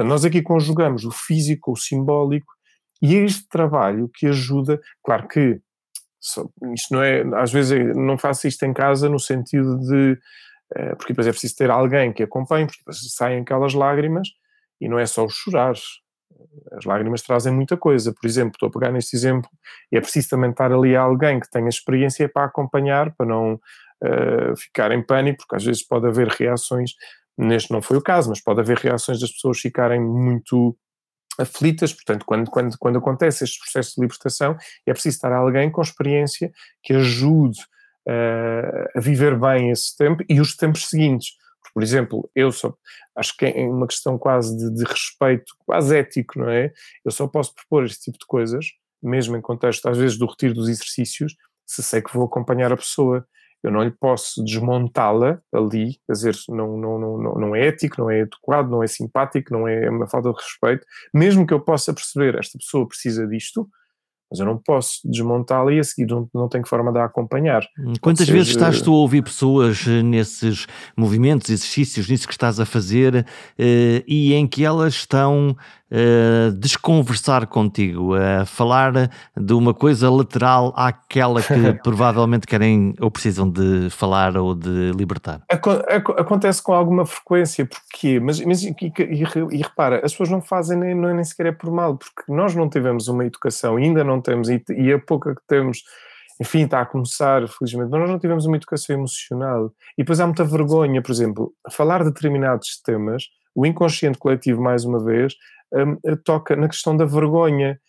Portanto, 0.00 0.12
nós 0.12 0.24
aqui 0.24 0.40
conjugamos 0.40 1.04
o 1.04 1.10
físico, 1.10 1.72
o 1.72 1.76
simbólico, 1.76 2.54
e 3.02 3.16
é 3.16 3.18
este 3.22 3.46
trabalho 3.50 4.08
que 4.08 4.26
ajuda, 4.26 4.80
claro 5.04 5.28
que 5.28 5.60
isto 6.72 6.94
não 6.94 7.02
é, 7.02 7.22
às 7.36 7.52
vezes 7.52 7.94
não 7.94 8.16
faço 8.16 8.48
isto 8.48 8.64
em 8.64 8.72
casa 8.72 9.10
no 9.10 9.18
sentido 9.18 9.78
de, 9.78 10.18
eh, 10.74 10.94
porque 10.94 11.12
depois 11.12 11.26
é 11.26 11.30
preciso 11.30 11.54
ter 11.54 11.70
alguém 11.70 12.14
que 12.14 12.22
acompanhe, 12.22 12.64
porque 12.64 12.78
depois 12.80 12.98
saem 13.14 13.42
aquelas 13.42 13.74
lágrimas 13.74 14.28
e 14.80 14.88
não 14.88 14.98
é 14.98 15.04
só 15.04 15.22
o 15.22 15.28
chorar, 15.28 15.74
as 16.72 16.84
lágrimas 16.86 17.20
trazem 17.20 17.52
muita 17.52 17.76
coisa. 17.76 18.14
Por 18.14 18.26
exemplo, 18.26 18.52
estou 18.54 18.70
a 18.70 18.72
pegar 18.72 18.92
neste 18.92 19.14
exemplo, 19.14 19.50
e 19.92 19.98
é 19.98 20.00
preciso 20.00 20.30
também 20.30 20.50
estar 20.50 20.72
ali 20.72 20.96
alguém 20.96 21.38
que 21.38 21.50
tenha 21.50 21.68
experiência 21.68 22.26
para 22.26 22.46
acompanhar, 22.46 23.14
para 23.16 23.26
não 23.26 23.54
uh, 23.54 24.56
ficar 24.56 24.92
em 24.92 25.04
pânico, 25.04 25.40
porque 25.40 25.56
às 25.56 25.64
vezes 25.64 25.86
pode 25.86 26.06
haver 26.06 26.28
reações 26.28 26.92
Neste 27.38 27.70
não 27.70 27.80
foi 27.80 27.96
o 27.96 28.02
caso, 28.02 28.28
mas 28.28 28.40
pode 28.40 28.60
haver 28.60 28.78
reações 28.78 29.20
das 29.20 29.32
pessoas 29.32 29.58
ficarem 29.58 30.00
muito 30.00 30.76
aflitas, 31.38 31.92
portanto, 31.92 32.24
quando, 32.26 32.50
quando, 32.50 32.78
quando 32.78 32.98
acontece 32.98 33.44
este 33.44 33.58
processo 33.58 33.94
de 33.94 34.02
libertação, 34.02 34.56
é 34.86 34.92
preciso 34.92 35.16
estar 35.16 35.32
alguém 35.32 35.70
com 35.70 35.80
experiência 35.80 36.52
que 36.82 36.92
ajude 36.92 37.60
uh, 38.06 38.98
a 38.98 39.00
viver 39.00 39.38
bem 39.38 39.70
esse 39.70 39.96
tempo 39.96 40.22
e 40.28 40.40
os 40.40 40.54
tempos 40.56 40.88
seguintes. 40.88 41.30
Por 41.72 41.82
exemplo, 41.82 42.28
eu 42.34 42.50
só 42.50 42.74
acho 43.16 43.36
que 43.36 43.46
é 43.46 43.64
uma 43.64 43.86
questão 43.86 44.18
quase 44.18 44.56
de, 44.56 44.74
de, 44.74 44.84
respeito, 44.84 45.54
quase 45.64 45.96
ético, 45.96 46.38
não 46.38 46.50
é? 46.50 46.72
Eu 47.04 47.10
só 47.10 47.26
posso 47.28 47.54
propor 47.54 47.84
este 47.84 48.04
tipo 48.04 48.18
de 48.18 48.26
coisas, 48.26 48.66
mesmo 49.02 49.36
em 49.36 49.40
contexto, 49.40 49.88
às 49.88 49.96
vezes, 49.96 50.18
do 50.18 50.26
retiro 50.26 50.54
dos 50.54 50.68
exercícios, 50.68 51.36
se 51.64 51.82
sei 51.82 52.02
que 52.02 52.12
vou 52.12 52.24
acompanhar 52.24 52.72
a 52.72 52.76
pessoa 52.76 53.26
eu 53.62 53.70
não 53.70 53.82
lhe 53.82 53.90
posso 53.90 54.42
desmontá-la 54.42 55.40
ali, 55.52 55.98
quer 56.06 56.12
dizer, 56.12 56.34
não, 56.48 56.76
não, 56.76 56.98
não, 56.98 57.34
não 57.34 57.56
é 57.56 57.66
ético, 57.66 58.00
não 58.00 58.10
é 58.10 58.22
adequado, 58.22 58.68
não 58.68 58.82
é 58.82 58.86
simpático, 58.86 59.52
não 59.52 59.68
é 59.68 59.88
uma 59.90 60.08
falta 60.08 60.30
de 60.30 60.36
respeito, 60.36 60.86
mesmo 61.12 61.46
que 61.46 61.52
eu 61.52 61.60
possa 61.60 61.92
perceber, 61.92 62.38
esta 62.38 62.58
pessoa 62.58 62.88
precisa 62.88 63.26
disto, 63.26 63.68
mas 64.30 64.38
eu 64.38 64.46
não 64.46 64.56
posso 64.56 65.00
desmontá-la 65.04 65.72
e 65.72 65.80
a 65.80 65.84
seguir 65.84 66.06
não, 66.06 66.28
não 66.32 66.48
tenho 66.48 66.66
forma 66.66 66.92
de 66.92 67.00
a 67.00 67.04
acompanhar. 67.04 67.66
Hum, 67.76 67.94
quantas 68.00 68.26
seja, 68.26 68.32
vezes 68.32 68.50
estás 68.50 68.80
tu 68.80 68.92
a 68.92 68.98
ouvir 68.98 69.22
pessoas 69.22 69.84
eh, 69.88 70.02
nesses 70.02 70.66
movimentos, 70.96 71.50
exercícios, 71.50 72.08
nisso 72.08 72.28
que 72.28 72.32
estás 72.32 72.60
a 72.60 72.64
fazer 72.64 73.26
eh, 73.58 74.04
e 74.06 74.32
em 74.34 74.46
que 74.46 74.64
elas 74.64 74.94
estão 74.94 75.56
a 75.90 76.50
desconversar 76.50 77.46
contigo, 77.46 78.14
a 78.14 78.44
falar 78.46 79.10
de 79.36 79.52
uma 79.52 79.74
coisa 79.74 80.08
lateral 80.10 80.72
àquela 80.76 81.42
que 81.42 81.54
provavelmente 81.82 82.46
querem 82.46 82.94
ou 83.00 83.10
precisam 83.10 83.50
de 83.50 83.90
falar 83.90 84.36
ou 84.36 84.54
de 84.54 84.92
libertar? 84.92 85.42
Acontece 85.48 86.62
com 86.62 86.72
alguma 86.72 87.04
frequência, 87.04 87.66
porque 87.66 88.20
mas, 88.20 88.40
mas 88.40 88.62
e, 88.62 88.74
e, 88.80 89.22
e, 89.52 89.62
repara, 89.62 89.96
as 90.04 90.12
pessoas 90.12 90.30
não 90.30 90.40
fazem 90.40 90.78
nem, 90.78 90.90
é 90.90 91.14
nem 91.14 91.24
sequer 91.24 91.46
é 91.46 91.52
por 91.52 91.70
mal, 91.70 91.96
porque 91.96 92.32
nós 92.32 92.54
não 92.54 92.68
tivemos 92.68 93.08
uma 93.08 93.24
educação, 93.24 93.76
ainda 93.76 94.04
não 94.04 94.20
temos, 94.20 94.48
e, 94.48 94.62
e 94.70 94.92
a 94.92 94.98
pouca 94.98 95.34
que 95.34 95.42
temos 95.48 95.82
enfim, 96.40 96.64
está 96.64 96.80
a 96.80 96.86
começar, 96.86 97.46
felizmente, 97.48 97.90
mas 97.90 98.00
nós 98.00 98.08
não 98.08 98.18
tivemos 98.18 98.46
uma 98.46 98.56
educação 98.56 98.96
emocional. 98.96 99.70
E 99.92 100.02
depois 100.02 100.20
há 100.20 100.26
muita 100.26 100.42
vergonha, 100.42 101.02
por 101.02 101.12
exemplo, 101.12 101.52
falar 101.70 101.98
de 101.98 102.10
determinados 102.10 102.80
temas, 102.82 103.24
o 103.54 103.66
inconsciente 103.66 104.18
coletivo, 104.18 104.62
mais 104.62 104.84
uma 104.84 105.02
vez, 105.02 105.34
um, 105.72 105.96
toca 106.24 106.56
na 106.56 106.68
questão 106.68 106.96
da 106.96 107.04
vergonha 107.04 107.80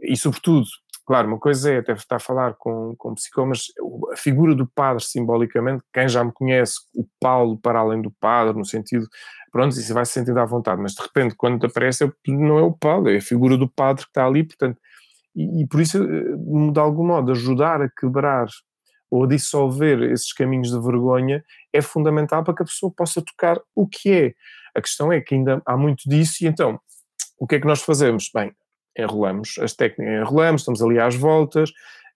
e, 0.00 0.16
sobretudo, 0.16 0.66
claro, 1.06 1.28
uma 1.28 1.38
coisa 1.38 1.72
é 1.72 1.78
até 1.78 1.92
estar 1.92 2.16
a 2.16 2.20
falar 2.20 2.54
com, 2.58 2.94
com 2.96 3.14
mas 3.46 3.66
a 4.12 4.16
figura 4.16 4.54
do 4.54 4.66
padre, 4.66 5.02
simbolicamente, 5.02 5.82
quem 5.92 6.08
já 6.08 6.22
me 6.22 6.32
conhece, 6.32 6.74
o 6.94 7.04
Paulo 7.20 7.58
para 7.58 7.80
além 7.80 8.02
do 8.02 8.10
padre, 8.20 8.56
no 8.56 8.64
sentido, 8.64 9.06
pronto, 9.50 9.72
isso 9.72 9.94
vai 9.94 10.04
se 10.04 10.12
sentindo 10.12 10.38
à 10.38 10.44
vontade, 10.44 10.80
mas 10.80 10.92
de 10.92 11.02
repente, 11.02 11.34
quando 11.34 11.64
aparece, 11.64 12.10
não 12.26 12.58
é 12.58 12.62
o 12.62 12.72
Paulo, 12.72 13.08
é 13.08 13.16
a 13.16 13.22
figura 13.22 13.56
do 13.56 13.68
padre 13.68 14.04
que 14.04 14.10
está 14.10 14.26
ali, 14.26 14.44
portanto, 14.44 14.78
e, 15.34 15.62
e 15.62 15.66
por 15.66 15.80
isso, 15.80 16.02
eh, 16.02 16.72
de 16.72 16.80
algum 16.80 17.06
modo, 17.06 17.32
ajudar 17.32 17.80
a 17.80 17.88
quebrar 17.88 18.48
ou 19.10 19.24
a 19.24 19.26
dissolver 19.26 20.02
esses 20.02 20.32
caminhos 20.32 20.70
de 20.70 20.80
vergonha 20.80 21.42
é 21.72 21.80
fundamental 21.80 22.44
para 22.44 22.54
que 22.54 22.62
a 22.62 22.66
pessoa 22.66 22.92
possa 22.94 23.22
tocar 23.22 23.58
o 23.74 23.86
que 23.86 24.12
é. 24.12 24.34
A 24.74 24.80
questão 24.80 25.12
é 25.12 25.20
que 25.20 25.34
ainda 25.34 25.62
há 25.66 25.76
muito 25.76 26.08
disso, 26.08 26.44
e 26.44 26.46
então 26.46 26.80
o 27.38 27.46
que 27.46 27.56
é 27.56 27.60
que 27.60 27.66
nós 27.66 27.82
fazemos? 27.82 28.30
Bem, 28.34 28.52
enrolamos 28.96 29.58
as 29.60 29.74
técnicas, 29.74 30.14
enrolamos, 30.14 30.62
estamos 30.62 30.82
ali 30.82 30.98
às 30.98 31.14
voltas 31.14 31.70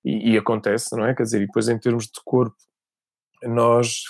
e, 0.04 0.32
e, 0.32 0.38
acontece, 0.38 0.96
não 0.96 1.06
é? 1.06 1.14
Quer 1.14 1.22
dizer, 1.22 1.42
e 1.42 1.46
depois 1.46 1.68
em 1.68 1.78
termos 1.78 2.06
de 2.06 2.20
corpo, 2.24 2.56
nós, 3.44 4.02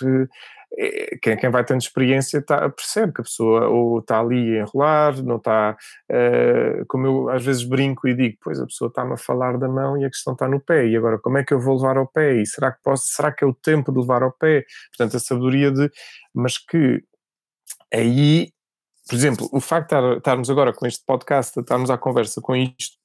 eh, 0.78 1.18
quem, 1.22 1.36
quem 1.36 1.50
vai 1.50 1.64
tendo 1.64 1.80
experiência 1.80 2.40
tá, 2.42 2.68
percebe 2.70 3.12
que 3.12 3.20
a 3.20 3.24
pessoa 3.24 3.68
ou 3.68 3.98
está 3.98 4.20
ali 4.20 4.56
a 4.56 4.62
enrolar, 4.62 5.22
não 5.22 5.36
está, 5.36 5.76
uh, 6.10 6.86
como 6.86 7.06
eu 7.06 7.28
às 7.30 7.44
vezes 7.44 7.64
brinco 7.64 8.08
e 8.08 8.14
digo, 8.14 8.38
pois 8.42 8.58
a 8.60 8.66
pessoa 8.66 8.88
está-me 8.88 9.14
a 9.14 9.16
falar 9.16 9.58
da 9.58 9.68
mão 9.68 9.98
e 9.98 10.04
a 10.04 10.10
questão 10.10 10.32
está 10.32 10.48
no 10.48 10.60
pé, 10.60 10.86
e 10.86 10.96
agora 10.96 11.18
como 11.18 11.38
é 11.38 11.44
que 11.44 11.52
eu 11.52 11.60
vou 11.60 11.76
levar 11.76 11.96
ao 11.96 12.06
pé? 12.06 12.34
E 12.36 12.46
será 12.46 12.72
que 12.72 12.82
posso, 12.82 13.06
será 13.08 13.32
que 13.32 13.44
é 13.44 13.46
o 13.46 13.54
tempo 13.54 13.92
de 13.92 14.00
levar 14.00 14.22
ao 14.22 14.32
pé? 14.32 14.64
Portanto, 14.96 15.16
a 15.16 15.20
sabedoria 15.20 15.70
de, 15.70 15.90
mas 16.34 16.58
que 16.58 17.02
aí 17.92 18.52
por 19.08 19.16
exemplo, 19.16 19.48
o 19.52 19.60
facto 19.60 19.94
de 20.00 20.18
estarmos 20.18 20.48
agora 20.48 20.72
com 20.72 20.86
este 20.86 21.04
podcast, 21.04 21.58
estarmos 21.58 21.90
à 21.90 21.98
conversa 21.98 22.40
com 22.40 22.54
isto, 22.54 22.96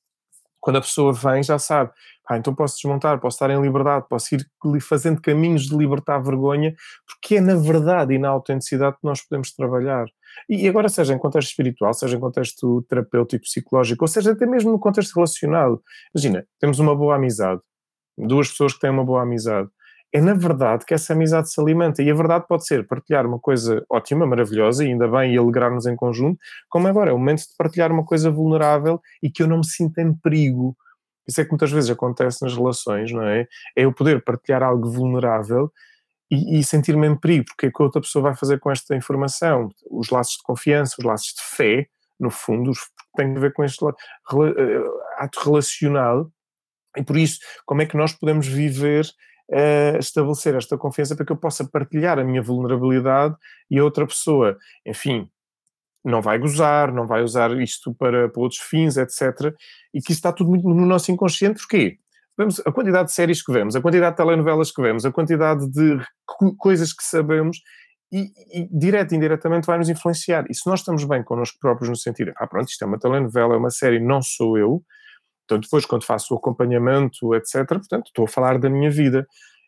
quando 0.60 0.78
a 0.78 0.82
pessoa 0.82 1.14
vem, 1.14 1.42
já 1.42 1.58
sabe, 1.58 1.92
ah, 2.30 2.38
então 2.38 2.54
posso 2.54 2.76
desmontar, 2.76 3.20
posso 3.20 3.36
estar 3.36 3.50
em 3.50 3.62
liberdade, 3.62 4.06
posso 4.10 4.36
ir 4.36 4.46
fazendo 4.82 5.22
caminhos 5.22 5.64
de 5.64 5.76
libertar 5.76 6.20
vergonha, 6.20 6.76
porque 7.06 7.38
é 7.38 7.42
na 7.42 7.56
verdade 7.56 8.14
e 8.14 8.20
na 8.20 8.30
autenticidade 8.30 8.98
que 8.98 9.08
nós 9.08 9.22
podemos 9.22 9.54
trabalhar. 9.54 10.06
E 10.50 10.68
agora, 10.68 10.90
seja 10.90 11.14
em 11.14 11.18
contexto 11.18 11.50
espiritual, 11.50 11.94
seja 11.94 12.18
em 12.18 12.20
contexto 12.20 12.84
terapêutico, 12.84 13.44
psicológico, 13.44 14.04
ou 14.04 14.08
seja 14.08 14.34
até 14.34 14.46
mesmo 14.46 14.72
no 14.72 14.80
contexto 14.80 15.16
relacional. 15.16 15.82
Imagina, 16.14 16.46
temos 16.60 16.80
uma 16.80 16.96
boa 16.96 17.16
amizade, 17.16 17.62
duas 18.18 18.50
pessoas 18.50 18.74
que 18.74 18.80
têm 18.80 18.90
uma 18.90 19.06
boa 19.06 19.24
amizade. 19.24 19.70
É 20.14 20.22
na 20.22 20.34
verdade 20.34 20.86
que 20.86 20.94
essa 20.94 21.14
amizade 21.14 21.52
se 21.52 21.60
alimenta. 21.60 22.02
E 22.02 22.10
a 22.10 22.14
verdade 22.14 22.46
pode 22.48 22.66
ser 22.66 22.88
partilhar 22.88 23.26
uma 23.26 23.40
coisa 23.40 23.86
ótima, 23.90 24.26
maravilhosa, 24.26 24.84
e 24.84 24.88
ainda 24.88 25.08
bem, 25.08 25.34
e 25.34 25.38
alegrar-nos 25.38 25.86
em 25.86 25.96
conjunto, 25.96 26.40
como 26.70 26.88
agora 26.88 27.12
é 27.12 27.14
o 27.14 27.18
momento 27.18 27.40
de 27.40 27.56
partilhar 27.58 27.92
uma 27.92 28.06
coisa 28.06 28.32
vulnerável 28.32 29.02
e 29.22 29.30
que 29.30 29.44
eu 29.44 29.48
não 29.48 29.58
me 29.58 29.66
sinta 29.66 30.02
em 30.02 30.14
perigo 30.14 30.76
isso 31.28 31.42
é 31.42 31.44
que 31.44 31.52
muitas 31.52 31.72
vezes 31.72 31.90
acontece 31.90 32.42
nas 32.42 32.56
relações, 32.56 33.12
não 33.12 33.24
é? 33.24 33.42
É 33.76 33.84
eu 33.84 33.94
poder 33.94 34.24
partilhar 34.24 34.64
algo 34.64 34.90
vulnerável 34.90 35.72
e, 36.32 36.60
e 36.60 36.64
sentir-me 36.64 37.08
em 37.08 37.16
perigo, 37.16 37.46
porque 37.46 37.68
é 37.68 37.72
que 37.72 37.82
a 37.82 37.86
outra 37.86 38.02
pessoa 38.02 38.24
vai 38.24 38.36
fazer 38.36 38.60
com 38.60 38.72
esta 38.72 38.96
informação? 38.96 39.70
Os 39.92 40.10
laços 40.10 40.38
de 40.38 40.44
confiança, 40.44 40.96
os 40.98 41.06
laços 41.06 41.34
de 41.34 41.44
fé, 41.44 41.88
no 42.20 42.32
fundo, 42.32 42.72
têm 43.16 43.36
a 43.36 43.40
ver 43.40 43.54
com 43.54 43.64
este 43.64 43.86
eh, 43.86 43.92
ato 45.18 45.40
relacional. 45.44 46.32
E 46.96 47.04
por 47.04 47.18
isso, 47.18 47.40
como 47.66 47.82
é 47.82 47.86
que 47.86 47.98
nós 47.98 48.14
podemos 48.14 48.48
viver, 48.48 49.06
uh, 49.52 49.98
estabelecer 50.00 50.56
esta 50.56 50.78
confiança 50.78 51.16
para 51.16 51.26
que 51.26 51.32
eu 51.32 51.38
possa 51.38 51.68
partilhar 51.68 52.20
a 52.20 52.24
minha 52.24 52.42
vulnerabilidade 52.42 53.36
e 53.70 53.80
a 53.80 53.84
outra 53.84 54.06
pessoa, 54.06 54.58
enfim, 54.86 55.30
não 56.04 56.22
vai 56.22 56.38
gozar, 56.40 56.94
não 56.94 57.06
vai 57.06 57.22
usar 57.22 57.52
isto 57.62 57.94
para, 57.94 58.30
para 58.30 58.42
outros 58.42 58.62
fins, 58.62 58.98
etc. 58.98 59.54
E 59.94 60.02
que 60.02 60.12
isso 60.12 60.20
está 60.20 60.32
tudo 60.32 60.50
muito 60.50 60.68
no 60.68 60.86
nosso 60.86 61.12
inconsciente, 61.12 61.60
porquê? 61.60 61.98
Vemos 62.38 62.62
a 62.66 62.72
quantidade 62.72 63.08
de 63.08 63.14
séries 63.14 63.44
que 63.44 63.52
vemos, 63.52 63.76
a 63.76 63.82
quantidade 63.82 64.16
de 64.16 64.18
telenovelas 64.18 64.72
que 64.72 64.82
vemos, 64.82 65.06
a 65.06 65.12
quantidade 65.12 65.68
de 65.72 66.00
coisas 66.58 66.94
que 66.94 67.04
sabemos 67.04 67.58
e, 68.12 68.32
e 68.54 68.70
direto 68.72 69.14
e 69.14 69.16
indiretamente 69.16 69.66
vai 69.66 69.78
nos 69.78 69.90
influenciar. 69.90 70.46
E 70.50 70.54
se 70.54 70.68
nós 70.70 70.82
estamos 70.82 71.04
bem 71.04 71.24
connosco 71.24 71.58
próprios 71.60 71.90
no 71.90 71.96
sentido, 71.96 72.32
ah 72.38 72.48
pronto, 72.48 72.70
isto 72.70 72.84
é 72.84 72.88
uma 72.88 73.00
telenovela, 73.00 73.56
é 73.56 73.58
uma 73.58 73.72
série, 73.72 74.00
não 74.00 74.22
sou 74.22 74.58
eu, 74.58 74.84
então 75.48 75.58
depois 75.58 75.86
quando 75.86 76.04
faço 76.04 76.34
o 76.34 76.38
acompanhamento, 76.38 77.34
etc., 77.34 77.66
portanto 77.66 78.08
estou 78.08 78.26
a 78.26 78.28
falar 78.28 78.60
da 78.60 78.70
minha 78.70 78.92
vida. 78.92 79.26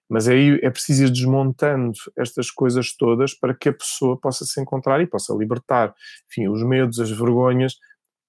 Mas 0.10 0.28
aí 0.28 0.60
é 0.64 0.70
preciso 0.70 1.06
ir 1.06 1.10
desmontando 1.12 1.94
estas 2.18 2.50
coisas 2.52 2.96
todas 2.98 3.34
para 3.34 3.54
que 3.54 3.70
a 3.70 3.74
pessoa 3.74 4.20
possa 4.20 4.44
se 4.44 4.60
encontrar 4.60 5.00
e 5.02 5.08
possa 5.08 5.34
libertar, 5.36 5.94
enfim, 6.30 6.48
os 6.50 6.64
medos, 6.64 7.00
as 7.00 7.12
vergonhas, 7.12 7.76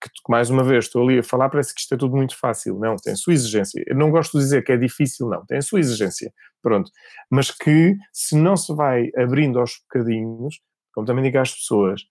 que 0.01 0.11
mais 0.29 0.51
uma 0.51 0.63
vez 0.63 0.85
estou 0.87 1.03
ali 1.03 1.19
a 1.19 1.23
falar, 1.23 1.49
parece 1.49 1.75
que 1.75 1.81
isto 1.81 1.95
é 1.95 1.97
tudo 1.97 2.17
muito 2.17 2.37
fácil. 2.37 2.79
Não, 2.79 2.97
tem 2.97 3.15
a 3.15 3.17
sua 3.17 3.33
exigência. 3.33 3.83
Eu 3.87 3.97
não 3.97 4.11
gosto 4.11 4.39
de 4.39 4.45
dizer 4.45 4.63
que 4.63 4.73
é 4.73 4.77
difícil, 4.77 5.29
não, 5.29 5.45
tem 5.47 5.59
a 5.59 5.63
sua 5.63 5.81
exigência. 5.81 6.33
Pronto. 6.63 6.91
Mas 7.31 7.51
que 7.51 7.97
se 8.13 8.37
não 8.37 8.57
se 8.57 8.75
vai 8.75 9.11
abrindo 9.17 9.59
aos 9.59 9.81
bocadinhos, 9.83 10.61
como 10.93 11.07
também 11.07 11.25
digo 11.25 11.39
às 11.39 11.55
pessoas, 11.55 12.03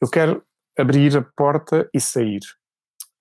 eu 0.00 0.08
quero 0.08 0.42
abrir 0.78 1.16
a 1.16 1.22
porta 1.22 1.88
e 1.92 2.00
sair. 2.00 2.40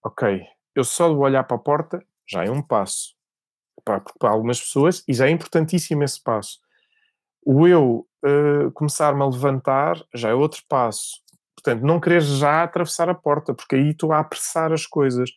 Ok, 0.03 0.45
eu 0.75 0.83
só 0.83 1.09
de 1.09 1.15
olhar 1.15 1.43
para 1.43 1.55
a 1.55 1.59
porta 1.59 2.03
já 2.29 2.43
é 2.43 2.51
um 2.51 2.61
passo 2.61 3.15
para, 3.83 4.01
para 4.19 4.29
algumas 4.29 4.59
pessoas, 4.59 5.03
e 5.07 5.13
já 5.13 5.27
é 5.27 5.29
importantíssimo 5.29 6.03
esse 6.03 6.21
passo. 6.21 6.59
O 7.45 7.67
eu 7.67 8.07
uh, 8.25 8.71
começar-me 8.71 9.21
a 9.21 9.27
levantar 9.27 10.03
já 10.13 10.29
é 10.29 10.33
outro 10.33 10.63
passo. 10.67 11.21
Portanto, 11.55 11.83
não 11.83 11.99
querer 11.99 12.21
já 12.21 12.63
atravessar 12.63 13.09
a 13.09 13.13
porta, 13.13 13.53
porque 13.53 13.75
aí 13.75 13.91
estou 13.91 14.11
a 14.11 14.19
apressar 14.19 14.73
as 14.73 14.87
coisas. 14.87 15.29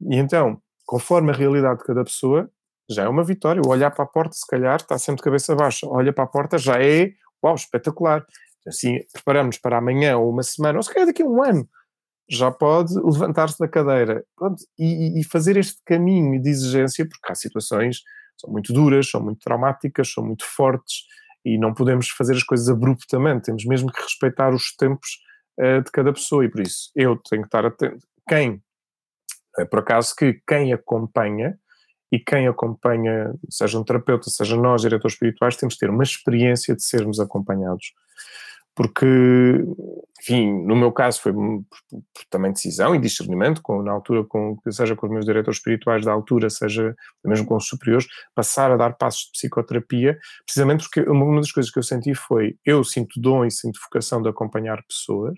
E 0.00 0.16
então, 0.16 0.60
conforme 0.86 1.30
a 1.30 1.34
realidade 1.34 1.80
de 1.80 1.84
cada 1.84 2.02
pessoa, 2.02 2.50
já 2.88 3.04
é 3.04 3.08
uma 3.08 3.22
vitória. 3.22 3.62
O 3.64 3.68
olhar 3.68 3.90
para 3.90 4.04
a 4.04 4.08
porta, 4.08 4.34
se 4.34 4.46
calhar, 4.46 4.76
está 4.76 4.98
sempre 4.98 5.18
de 5.18 5.24
cabeça 5.24 5.54
baixa. 5.54 5.86
Olha 5.86 6.12
para 6.12 6.24
a 6.24 6.26
porta, 6.26 6.56
já 6.56 6.82
é, 6.82 7.12
uau, 7.44 7.54
espetacular. 7.54 8.24
Assim, 8.66 8.98
preparamos 9.12 9.58
para 9.58 9.78
amanhã 9.78 10.16
ou 10.16 10.30
uma 10.30 10.42
semana, 10.42 10.78
ou 10.78 10.82
se 10.82 10.92
calhar 10.92 11.06
daqui 11.06 11.22
a 11.22 11.26
um 11.26 11.42
ano 11.42 11.68
já 12.30 12.50
pode 12.50 12.94
levantar-se 12.94 13.58
da 13.58 13.66
cadeira 13.66 14.24
Pronto, 14.36 14.62
e, 14.78 15.20
e, 15.20 15.24
fazer 15.24 15.56
este 15.56 15.80
caminho 15.84 16.40
de 16.40 16.48
exigência, 16.48 17.06
porque 17.06 17.32
há 17.32 17.34
situações 17.34 17.98
que 17.98 18.40
são 18.42 18.50
muito 18.50 18.72
duras, 18.72 19.10
são 19.10 19.20
muito 19.20 19.40
traumáticas, 19.40 20.12
são 20.12 20.24
muito 20.24 20.44
fortes 20.44 21.02
e 21.44 21.58
não 21.58 21.74
podemos 21.74 22.08
fazer 22.10 22.34
as 22.34 22.44
coisas 22.44 22.68
abruptamente, 22.68 23.46
temos 23.46 23.64
mesmo 23.64 23.90
que 23.90 24.00
respeitar 24.00 24.54
os 24.54 24.74
tempos 24.76 25.18
uh, 25.58 25.82
de 25.82 25.90
cada 25.90 26.12
pessoa 26.12 26.44
e 26.44 26.48
por 26.48 26.60
isso 26.60 26.90
eu 26.94 27.16
tenho 27.28 27.42
que 27.42 27.48
estar 27.48 27.66
atento. 27.66 28.06
Quem, 28.28 28.62
é 29.58 29.64
por 29.64 29.80
acaso 29.80 30.14
que 30.14 30.40
quem 30.46 30.72
acompanha 30.72 31.58
e 32.12 32.18
quem 32.18 32.46
acompanha, 32.46 33.32
seja 33.48 33.78
um 33.78 33.84
terapeuta, 33.84 34.30
seja 34.30 34.56
nós, 34.56 34.82
diretores 34.82 35.14
espirituais, 35.14 35.56
temos 35.56 35.74
que 35.74 35.80
ter 35.80 35.90
uma 35.90 36.02
experiência 36.02 36.74
de 36.74 36.84
sermos 36.84 37.18
acompanhados 37.18 37.92
porque, 38.80 39.62
enfim, 40.22 40.64
no 40.64 40.74
meu 40.74 40.90
caso 40.90 41.20
foi 41.20 41.34
por, 41.34 41.62
por 41.68 42.24
também 42.30 42.50
decisão 42.50 42.94
e 42.94 42.98
discernimento, 42.98 43.60
com, 43.60 43.82
na 43.82 43.92
altura, 43.92 44.24
com, 44.24 44.56
seja 44.70 44.96
com 44.96 45.04
os 45.04 45.12
meus 45.12 45.26
diretores 45.26 45.58
espirituais 45.58 46.06
da 46.06 46.12
altura, 46.12 46.48
seja 46.48 46.96
mesmo 47.22 47.46
com 47.46 47.56
os 47.56 47.68
superiores, 47.68 48.06
passar 48.34 48.72
a 48.72 48.78
dar 48.78 48.96
passos 48.96 49.24
de 49.24 49.32
psicoterapia, 49.32 50.18
precisamente 50.46 50.84
porque 50.84 51.02
uma 51.02 51.38
das 51.38 51.52
coisas 51.52 51.70
que 51.70 51.78
eu 51.78 51.82
senti 51.82 52.14
foi, 52.14 52.56
eu 52.64 52.82
sinto 52.82 53.20
dom 53.20 53.44
e 53.44 53.50
sinto 53.50 53.78
vocação 53.84 54.22
de 54.22 54.30
acompanhar 54.30 54.82
pessoas, 54.88 55.34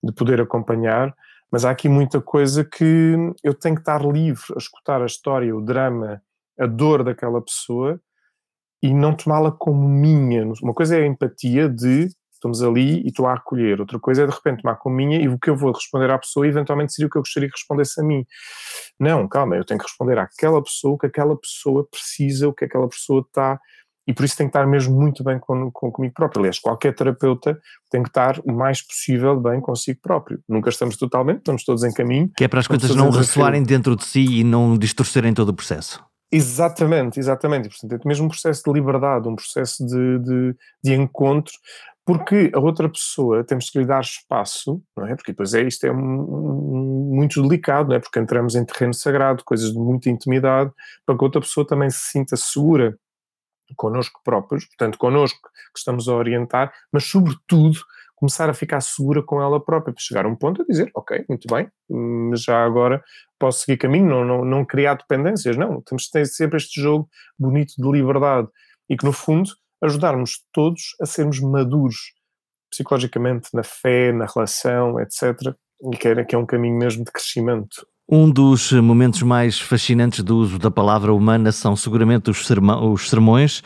de 0.00 0.12
poder 0.12 0.40
acompanhar, 0.40 1.12
mas 1.50 1.64
há 1.64 1.72
aqui 1.72 1.88
muita 1.88 2.20
coisa 2.20 2.64
que 2.64 3.16
eu 3.42 3.52
tenho 3.52 3.74
que 3.74 3.80
estar 3.80 4.00
livre 4.06 4.44
a 4.54 4.58
escutar 4.58 5.02
a 5.02 5.06
história, 5.06 5.56
o 5.56 5.60
drama, 5.60 6.22
a 6.56 6.66
dor 6.66 7.02
daquela 7.02 7.42
pessoa 7.42 8.00
e 8.80 8.94
não 8.94 9.12
tomá-la 9.12 9.50
como 9.50 9.88
minha. 9.88 10.44
Uma 10.62 10.72
coisa 10.72 10.96
é 10.96 11.02
a 11.02 11.06
empatia 11.06 11.68
de 11.68 12.08
estamos 12.40 12.62
ali 12.62 13.02
e 13.02 13.08
estou 13.08 13.26
a 13.26 13.34
acolher. 13.34 13.80
Outra 13.80 13.98
coisa 13.98 14.22
é 14.22 14.26
de 14.26 14.32
repente 14.32 14.62
uma 14.64 14.78
minha 14.86 15.20
e 15.20 15.28
o 15.28 15.38
que 15.38 15.50
eu 15.50 15.56
vou 15.56 15.72
responder 15.72 16.10
à 16.10 16.18
pessoa 16.18 16.46
eventualmente 16.46 16.94
seria 16.94 17.06
o 17.06 17.10
que 17.10 17.18
eu 17.18 17.22
gostaria 17.22 17.48
que 17.48 17.56
respondesse 17.56 18.00
a 18.00 18.04
mim. 18.04 18.26
Não, 18.98 19.28
calma, 19.28 19.56
eu 19.56 19.64
tenho 19.64 19.78
que 19.78 19.86
responder 19.86 20.18
àquela 20.18 20.62
pessoa, 20.62 20.94
o 20.94 20.98
que 20.98 21.06
aquela 21.06 21.36
pessoa 21.36 21.86
precisa, 21.88 22.48
o 22.48 22.52
que 22.52 22.64
aquela 22.64 22.88
pessoa 22.88 23.24
está. 23.26 23.60
E 24.06 24.14
por 24.14 24.24
isso 24.24 24.36
tem 24.36 24.46
que 24.46 24.50
estar 24.50 24.66
mesmo 24.66 24.98
muito 24.98 25.22
bem 25.22 25.38
com, 25.38 25.70
com, 25.70 25.92
comigo 25.92 26.14
próprio. 26.14 26.40
Aliás, 26.40 26.58
qualquer 26.58 26.94
terapeuta 26.94 27.60
tem 27.90 28.02
que 28.02 28.08
estar 28.08 28.40
o 28.44 28.52
mais 28.52 28.82
possível 28.82 29.38
bem 29.38 29.60
consigo 29.60 30.00
próprio. 30.02 30.40
Nunca 30.48 30.70
estamos 30.70 30.96
totalmente, 30.96 31.38
estamos 31.38 31.64
todos 31.64 31.84
em 31.84 31.92
caminho. 31.92 32.30
Que 32.36 32.44
é 32.44 32.48
para 32.48 32.60
as 32.60 32.66
coisas 32.66 32.94
não 32.96 33.10
ressoarem 33.10 33.62
dentro 33.62 33.94
de 33.94 34.04
si 34.04 34.40
e 34.40 34.44
não 34.44 34.76
distorcerem 34.76 35.32
todo 35.32 35.50
o 35.50 35.54
processo. 35.54 36.02
Exatamente, 36.32 37.18
exatamente. 37.18 37.66
E, 37.66 37.70
portanto, 37.70 38.00
é 38.04 38.08
mesmo 38.08 38.26
um 38.26 38.28
processo 38.28 38.62
de 38.64 38.72
liberdade, 38.72 39.28
um 39.28 39.34
processo 39.34 39.84
de, 39.84 40.18
de, 40.20 40.56
de 40.82 40.94
encontro, 40.94 41.52
porque 42.10 42.50
a 42.52 42.58
outra 42.58 42.88
pessoa 42.88 43.44
temos 43.44 43.70
que 43.70 43.78
lhe 43.78 43.86
dar 43.86 44.00
espaço, 44.00 44.82
não 44.96 45.06
é? 45.06 45.14
Porque 45.14 45.30
depois 45.30 45.54
é 45.54 45.62
isto 45.62 45.86
é 45.86 45.92
um, 45.92 45.96
um, 45.96 47.14
muito 47.14 47.40
delicado, 47.40 47.90
não 47.90 47.94
é? 47.94 48.00
Porque 48.00 48.18
entramos 48.18 48.56
em 48.56 48.64
terreno 48.64 48.92
sagrado, 48.92 49.44
coisas 49.44 49.70
de 49.70 49.78
muita 49.78 50.10
intimidade, 50.10 50.72
para 51.06 51.16
que 51.16 51.22
a 51.22 51.26
outra 51.26 51.40
pessoa 51.40 51.64
também 51.64 51.88
se 51.88 52.10
sinta 52.10 52.36
segura 52.36 52.98
connosco 53.76 54.20
próprios, 54.24 54.64
portanto, 54.64 54.98
connosco 54.98 55.38
que 55.72 55.78
estamos 55.78 56.08
a 56.08 56.14
orientar, 56.16 56.72
mas 56.92 57.04
sobretudo 57.04 57.78
começar 58.16 58.50
a 58.50 58.54
ficar 58.54 58.80
segura 58.80 59.22
com 59.22 59.40
ela 59.40 59.64
própria, 59.64 59.94
para 59.94 60.02
chegar 60.02 60.26
a 60.26 60.28
um 60.28 60.34
ponto 60.34 60.62
a 60.62 60.64
dizer, 60.64 60.90
ok, 60.92 61.24
muito 61.28 61.46
bem, 61.46 61.70
mas 61.88 62.42
já 62.42 62.64
agora 62.64 63.04
posso 63.38 63.60
seguir 63.60 63.76
caminho, 63.76 64.08
não, 64.08 64.24
não, 64.24 64.44
não 64.44 64.64
criar 64.64 64.94
dependências, 64.94 65.56
não, 65.56 65.80
temos 65.82 66.06
que 66.06 66.10
ter 66.10 66.26
sempre 66.26 66.56
este 66.56 66.80
jogo 66.80 67.08
bonito 67.38 67.74
de 67.78 67.88
liberdade 67.88 68.48
e 68.88 68.96
que 68.96 69.04
no 69.04 69.12
fundo 69.12 69.50
ajudarmos 69.82 70.42
todos 70.52 70.94
a 71.00 71.06
sermos 71.06 71.40
maduros 71.40 71.96
psicologicamente 72.70 73.48
na 73.52 73.62
fé, 73.62 74.12
na 74.12 74.26
relação, 74.26 75.00
etc. 75.00 75.54
E 75.92 75.96
que 75.96 76.08
é, 76.08 76.24
que 76.24 76.34
é 76.34 76.38
um 76.38 76.46
caminho 76.46 76.78
mesmo 76.78 77.04
de 77.04 77.10
crescimento. 77.10 77.86
Um 78.08 78.30
dos 78.30 78.72
momentos 78.72 79.22
mais 79.22 79.60
fascinantes 79.60 80.22
do 80.22 80.36
uso 80.36 80.58
da 80.58 80.70
palavra 80.70 81.12
humana 81.12 81.52
são 81.52 81.76
seguramente 81.76 82.30
os, 82.30 82.48
os 82.82 83.08
sermões. 83.08 83.62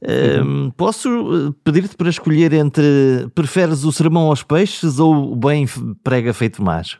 Uhum. 0.00 0.70
posso 0.76 1.08
eh, 1.08 1.54
pedir-te 1.64 1.96
para 1.96 2.08
escolher 2.08 2.52
entre 2.52 3.28
preferes 3.34 3.82
o 3.82 3.90
sermão 3.90 4.28
aos 4.28 4.44
peixes 4.44 5.00
ou 5.00 5.32
o 5.32 5.34
bem 5.34 5.66
prega 6.04 6.32
feito 6.32 6.62
mais? 6.62 6.96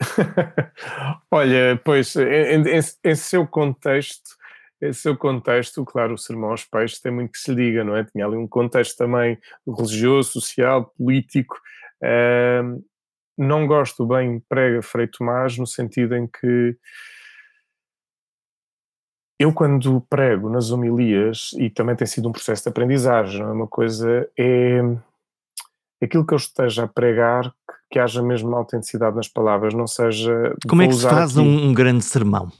Olha, 1.30 1.78
pois, 1.84 2.16
em, 2.16 2.62
em, 2.62 2.80
em 3.04 3.14
seu 3.14 3.46
contexto, 3.46 4.35
esse 4.80 5.08
é 5.08 5.10
o 5.10 5.16
contexto, 5.16 5.84
claro, 5.84 6.14
o 6.14 6.18
sermão 6.18 6.50
aos 6.50 6.64
peixes 6.64 7.00
tem 7.00 7.12
muito 7.12 7.32
que 7.32 7.38
se 7.38 7.52
liga, 7.52 7.82
não 7.82 7.96
é? 7.96 8.04
Tinha 8.04 8.26
ali 8.26 8.36
um 8.36 8.46
contexto 8.46 8.96
também 8.96 9.38
religioso, 9.66 10.32
social, 10.32 10.92
político. 10.96 11.56
Uh, 12.02 12.84
não 13.38 13.66
gosto 13.66 14.06
bem 14.06 14.42
prega 14.48 14.82
Frei 14.82 15.06
Tomás 15.06 15.58
no 15.58 15.66
sentido 15.66 16.14
em 16.14 16.26
que 16.26 16.76
eu 19.38 19.52
quando 19.52 20.00
prego 20.08 20.48
nas 20.48 20.70
homilias, 20.70 21.50
e 21.58 21.68
também 21.68 21.94
tem 21.94 22.06
sido 22.06 22.28
um 22.28 22.32
processo 22.32 22.62
de 22.62 22.68
aprendizagem, 22.70 23.42
não 23.42 23.50
é 23.50 23.52
uma 23.52 23.66
coisa, 23.66 24.26
é 24.38 24.80
aquilo 26.02 26.26
que 26.26 26.32
eu 26.32 26.38
esteja 26.38 26.84
a 26.84 26.88
pregar 26.88 27.52
que 27.90 27.98
haja 27.98 28.22
mesmo 28.22 28.54
autenticidade 28.54 29.14
nas 29.14 29.28
palavras, 29.28 29.74
não 29.74 29.86
seja. 29.86 30.54
Como 30.68 30.82
é 30.82 30.88
que 30.88 30.94
se 30.94 31.02
faz 31.02 31.36
aqui... 31.36 31.46
um, 31.46 31.72
grande 31.72 32.04
sermão? 32.04 32.50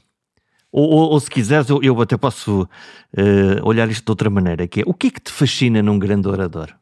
Ou, 0.71 0.89
ou, 0.89 1.11
ou 1.11 1.19
se 1.19 1.29
quiseres, 1.29 1.69
eu, 1.69 1.81
eu, 1.81 1.99
até 2.01 2.17
posso 2.17 2.63
uh, 2.63 2.67
olhar 3.63 3.89
isto 3.89 4.05
de 4.05 4.11
outra 4.11 4.29
maneira, 4.29 4.67
que 4.67 4.81
é 4.81 4.83
o 4.85 4.93
que 4.93 5.07
é 5.07 5.11
que 5.11 5.21
te 5.21 5.31
fascina 5.31 5.81
num 5.81 5.97
grande 5.97 6.27
orador? 6.27 6.75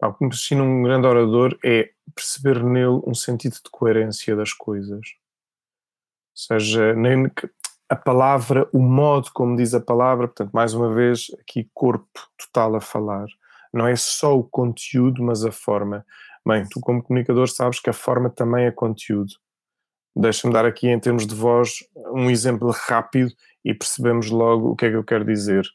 Ah, 0.00 0.08
o 0.08 0.14
que 0.14 0.24
me 0.24 0.30
fascina 0.30 0.62
num 0.62 0.82
grande 0.82 1.06
orador 1.06 1.58
é 1.64 1.90
perceber 2.14 2.62
nele 2.62 3.00
um 3.06 3.14
sentido 3.14 3.54
de 3.54 3.70
coerência 3.70 4.34
das 4.34 4.52
coisas. 4.52 5.00
Ou 6.34 6.58
seja, 6.58 6.94
nem 6.94 7.30
a 7.88 7.96
palavra, 7.96 8.68
o 8.72 8.78
modo 8.78 9.30
como 9.32 9.56
diz 9.56 9.72
a 9.74 9.80
palavra, 9.80 10.28
portanto, 10.28 10.52
mais 10.52 10.74
uma 10.74 10.92
vez, 10.92 11.26
aqui 11.40 11.70
corpo 11.72 12.20
total 12.36 12.76
a 12.76 12.80
falar. 12.80 13.26
Não 13.72 13.86
é 13.86 13.96
só 13.96 14.36
o 14.36 14.44
conteúdo, 14.44 15.22
mas 15.22 15.44
a 15.44 15.52
forma. 15.52 16.04
Bem, 16.46 16.64
tu 16.68 16.80
como 16.80 17.02
comunicador 17.02 17.48
sabes 17.48 17.80
que 17.80 17.90
a 17.90 17.92
forma 17.92 18.30
também 18.30 18.66
é 18.66 18.70
conteúdo. 18.70 19.34
Deixa-me 20.18 20.52
dar 20.52 20.64
aqui 20.64 20.88
em 20.88 20.98
termos 20.98 21.26
de 21.26 21.34
voz 21.34 21.84
um 22.14 22.30
exemplo 22.30 22.70
rápido 22.70 23.30
e 23.62 23.74
percebemos 23.74 24.30
logo 24.30 24.70
o 24.70 24.76
que 24.76 24.86
é 24.86 24.90
que 24.90 24.96
eu 24.96 25.04
quero 25.04 25.26
dizer. 25.26 25.66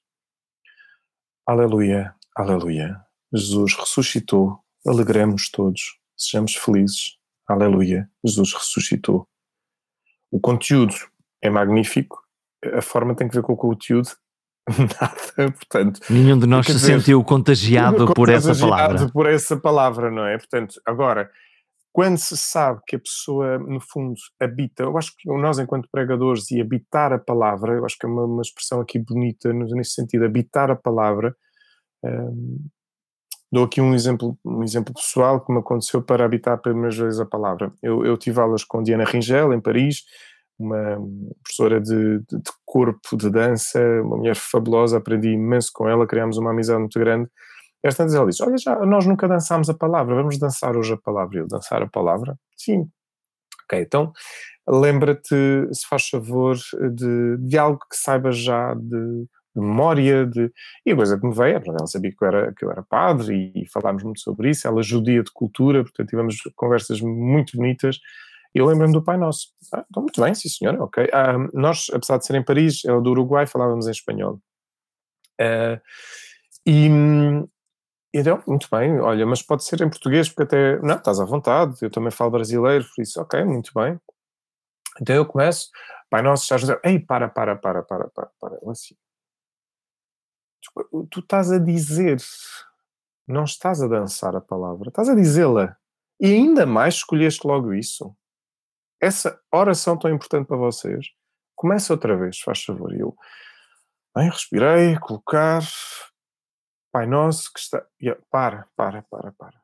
Aleluia, 1.45 2.15
aleluia. 2.35 2.99
Jesus 3.31 3.75
ressuscitou, 3.75 4.59
alegremos 4.85 5.49
todos, 5.51 5.99
sejamos 6.17 6.55
felizes. 6.55 7.17
Aleluia, 7.47 8.09
Jesus 8.25 8.53
ressuscitou. 8.53 9.27
O 10.31 10.39
conteúdo 10.39 10.95
é 11.43 11.49
magnífico, 11.49 12.17
a 12.73 12.81
forma 12.81 13.13
tem 13.13 13.27
que 13.27 13.35
ver 13.35 13.43
com 13.43 13.53
o 13.53 13.57
conteúdo, 13.57 14.09
nada, 14.69 15.51
portanto... 15.51 15.99
Nenhum 16.09 16.39
de 16.39 16.47
nós 16.47 16.65
se 16.65 16.73
dizer, 16.73 16.99
sentiu 16.99 17.23
contagiado 17.23 18.13
por 18.13 18.29
essa 18.29 18.55
palavra. 18.55 19.09
por 19.09 19.27
essa 19.27 19.57
palavra, 19.57 20.09
não 20.09 20.25
é? 20.25 20.37
Portanto, 20.37 20.81
agora, 20.85 21.29
quando 21.93 22.17
se 22.17 22.37
sabe 22.37 22.81
que 22.87 22.95
a 22.95 22.99
pessoa, 22.99 23.57
no 23.59 23.79
fundo, 23.81 24.13
habita, 24.39 24.83
eu 24.83 24.97
acho 24.97 25.13
que 25.17 25.27
nós, 25.29 25.59
enquanto 25.59 25.89
pregadores, 25.91 26.49
e 26.51 26.61
habitar 26.61 27.11
a 27.13 27.19
palavra, 27.19 27.73
eu 27.73 27.85
acho 27.85 27.97
que 27.97 28.05
é 28.05 28.09
uma, 28.09 28.25
uma 28.25 28.41
expressão 28.41 28.81
aqui 28.81 28.99
bonita 28.99 29.51
nesse 29.53 29.91
sentido, 29.95 30.25
habitar 30.25 30.71
a 30.71 30.75
palavra, 30.75 31.35
hum, 32.03 32.69
Dou 33.51 33.65
aqui 33.65 33.81
um 33.81 33.93
exemplo, 33.93 34.37
um 34.45 34.63
exemplo 34.63 34.93
pessoal 34.93 35.43
que 35.43 35.51
me 35.51 35.59
aconteceu 35.59 36.01
para 36.01 36.23
habitar 36.23 36.57
pela 36.61 36.73
primeira 36.73 36.95
vez 36.95 37.19
a 37.19 37.25
palavra. 37.25 37.73
Eu, 37.83 38.05
eu 38.05 38.15
tive 38.15 38.39
aulas 38.39 38.63
com 38.63 38.81
Diana 38.81 39.03
Ringel, 39.03 39.53
em 39.53 39.59
Paris, 39.59 40.03
uma 40.57 40.97
professora 41.43 41.81
de, 41.81 42.19
de, 42.19 42.37
de, 42.37 42.51
corpo, 42.65 43.17
de 43.17 43.29
dança, 43.29 43.77
uma 44.05 44.15
mulher 44.15 44.35
fabulosa, 44.35 44.97
aprendi 44.97 45.29
imenso 45.29 45.69
com 45.73 45.89
ela, 45.89 46.07
criámos 46.07 46.37
uma 46.37 46.51
amizade 46.51 46.79
muito 46.79 46.97
grande. 46.97 47.29
Esta 47.83 48.03
ela 48.03 48.27
disse, 48.27 48.43
olha 48.43 48.57
já, 48.57 48.75
nós 48.85 49.05
nunca 49.05 49.27
dançámos 49.27 49.69
a 49.69 49.73
palavra, 49.73 50.15
vamos 50.15 50.37
dançar 50.37 50.75
hoje 50.77 50.93
a 50.93 50.97
palavra. 50.97 51.39
Eu, 51.39 51.47
dançar 51.47 51.81
a 51.81 51.87
palavra? 51.87 52.37
Sim. 52.55 52.87
Ok, 53.65 53.81
então 53.81 54.11
lembra-te, 54.67 55.35
se 55.73 55.87
faz 55.87 56.07
favor, 56.07 56.55
de, 56.93 57.37
de 57.37 57.57
algo 57.57 57.79
que 57.89 57.97
saibas 57.97 58.37
já 58.37 58.73
de 58.75 59.25
de 59.55 59.61
memória, 59.61 60.25
de... 60.25 60.51
e 60.85 60.91
a 60.91 60.95
coisa 60.95 61.19
que 61.19 61.25
me 61.25 61.33
veio, 61.33 61.57
é, 61.57 61.61
ela 61.65 61.87
sabia 61.87 62.11
que 62.11 62.23
eu, 62.23 62.27
era, 62.27 62.53
que 62.53 62.63
eu 62.63 62.71
era 62.71 62.83
padre 62.83 63.51
e, 63.53 63.63
e 63.63 63.69
falámos 63.69 64.03
muito 64.03 64.21
sobre 64.21 64.49
isso, 64.49 64.67
ela 64.67 64.79
é 64.79 64.83
judia 64.83 65.23
de 65.23 65.31
cultura, 65.31 65.83
portanto 65.83 66.09
tivemos 66.09 66.37
conversas 66.55 67.01
muito 67.01 67.57
bonitas, 67.57 67.99
e 68.53 68.59
eu 68.59 68.65
lembro-me 68.65 68.93
do 68.93 69.03
Pai 69.03 69.17
Nosso. 69.17 69.47
Ah, 69.73 69.85
então, 69.89 70.03
muito 70.03 70.21
bem, 70.21 70.33
sim 70.33 70.49
senhora, 70.49 70.83
ok. 70.83 71.07
Ah, 71.13 71.37
nós, 71.53 71.87
apesar 71.93 72.17
de 72.17 72.25
ser 72.25 72.35
em 72.35 72.43
Paris, 72.43 72.83
ela 72.85 72.99
é 72.99 73.01
do 73.01 73.11
Uruguai, 73.11 73.47
falávamos 73.47 73.87
em 73.87 73.91
espanhol. 73.91 74.39
Ah, 75.39 75.79
e, 76.65 76.89
então, 78.13 78.43
muito 78.45 78.67
bem, 78.69 78.99
olha, 78.99 79.25
mas 79.25 79.41
pode 79.41 79.63
ser 79.63 79.81
em 79.81 79.89
português, 79.89 80.27
porque 80.29 80.43
até, 80.43 80.79
não, 80.81 80.95
estás 80.95 81.19
à 81.19 81.25
vontade, 81.25 81.75
eu 81.81 81.89
também 81.89 82.11
falo 82.11 82.31
brasileiro, 82.31 82.85
por 82.93 83.01
isso, 83.01 83.21
ok, 83.21 83.43
muito 83.45 83.71
bem. 83.73 83.99
Então 85.01 85.15
eu 85.15 85.25
começo, 85.25 85.69
Pai 86.09 86.21
Nosso, 86.21 86.53
a 86.53 86.57
dizer, 86.57 86.79
ei, 86.83 86.99
para, 86.99 87.29
para, 87.29 87.55
para, 87.55 87.81
para, 87.83 88.09
para, 88.09 88.29
para, 88.39 88.71
assim, 88.71 88.95
tu 91.09 91.19
estás 91.19 91.51
a 91.51 91.57
dizer, 91.57 92.21
não 93.27 93.43
estás 93.43 93.81
a 93.81 93.87
dançar 93.87 94.35
a 94.35 94.41
palavra, 94.41 94.89
estás 94.89 95.09
a 95.09 95.15
dizê-la. 95.15 95.77
E 96.19 96.33
ainda 96.33 96.65
mais 96.65 96.95
escolheste 96.95 97.47
logo 97.47 97.73
isso. 97.73 98.15
Essa 99.01 99.39
oração 99.51 99.97
tão 99.97 100.13
importante 100.13 100.47
para 100.47 100.57
vocês. 100.57 101.07
Começa 101.55 101.93
outra 101.93 102.15
vez, 102.15 102.39
faz 102.39 102.63
favor. 102.63 102.93
Eu, 102.93 103.15
bem, 104.15 104.29
respirei, 104.29 104.99
colocar. 104.99 105.63
Pai 106.91 107.05
Nosso 107.07 107.51
que 107.53 107.59
está. 107.59 107.85
Para, 108.29 108.67
para, 108.75 109.01
para, 109.03 109.31
para. 109.31 109.61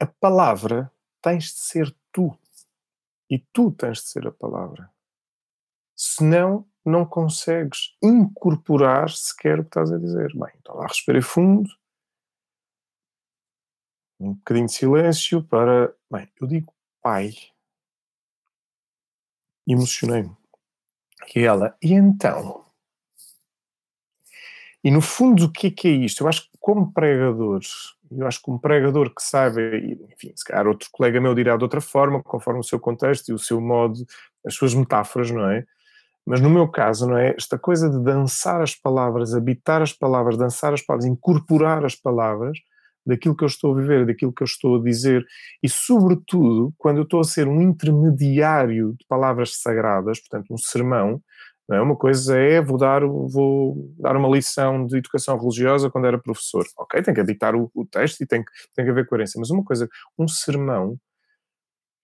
A 0.00 0.06
palavra 0.06 0.92
tens 1.20 1.44
de 1.44 1.60
ser 1.60 1.96
tu. 2.12 2.36
E 3.30 3.38
tu 3.38 3.70
tens 3.72 3.98
de 3.98 4.08
ser 4.08 4.26
a 4.26 4.32
palavra. 4.32 4.90
Senão, 5.94 6.66
não 6.84 7.04
consegues 7.04 7.96
incorporar 8.02 9.10
sequer 9.10 9.60
o 9.60 9.62
que 9.62 9.68
estás 9.68 9.92
a 9.92 9.98
dizer. 9.98 10.32
Bem, 10.34 10.52
então 10.56 10.76
lá 10.76 10.86
respirei 10.86 11.20
fundo, 11.20 11.68
um 14.18 14.34
bocadinho 14.34 14.66
de 14.66 14.72
silêncio 14.72 15.44
para. 15.44 15.94
Bem, 16.10 16.30
eu 16.40 16.46
digo 16.46 16.74
pai. 17.02 17.32
Emocionei-me. 19.66 20.34
E 21.34 21.40
ela, 21.40 21.76
e 21.82 21.92
então? 21.92 22.67
E 24.84 24.90
no 24.90 25.00
fundo, 25.00 25.46
o 25.46 25.52
que 25.52 25.68
é 25.68 25.70
que 25.70 25.88
é 25.88 25.90
isto? 25.90 26.22
Eu 26.22 26.28
acho 26.28 26.42
que, 26.42 26.50
como 26.60 26.92
pregador, 26.92 27.60
eu 28.10 28.26
acho 28.26 28.42
que 28.42 28.50
um 28.50 28.58
pregador 28.58 29.12
que 29.14 29.22
saiba, 29.22 29.60
enfim, 29.60 30.32
se 30.34 30.44
calhar 30.44 30.66
outro 30.66 30.88
colega 30.92 31.20
meu 31.20 31.34
dirá 31.34 31.56
de 31.56 31.64
outra 31.64 31.80
forma, 31.80 32.22
conforme 32.22 32.60
o 32.60 32.64
seu 32.64 32.78
contexto 32.78 33.28
e 33.28 33.32
o 33.32 33.38
seu 33.38 33.60
modo, 33.60 34.06
as 34.46 34.54
suas 34.54 34.74
metáforas, 34.74 35.30
não 35.30 35.50
é? 35.50 35.64
Mas 36.24 36.40
no 36.40 36.50
meu 36.50 36.68
caso, 36.68 37.08
não 37.08 37.18
é? 37.18 37.34
Esta 37.36 37.58
coisa 37.58 37.88
de 37.90 38.02
dançar 38.04 38.60
as 38.62 38.74
palavras, 38.74 39.34
habitar 39.34 39.82
as 39.82 39.92
palavras, 39.92 40.36
dançar 40.36 40.72
as 40.74 40.82
palavras, 40.82 41.06
incorporar 41.10 41.84
as 41.84 41.94
palavras 41.94 42.58
daquilo 43.04 43.34
que 43.34 43.42
eu 43.42 43.48
estou 43.48 43.72
a 43.72 43.80
viver, 43.80 44.06
daquilo 44.06 44.32
que 44.32 44.42
eu 44.42 44.46
estou 44.46 44.76
a 44.76 44.82
dizer, 44.82 45.26
e 45.62 45.68
sobretudo 45.68 46.74
quando 46.76 46.98
eu 46.98 47.04
estou 47.04 47.20
a 47.20 47.24
ser 47.24 47.48
um 47.48 47.62
intermediário 47.62 48.92
de 48.98 49.06
palavras 49.08 49.56
sagradas, 49.56 50.20
portanto, 50.20 50.52
um 50.52 50.58
sermão, 50.58 51.22
é? 51.74 51.80
Uma 51.80 51.96
coisa 51.96 52.38
é 52.38 52.60
vou 52.60 52.78
dar, 52.78 53.02
vou 53.04 53.92
dar 53.98 54.16
uma 54.16 54.28
lição 54.28 54.86
de 54.86 54.96
educação 54.96 55.38
religiosa 55.38 55.90
quando 55.90 56.06
era 56.06 56.18
professor. 56.18 56.64
Ok, 56.78 57.02
tem 57.02 57.14
que 57.14 57.20
habitar 57.20 57.54
o, 57.54 57.70
o 57.74 57.84
texto 57.84 58.22
e 58.22 58.26
tem 58.26 58.42
que, 58.44 58.50
tem 58.74 58.84
que 58.84 58.90
haver 58.90 59.06
coerência, 59.06 59.38
mas 59.38 59.50
uma 59.50 59.64
coisa, 59.64 59.88
um 60.18 60.26
sermão 60.26 60.98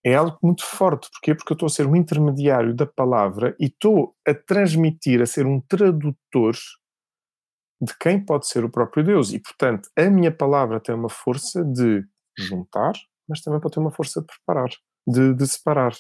é 0.05 0.15
algo 0.15 0.39
muito 0.43 0.65
forte. 0.65 1.09
Porquê? 1.11 1.35
Porque 1.35 1.53
eu 1.53 1.55
estou 1.55 1.67
a 1.67 1.71
ser 1.71 1.87
um 1.87 1.97
intermediário 1.97 2.75
da 2.75 2.87
palavra 2.87 3.57
e 3.59 3.67
estou 3.67 4.15
a 4.27 4.35
transmitir, 4.35 5.23
a 5.23 5.27
ser 5.27 5.47
um 5.47 5.61
tradutor 5.61 6.55
de 7.81 7.97
quem 7.99 8.23
pode 8.23 8.47
ser 8.47 8.65
o 8.65 8.71
próprio 8.71 9.03
Deus. 9.03 9.33
E, 9.33 9.39
portanto, 9.39 9.89
a 9.97 10.11
minha 10.11 10.31
palavra 10.31 10.79
tem 10.79 10.95
uma 10.95 11.09
força 11.09 11.65
de 11.65 12.05
juntar, 12.37 12.93
mas 13.27 13.41
também 13.41 13.61
pode 13.61 13.75
ter 13.75 13.81
uma 13.81 13.91
força 13.91 14.21
de 14.21 14.27
preparar, 14.27 14.69
de, 15.07 15.35
de 15.35 15.47
separar, 15.47 15.95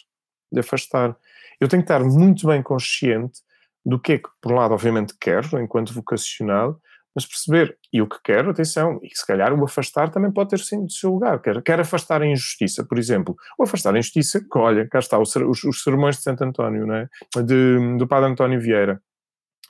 de 0.52 0.60
afastar. 0.60 1.16
Eu 1.58 1.68
tenho 1.68 1.82
que 1.82 1.90
estar 1.90 2.04
muito 2.04 2.46
bem 2.46 2.62
consciente 2.62 3.40
do 3.84 4.00
que 4.00 4.14
é 4.14 4.18
que, 4.18 4.28
por 4.40 4.52
um 4.52 4.56
lado, 4.56 4.74
obviamente 4.74 5.14
quero, 5.20 5.60
enquanto 5.60 5.92
vocacional, 5.92 6.80
mas 7.14 7.26
perceber, 7.26 7.78
e 7.92 8.02
o 8.02 8.08
que 8.08 8.18
quero, 8.24 8.50
atenção, 8.50 8.98
e 9.02 9.08
se 9.16 9.24
calhar 9.24 9.52
o 9.52 9.64
afastar 9.64 10.10
também 10.10 10.32
pode 10.32 10.50
ter 10.50 10.58
sim 10.58 10.84
do 10.84 10.90
seu 10.90 11.12
lugar, 11.12 11.40
quer, 11.40 11.62
quer 11.62 11.78
afastar 11.78 12.20
a 12.22 12.26
injustiça, 12.26 12.84
por 12.84 12.98
exemplo, 12.98 13.36
o 13.56 13.62
afastar 13.62 13.94
a 13.94 13.98
injustiça, 13.98 14.44
olha, 14.56 14.88
cá 14.88 14.98
está, 14.98 15.18
os, 15.18 15.34
os 15.36 15.82
sermões 15.82 16.16
de 16.16 16.22
Santo 16.22 16.42
António, 16.42 16.86
não 16.86 16.94
é? 16.94 17.08
de, 17.44 17.96
do 17.98 18.08
padre 18.08 18.30
António 18.30 18.60
Vieira, 18.60 19.00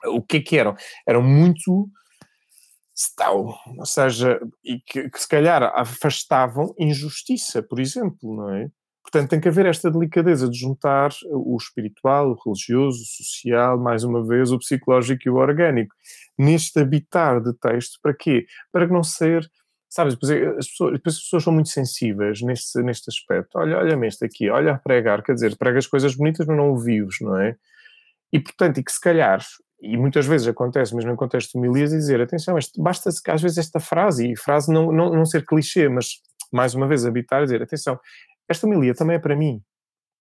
o 0.06 0.22
que 0.22 0.38
é 0.38 0.40
que 0.40 0.58
eram? 0.58 0.74
Eram 1.06 1.22
muito 1.22 1.88
stau, 2.96 3.58
ou 3.76 3.86
seja, 3.86 4.40
e 4.64 4.80
que, 4.80 5.10
que 5.10 5.20
se 5.20 5.28
calhar 5.28 5.62
afastavam 5.74 6.74
injustiça, 6.78 7.62
por 7.62 7.80
exemplo, 7.80 8.36
não 8.36 8.54
é? 8.54 8.70
Portanto, 9.04 9.28
tem 9.28 9.40
que 9.40 9.48
haver 9.48 9.66
esta 9.66 9.90
delicadeza 9.90 10.48
de 10.48 10.58
juntar 10.58 11.10
o 11.30 11.56
espiritual, 11.56 12.30
o 12.30 12.42
religioso, 12.42 13.02
o 13.02 13.06
social, 13.06 13.78
mais 13.78 14.02
uma 14.02 14.26
vez, 14.26 14.50
o 14.50 14.58
psicológico 14.58 15.22
e 15.26 15.30
o 15.30 15.36
orgânico, 15.36 15.94
neste 16.38 16.80
habitar 16.80 17.40
de 17.40 17.52
texto, 17.52 17.98
para 18.02 18.14
quê? 18.14 18.46
Para 18.72 18.86
não 18.88 19.02
ser, 19.02 19.46
sabes, 19.90 20.14
depois 20.14 20.32
é, 20.32 20.46
as 20.56 20.68
pessoas, 20.68 20.92
depois 20.94 21.16
as 21.16 21.22
pessoas 21.22 21.44
são 21.44 21.52
muito 21.52 21.68
sensíveis 21.68 22.40
neste, 22.40 22.82
neste 22.82 23.10
aspecto. 23.10 23.58
Olha, 23.58 23.76
olha-me 23.76 24.08
este 24.08 24.24
aqui, 24.24 24.48
olha 24.48 24.72
a 24.72 24.78
pregar, 24.78 25.22
quer 25.22 25.34
dizer, 25.34 25.54
prega 25.56 25.78
as 25.78 25.86
coisas 25.86 26.16
bonitas, 26.16 26.46
mas 26.46 26.56
não 26.56 26.72
o 26.72 26.78
vives, 26.78 27.16
não 27.20 27.36
é? 27.38 27.56
E, 28.32 28.40
portanto, 28.40 28.78
e 28.78 28.82
que 28.82 28.90
se 28.90 29.00
calhar, 29.00 29.44
e 29.82 29.98
muitas 29.98 30.26
vezes 30.26 30.48
acontece, 30.48 30.96
mesmo 30.96 31.12
em 31.12 31.16
contexto 31.16 31.52
de 31.52 31.58
homilias, 31.58 31.90
dizer, 31.90 32.22
atenção, 32.22 32.56
basta 32.78 33.10
às 33.28 33.42
vezes 33.42 33.58
esta 33.58 33.78
frase, 33.78 34.32
e 34.32 34.36
frase 34.36 34.72
não, 34.72 34.90
não, 34.90 35.12
não 35.12 35.26
ser 35.26 35.44
clichê, 35.44 35.90
mas 35.90 36.22
mais 36.50 36.74
uma 36.74 36.88
vez 36.88 37.04
habitar 37.04 37.42
dizer, 37.44 37.62
atenção, 37.62 37.98
esta 38.48 38.66
homilia 38.66 38.94
também 38.94 39.16
é 39.16 39.18
para 39.18 39.36
mim. 39.36 39.62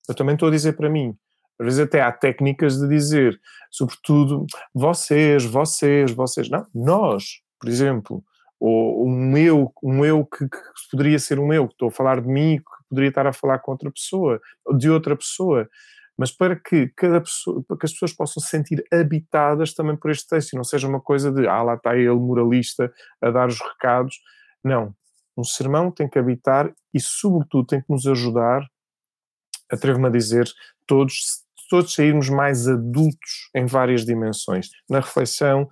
Eu 0.08 0.16
também 0.16 0.34
estou 0.34 0.50
a 0.50 0.52
dizer 0.52 0.74
para 0.74 0.90
mim. 0.90 1.16
Às 1.60 1.66
vezes 1.66 1.80
até 1.82 2.02
há 2.02 2.12
técnicas 2.12 2.78
de 2.78 2.88
dizer, 2.88 3.40
sobretudo, 3.72 4.46
vocês, 4.74 5.46
vocês, 5.46 6.12
vocês. 6.12 6.50
Não, 6.50 6.66
nós, 6.74 7.42
por 7.60 7.70
exemplo, 7.70 8.24
ou 8.60 9.08
um 9.08 9.38
eu, 9.38 9.72
um 9.84 10.04
eu 10.04 10.26
que, 10.26 10.50
que 10.50 10.58
poderia 10.92 11.20
ser 11.20 11.40
um 11.40 11.54
eu, 11.54 11.68
que 11.68 11.74
estou 11.74 11.90
a 11.90 11.92
falar 11.92 12.22
de 12.22 12.28
mim, 12.28 12.58
que 12.58 12.88
poderia 12.90 13.10
estar 13.10 13.28
a 13.28 13.34
falar 13.34 13.60
com 13.60 13.72
outra 13.72 13.92
pessoa, 13.92 14.42
de 14.78 14.90
outra 14.90 15.16
pessoa 15.16 15.70
mas 16.18 16.32
para 16.32 16.56
que 16.56 16.90
cada 16.96 17.22
pessoa, 17.22 17.64
para 17.68 17.78
que 17.78 17.86
as 17.86 17.92
pessoas 17.92 18.14
possam 18.14 18.42
se 18.42 18.50
sentir 18.50 18.84
habitadas 18.92 19.74
também 19.74 19.96
por 19.96 20.12
este 20.12 20.28
texto 20.28 20.54
e 20.54 20.56
não 20.56 20.64
seja 20.64 20.88
uma 20.88 21.02
coisa 21.02 21.32
de 21.32 21.48
ah, 21.48 21.64
lá 21.64 21.76
está 21.76 21.98
ele 21.98 22.14
moralista 22.14 22.92
a 23.22 23.32
dar 23.32 23.48
os 23.48 23.60
recados. 23.60 24.20
Não. 24.64 24.94
Um 25.38 25.44
sermão 25.44 25.92
tem 25.92 26.08
que 26.08 26.20
habitar 26.20 26.72
e, 26.94 27.00
sobretudo, 27.00 27.68
tem 27.68 27.82
que 27.82 27.90
nos 27.90 28.06
ajudar, 28.06 28.68
atrevo-me 29.72 30.08
a 30.08 30.12
dizer, 30.12 30.48
todos, 30.86 31.44
todos 31.70 31.94
sairmos 31.94 32.30
mais 32.30 32.68
adultos 32.68 33.50
em 33.56 33.66
várias 33.66 34.06
dimensões. 34.06 34.70
Na 34.90 35.00
reflexão, 35.00 35.64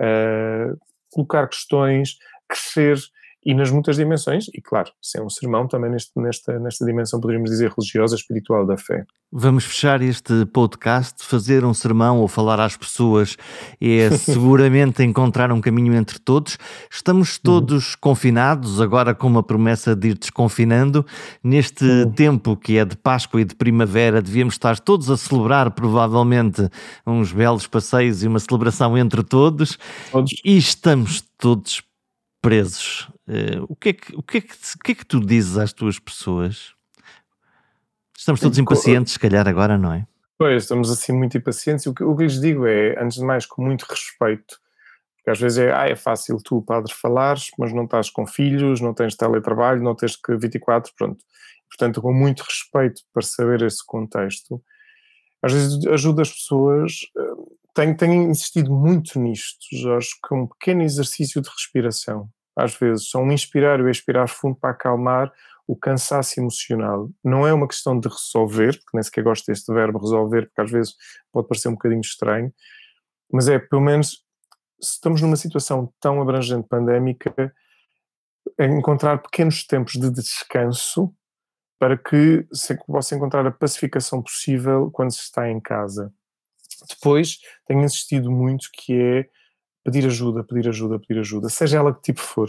uh, 0.00 0.78
colocar 1.10 1.48
questões, 1.48 2.16
crescer 2.48 2.98
e 3.44 3.54
nas 3.54 3.70
muitas 3.70 3.96
dimensões, 3.96 4.46
e 4.54 4.60
claro, 4.60 4.90
se 5.00 5.18
é 5.18 5.22
um 5.22 5.30
sermão 5.30 5.66
também 5.66 5.90
neste, 5.90 6.12
nesta, 6.16 6.58
nesta 6.58 6.84
dimensão, 6.84 7.20
poderíamos 7.20 7.50
dizer 7.50 7.70
religiosa, 7.70 8.14
espiritual 8.14 8.66
da 8.66 8.76
fé. 8.76 9.04
Vamos 9.32 9.64
fechar 9.64 10.02
este 10.02 10.44
podcast, 10.46 11.24
fazer 11.24 11.64
um 11.64 11.72
sermão 11.72 12.18
ou 12.18 12.26
falar 12.26 12.58
às 12.58 12.76
pessoas 12.76 13.36
é 13.80 14.10
seguramente 14.18 15.04
encontrar 15.04 15.52
um 15.52 15.60
caminho 15.60 15.94
entre 15.94 16.18
todos. 16.18 16.58
Estamos 16.90 17.36
uhum. 17.36 17.42
todos 17.44 17.92
uhum. 17.92 17.98
confinados, 18.00 18.80
agora 18.80 19.14
com 19.14 19.28
uma 19.28 19.42
promessa 19.42 19.94
de 19.94 20.08
ir 20.08 20.18
desconfinando. 20.18 21.06
Neste 21.42 21.84
uhum. 21.84 22.10
tempo 22.10 22.56
que 22.56 22.76
é 22.76 22.84
de 22.84 22.96
Páscoa 22.96 23.40
e 23.40 23.44
de 23.44 23.54
Primavera, 23.54 24.20
devíamos 24.20 24.54
estar 24.54 24.78
todos 24.80 25.08
a 25.08 25.16
celebrar, 25.16 25.70
provavelmente, 25.70 26.68
uns 27.06 27.32
belos 27.32 27.68
passeios 27.68 28.24
e 28.24 28.26
uma 28.26 28.40
celebração 28.40 28.98
entre 28.98 29.22
todos. 29.22 29.78
todos. 30.10 30.32
E 30.44 30.58
estamos 30.58 31.22
todos 31.38 31.82
presos. 32.42 33.08
Uh, 33.30 33.64
o, 33.68 33.76
que 33.76 33.90
é 33.90 33.92
que, 33.92 34.16
o, 34.16 34.22
que 34.24 34.38
é 34.38 34.40
que, 34.40 34.52
o 34.52 34.78
que 34.84 34.92
é 34.92 34.94
que 34.96 35.06
tu 35.06 35.20
dizes 35.20 35.56
às 35.56 35.72
tuas 35.72 36.00
pessoas? 36.00 36.74
Estamos 38.18 38.40
todos 38.40 38.58
impacientes, 38.58 39.12
se 39.12 39.20
calhar, 39.20 39.46
agora, 39.46 39.78
não 39.78 39.92
é? 39.92 40.04
Pois, 40.36 40.64
estamos 40.64 40.90
assim 40.90 41.12
muito 41.12 41.38
impacientes. 41.38 41.86
O 41.86 41.94
que, 41.94 42.02
o 42.02 42.16
que 42.16 42.24
lhes 42.24 42.40
digo 42.40 42.66
é, 42.66 43.00
antes 43.00 43.18
de 43.18 43.24
mais, 43.24 43.46
com 43.46 43.62
muito 43.62 43.84
respeito, 43.84 44.58
porque 45.16 45.30
às 45.30 45.38
vezes 45.38 45.58
é, 45.58 45.72
ah, 45.72 45.88
é 45.88 45.94
fácil 45.94 46.38
tu, 46.42 46.60
padre, 46.60 46.92
falares, 46.92 47.50
mas 47.56 47.72
não 47.72 47.84
estás 47.84 48.10
com 48.10 48.26
filhos, 48.26 48.80
não 48.80 48.92
tens 48.92 49.14
teletrabalho, 49.14 49.80
não 49.80 49.94
tens 49.94 50.16
que 50.16 50.36
24, 50.36 50.92
pronto. 50.96 51.24
Portanto, 51.68 52.02
com 52.02 52.12
muito 52.12 52.40
respeito 52.40 53.02
para 53.12 53.22
saber 53.22 53.62
esse 53.62 53.86
contexto, 53.86 54.60
às 55.40 55.52
vezes 55.52 55.86
ajuda 55.86 56.22
as 56.22 56.32
pessoas. 56.32 56.92
Eh, 57.16 57.52
tenho, 57.74 57.96
tenho 57.96 58.30
insistido 58.30 58.72
muito 58.72 59.20
nisto, 59.20 59.64
Jorge, 59.72 60.08
com 60.22 60.42
um 60.42 60.46
pequeno 60.48 60.82
exercício 60.82 61.40
de 61.40 61.48
respiração. 61.48 62.28
Às 62.62 62.74
vezes, 62.74 63.08
só 63.08 63.20
um 63.20 63.32
inspirar 63.32 63.80
e 63.80 63.90
expirar 63.90 64.28
fundo 64.28 64.56
para 64.56 64.70
acalmar 64.70 65.32
o 65.66 65.76
cansaço 65.76 66.40
emocional. 66.40 67.08
Não 67.22 67.46
é 67.46 67.54
uma 67.54 67.68
questão 67.68 67.98
de 67.98 68.08
resolver, 68.08 68.72
porque 68.72 68.90
nem 68.94 69.02
sequer 69.02 69.22
gosto 69.22 69.46
deste 69.46 69.72
verbo 69.72 69.98
resolver, 69.98 70.46
porque 70.46 70.60
às 70.62 70.70
vezes 70.70 70.94
pode 71.32 71.46
parecer 71.46 71.68
um 71.68 71.74
bocadinho 71.74 72.00
estranho, 72.00 72.52
mas 73.32 73.48
é, 73.48 73.58
pelo 73.58 73.80
menos, 73.80 74.24
se 74.80 74.94
estamos 74.94 75.22
numa 75.22 75.36
situação 75.36 75.92
tão 76.00 76.20
abrangente 76.20 76.66
pandémica, 76.68 77.54
é 78.58 78.66
encontrar 78.66 79.22
pequenos 79.22 79.64
tempos 79.64 79.92
de 79.92 80.10
descanso 80.10 81.14
para 81.78 81.96
que 81.96 82.46
se 82.52 82.76
possa 82.86 83.14
encontrar 83.14 83.46
a 83.46 83.50
pacificação 83.52 84.22
possível 84.22 84.90
quando 84.90 85.12
se 85.12 85.20
está 85.20 85.48
em 85.48 85.60
casa. 85.60 86.12
Depois, 86.88 87.38
tenho 87.66 87.84
insistido 87.84 88.30
muito 88.30 88.68
que 88.72 88.92
é 88.94 89.28
pedir 89.90 90.06
ajuda, 90.06 90.44
pedir 90.44 90.68
ajuda, 90.68 90.98
pedir 91.00 91.20
ajuda, 91.20 91.48
seja 91.48 91.78
ela 91.78 91.92
que 91.92 92.00
tipo 92.00 92.20
for. 92.20 92.48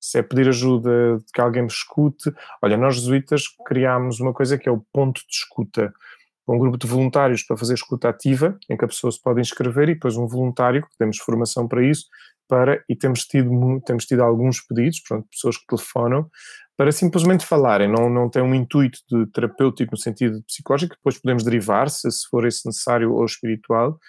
Se 0.00 0.18
é 0.18 0.22
pedir 0.22 0.48
ajuda 0.48 1.18
de 1.18 1.32
que 1.32 1.40
alguém 1.40 1.62
me 1.62 1.68
escute. 1.68 2.32
Olha, 2.62 2.76
nós 2.76 2.94
jesuítas 2.94 3.44
criámos 3.66 4.18
uma 4.20 4.32
coisa 4.32 4.56
que 4.56 4.68
é 4.68 4.72
o 4.72 4.82
ponto 4.92 5.20
de 5.20 5.34
escuta. 5.34 5.92
Um 6.48 6.58
grupo 6.58 6.78
de 6.78 6.86
voluntários 6.86 7.42
para 7.42 7.56
fazer 7.56 7.74
escuta 7.74 8.08
ativa, 8.08 8.58
em 8.68 8.76
que 8.76 8.84
a 8.84 8.88
pessoa 8.88 9.12
se 9.12 9.20
pode 9.22 9.40
inscrever, 9.40 9.90
e 9.90 9.94
depois 9.94 10.16
um 10.16 10.26
voluntário, 10.26 10.82
que 10.82 10.96
temos 10.96 11.18
formação 11.18 11.68
para 11.68 11.84
isso, 11.84 12.06
para, 12.48 12.82
e 12.88 12.96
temos 12.96 13.24
tido, 13.24 13.50
temos 13.84 14.06
tido 14.06 14.22
alguns 14.22 14.60
pedidos, 14.60 15.00
pessoas 15.30 15.56
que 15.58 15.66
telefonam, 15.66 16.28
para 16.76 16.90
simplesmente 16.90 17.44
falarem, 17.44 17.88
não, 17.88 18.08
não 18.08 18.28
tem 18.28 18.42
um 18.42 18.54
intuito 18.54 18.98
de 19.08 19.26
terapêutico 19.26 19.92
no 19.92 19.98
sentido 19.98 20.42
psicológico, 20.42 20.96
depois 20.96 21.18
podemos 21.18 21.44
derivar, 21.44 21.90
se, 21.90 22.10
se 22.10 22.26
for 22.28 22.46
esse 22.46 22.66
necessário 22.66 23.12
ou 23.12 23.24
espiritual, 23.24 24.00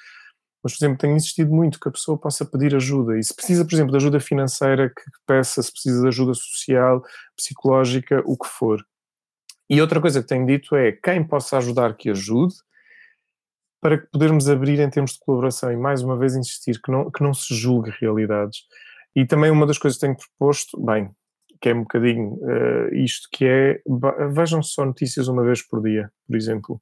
mas, 0.64 0.74
por 0.74 0.86
exemplo, 0.86 0.98
tenho 0.98 1.16
insistido 1.16 1.52
muito 1.52 1.80
que 1.80 1.90
a 1.90 1.92
pessoa 1.92 2.18
possa 2.18 2.46
pedir 2.46 2.76
ajuda, 2.76 3.18
e 3.18 3.24
se 3.24 3.36
precisa, 3.36 3.66
por 3.66 3.74
exemplo, 3.74 3.92
de 3.92 3.98
ajuda 3.98 4.20
financeira, 4.20 4.90
que 4.90 5.04
peça, 5.26 5.62
se 5.62 5.72
precisa 5.72 6.02
de 6.02 6.08
ajuda 6.08 6.34
social, 6.34 7.04
psicológica, 7.36 8.22
o 8.26 8.38
que 8.38 8.48
for. 8.48 8.86
E 9.70 9.82
outra 9.82 10.02
coisa 10.02 10.22
que 10.22 10.28
tenho 10.28 10.46
dito 10.46 10.76
é, 10.76 10.92
quem 10.92 11.24
possa 11.24 11.58
ajudar 11.58 11.96
que 11.96 12.10
ajude, 12.10 12.54
para 13.82 13.98
que 13.98 14.08
podermos 14.12 14.48
abrir 14.48 14.80
em 14.80 14.90
termos 14.90 15.14
de 15.14 15.20
colaboração, 15.20 15.72
e 15.72 15.78
mais 15.78 16.04
uma 16.04 16.18
vez 16.18 16.36
insistir 16.36 16.80
que 16.80 16.92
não, 16.92 17.10
que 17.10 17.24
não 17.24 17.34
se 17.34 17.56
julgue 17.56 17.92
realidades. 18.00 18.60
E 19.16 19.26
também 19.26 19.50
uma 19.50 19.66
das 19.66 19.78
coisas 19.78 20.00
que 20.00 20.06
tenho 20.06 20.18
proposto, 20.18 20.80
bem, 20.80 21.10
que 21.60 21.70
é 21.70 21.74
um 21.74 21.82
bocadinho 21.82 22.34
uh, 22.34 22.94
isto, 22.94 23.28
que 23.32 23.46
é 23.46 23.82
vejam 24.32 24.62
só 24.62 24.86
notícias 24.86 25.28
uma 25.28 25.44
vez 25.44 25.62
por 25.62 25.82
dia, 25.82 26.12
por 26.28 26.36
exemplo. 26.36 26.82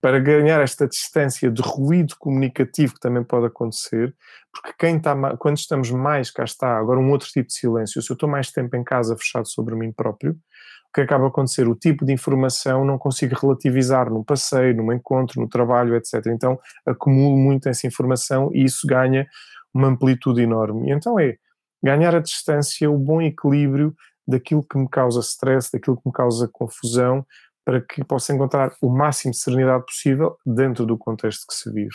Para 0.00 0.18
ganhar 0.18 0.60
esta 0.62 0.88
distância 0.88 1.50
de 1.50 1.60
ruído 1.60 2.14
comunicativo 2.18 2.94
que 2.94 3.00
também 3.00 3.22
pode 3.22 3.46
acontecer, 3.46 4.14
porque 4.52 4.72
quem 4.78 4.96
está 4.96 5.14
quando 5.36 5.58
estamos 5.58 5.90
mais, 5.90 6.30
cá 6.30 6.44
está, 6.44 6.78
agora 6.78 6.98
um 6.98 7.10
outro 7.10 7.28
tipo 7.28 7.48
de 7.48 7.54
silêncio, 7.54 8.00
se 8.00 8.10
eu 8.10 8.14
estou 8.14 8.28
mais 8.28 8.50
tempo 8.50 8.74
em 8.76 8.82
casa 8.82 9.16
fechado 9.16 9.46
sobre 9.46 9.74
mim 9.74 9.92
próprio, 9.92 10.32
o 10.32 10.92
que 10.92 11.02
acaba 11.02 11.26
a 11.26 11.28
acontecer? 11.28 11.68
O 11.68 11.76
tipo 11.76 12.04
de 12.04 12.12
informação 12.12 12.84
não 12.84 12.98
consigo 12.98 13.36
relativizar 13.40 14.10
num 14.10 14.24
passeio, 14.24 14.74
num 14.74 14.92
encontro, 14.92 15.40
no 15.40 15.48
trabalho, 15.48 15.94
etc. 15.94 16.26
Então 16.26 16.58
acumulo 16.84 17.36
muito 17.36 17.68
essa 17.68 17.86
informação 17.86 18.50
e 18.52 18.64
isso 18.64 18.86
ganha 18.86 19.26
uma 19.72 19.86
amplitude 19.86 20.42
enorme. 20.42 20.88
E 20.88 20.92
então 20.92 21.18
é 21.18 21.36
ganhar 21.82 22.14
a 22.14 22.20
distância, 22.20 22.90
o 22.90 22.98
bom 22.98 23.22
equilíbrio 23.22 23.94
daquilo 24.26 24.64
que 24.64 24.78
me 24.78 24.88
causa 24.88 25.20
stress, 25.20 25.70
daquilo 25.72 25.96
que 25.96 26.06
me 26.06 26.12
causa 26.12 26.48
confusão, 26.52 27.24
para 27.70 27.80
que 27.80 28.02
possa 28.02 28.34
encontrar 28.34 28.72
o 28.82 28.90
máximo 28.90 29.30
de 29.30 29.38
serenidade 29.38 29.84
possível 29.84 30.36
dentro 30.44 30.84
do 30.84 30.98
contexto 30.98 31.46
que 31.46 31.54
se 31.54 31.72
vive. 31.72 31.94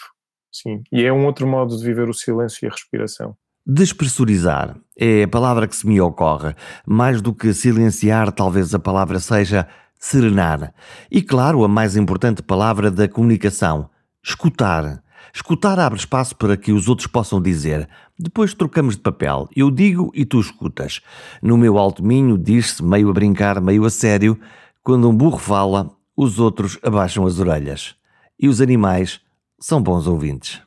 Sim, 0.49 0.81
e 0.89 1.03
é 1.03 1.11
um 1.11 1.25
outro 1.25 1.45
modo 1.45 1.77
de 1.77 1.83
viver 1.83 2.07
o 2.07 2.13
silêncio 2.13 2.65
e 2.65 2.67
a 2.69 2.71
respiração. 2.71 3.35
Despressurizar 3.67 4.77
é 4.97 5.23
a 5.23 5.27
palavra 5.27 5.67
que 5.67 5.75
se 5.75 5.85
me 5.85 5.99
ocorre. 5.99 6.55
Mais 6.87 7.21
do 7.21 7.33
que 7.33 7.53
silenciar, 7.53 8.31
talvez 8.31 8.73
a 8.73 8.79
palavra 8.79 9.19
seja 9.19 9.67
serenar. 9.99 10.73
E 11.11 11.21
claro, 11.21 11.61
a 11.65 11.67
mais 11.67 11.97
importante 11.97 12.41
palavra 12.41 12.89
da 12.89 13.09
comunicação, 13.09 13.89
escutar. 14.23 15.03
Escutar 15.33 15.77
abre 15.77 15.99
espaço 15.99 16.37
para 16.37 16.55
que 16.55 16.71
os 16.71 16.87
outros 16.87 17.07
possam 17.07 17.41
dizer. 17.41 17.89
Depois 18.17 18.53
trocamos 18.53 18.95
de 18.95 19.01
papel. 19.01 19.49
Eu 19.53 19.69
digo 19.69 20.09
e 20.15 20.23
tu 20.23 20.39
escutas. 20.39 21.01
No 21.41 21.57
meu 21.57 21.77
alto 21.77 22.01
minho 22.01 22.37
diz-se, 22.37 22.81
meio 22.81 23.09
a 23.09 23.13
brincar, 23.13 23.59
meio 23.59 23.83
a 23.83 23.89
sério, 23.89 24.39
quando 24.85 25.09
um 25.09 25.17
burro 25.17 25.39
fala, 25.39 25.89
os 26.15 26.39
outros 26.39 26.77
abaixam 26.83 27.25
as 27.25 27.39
orelhas. 27.39 27.95
E 28.39 28.47
os 28.47 28.61
animais 28.61 29.19
são 29.59 29.81
bons 29.81 30.05
ouvintes. 30.05 30.61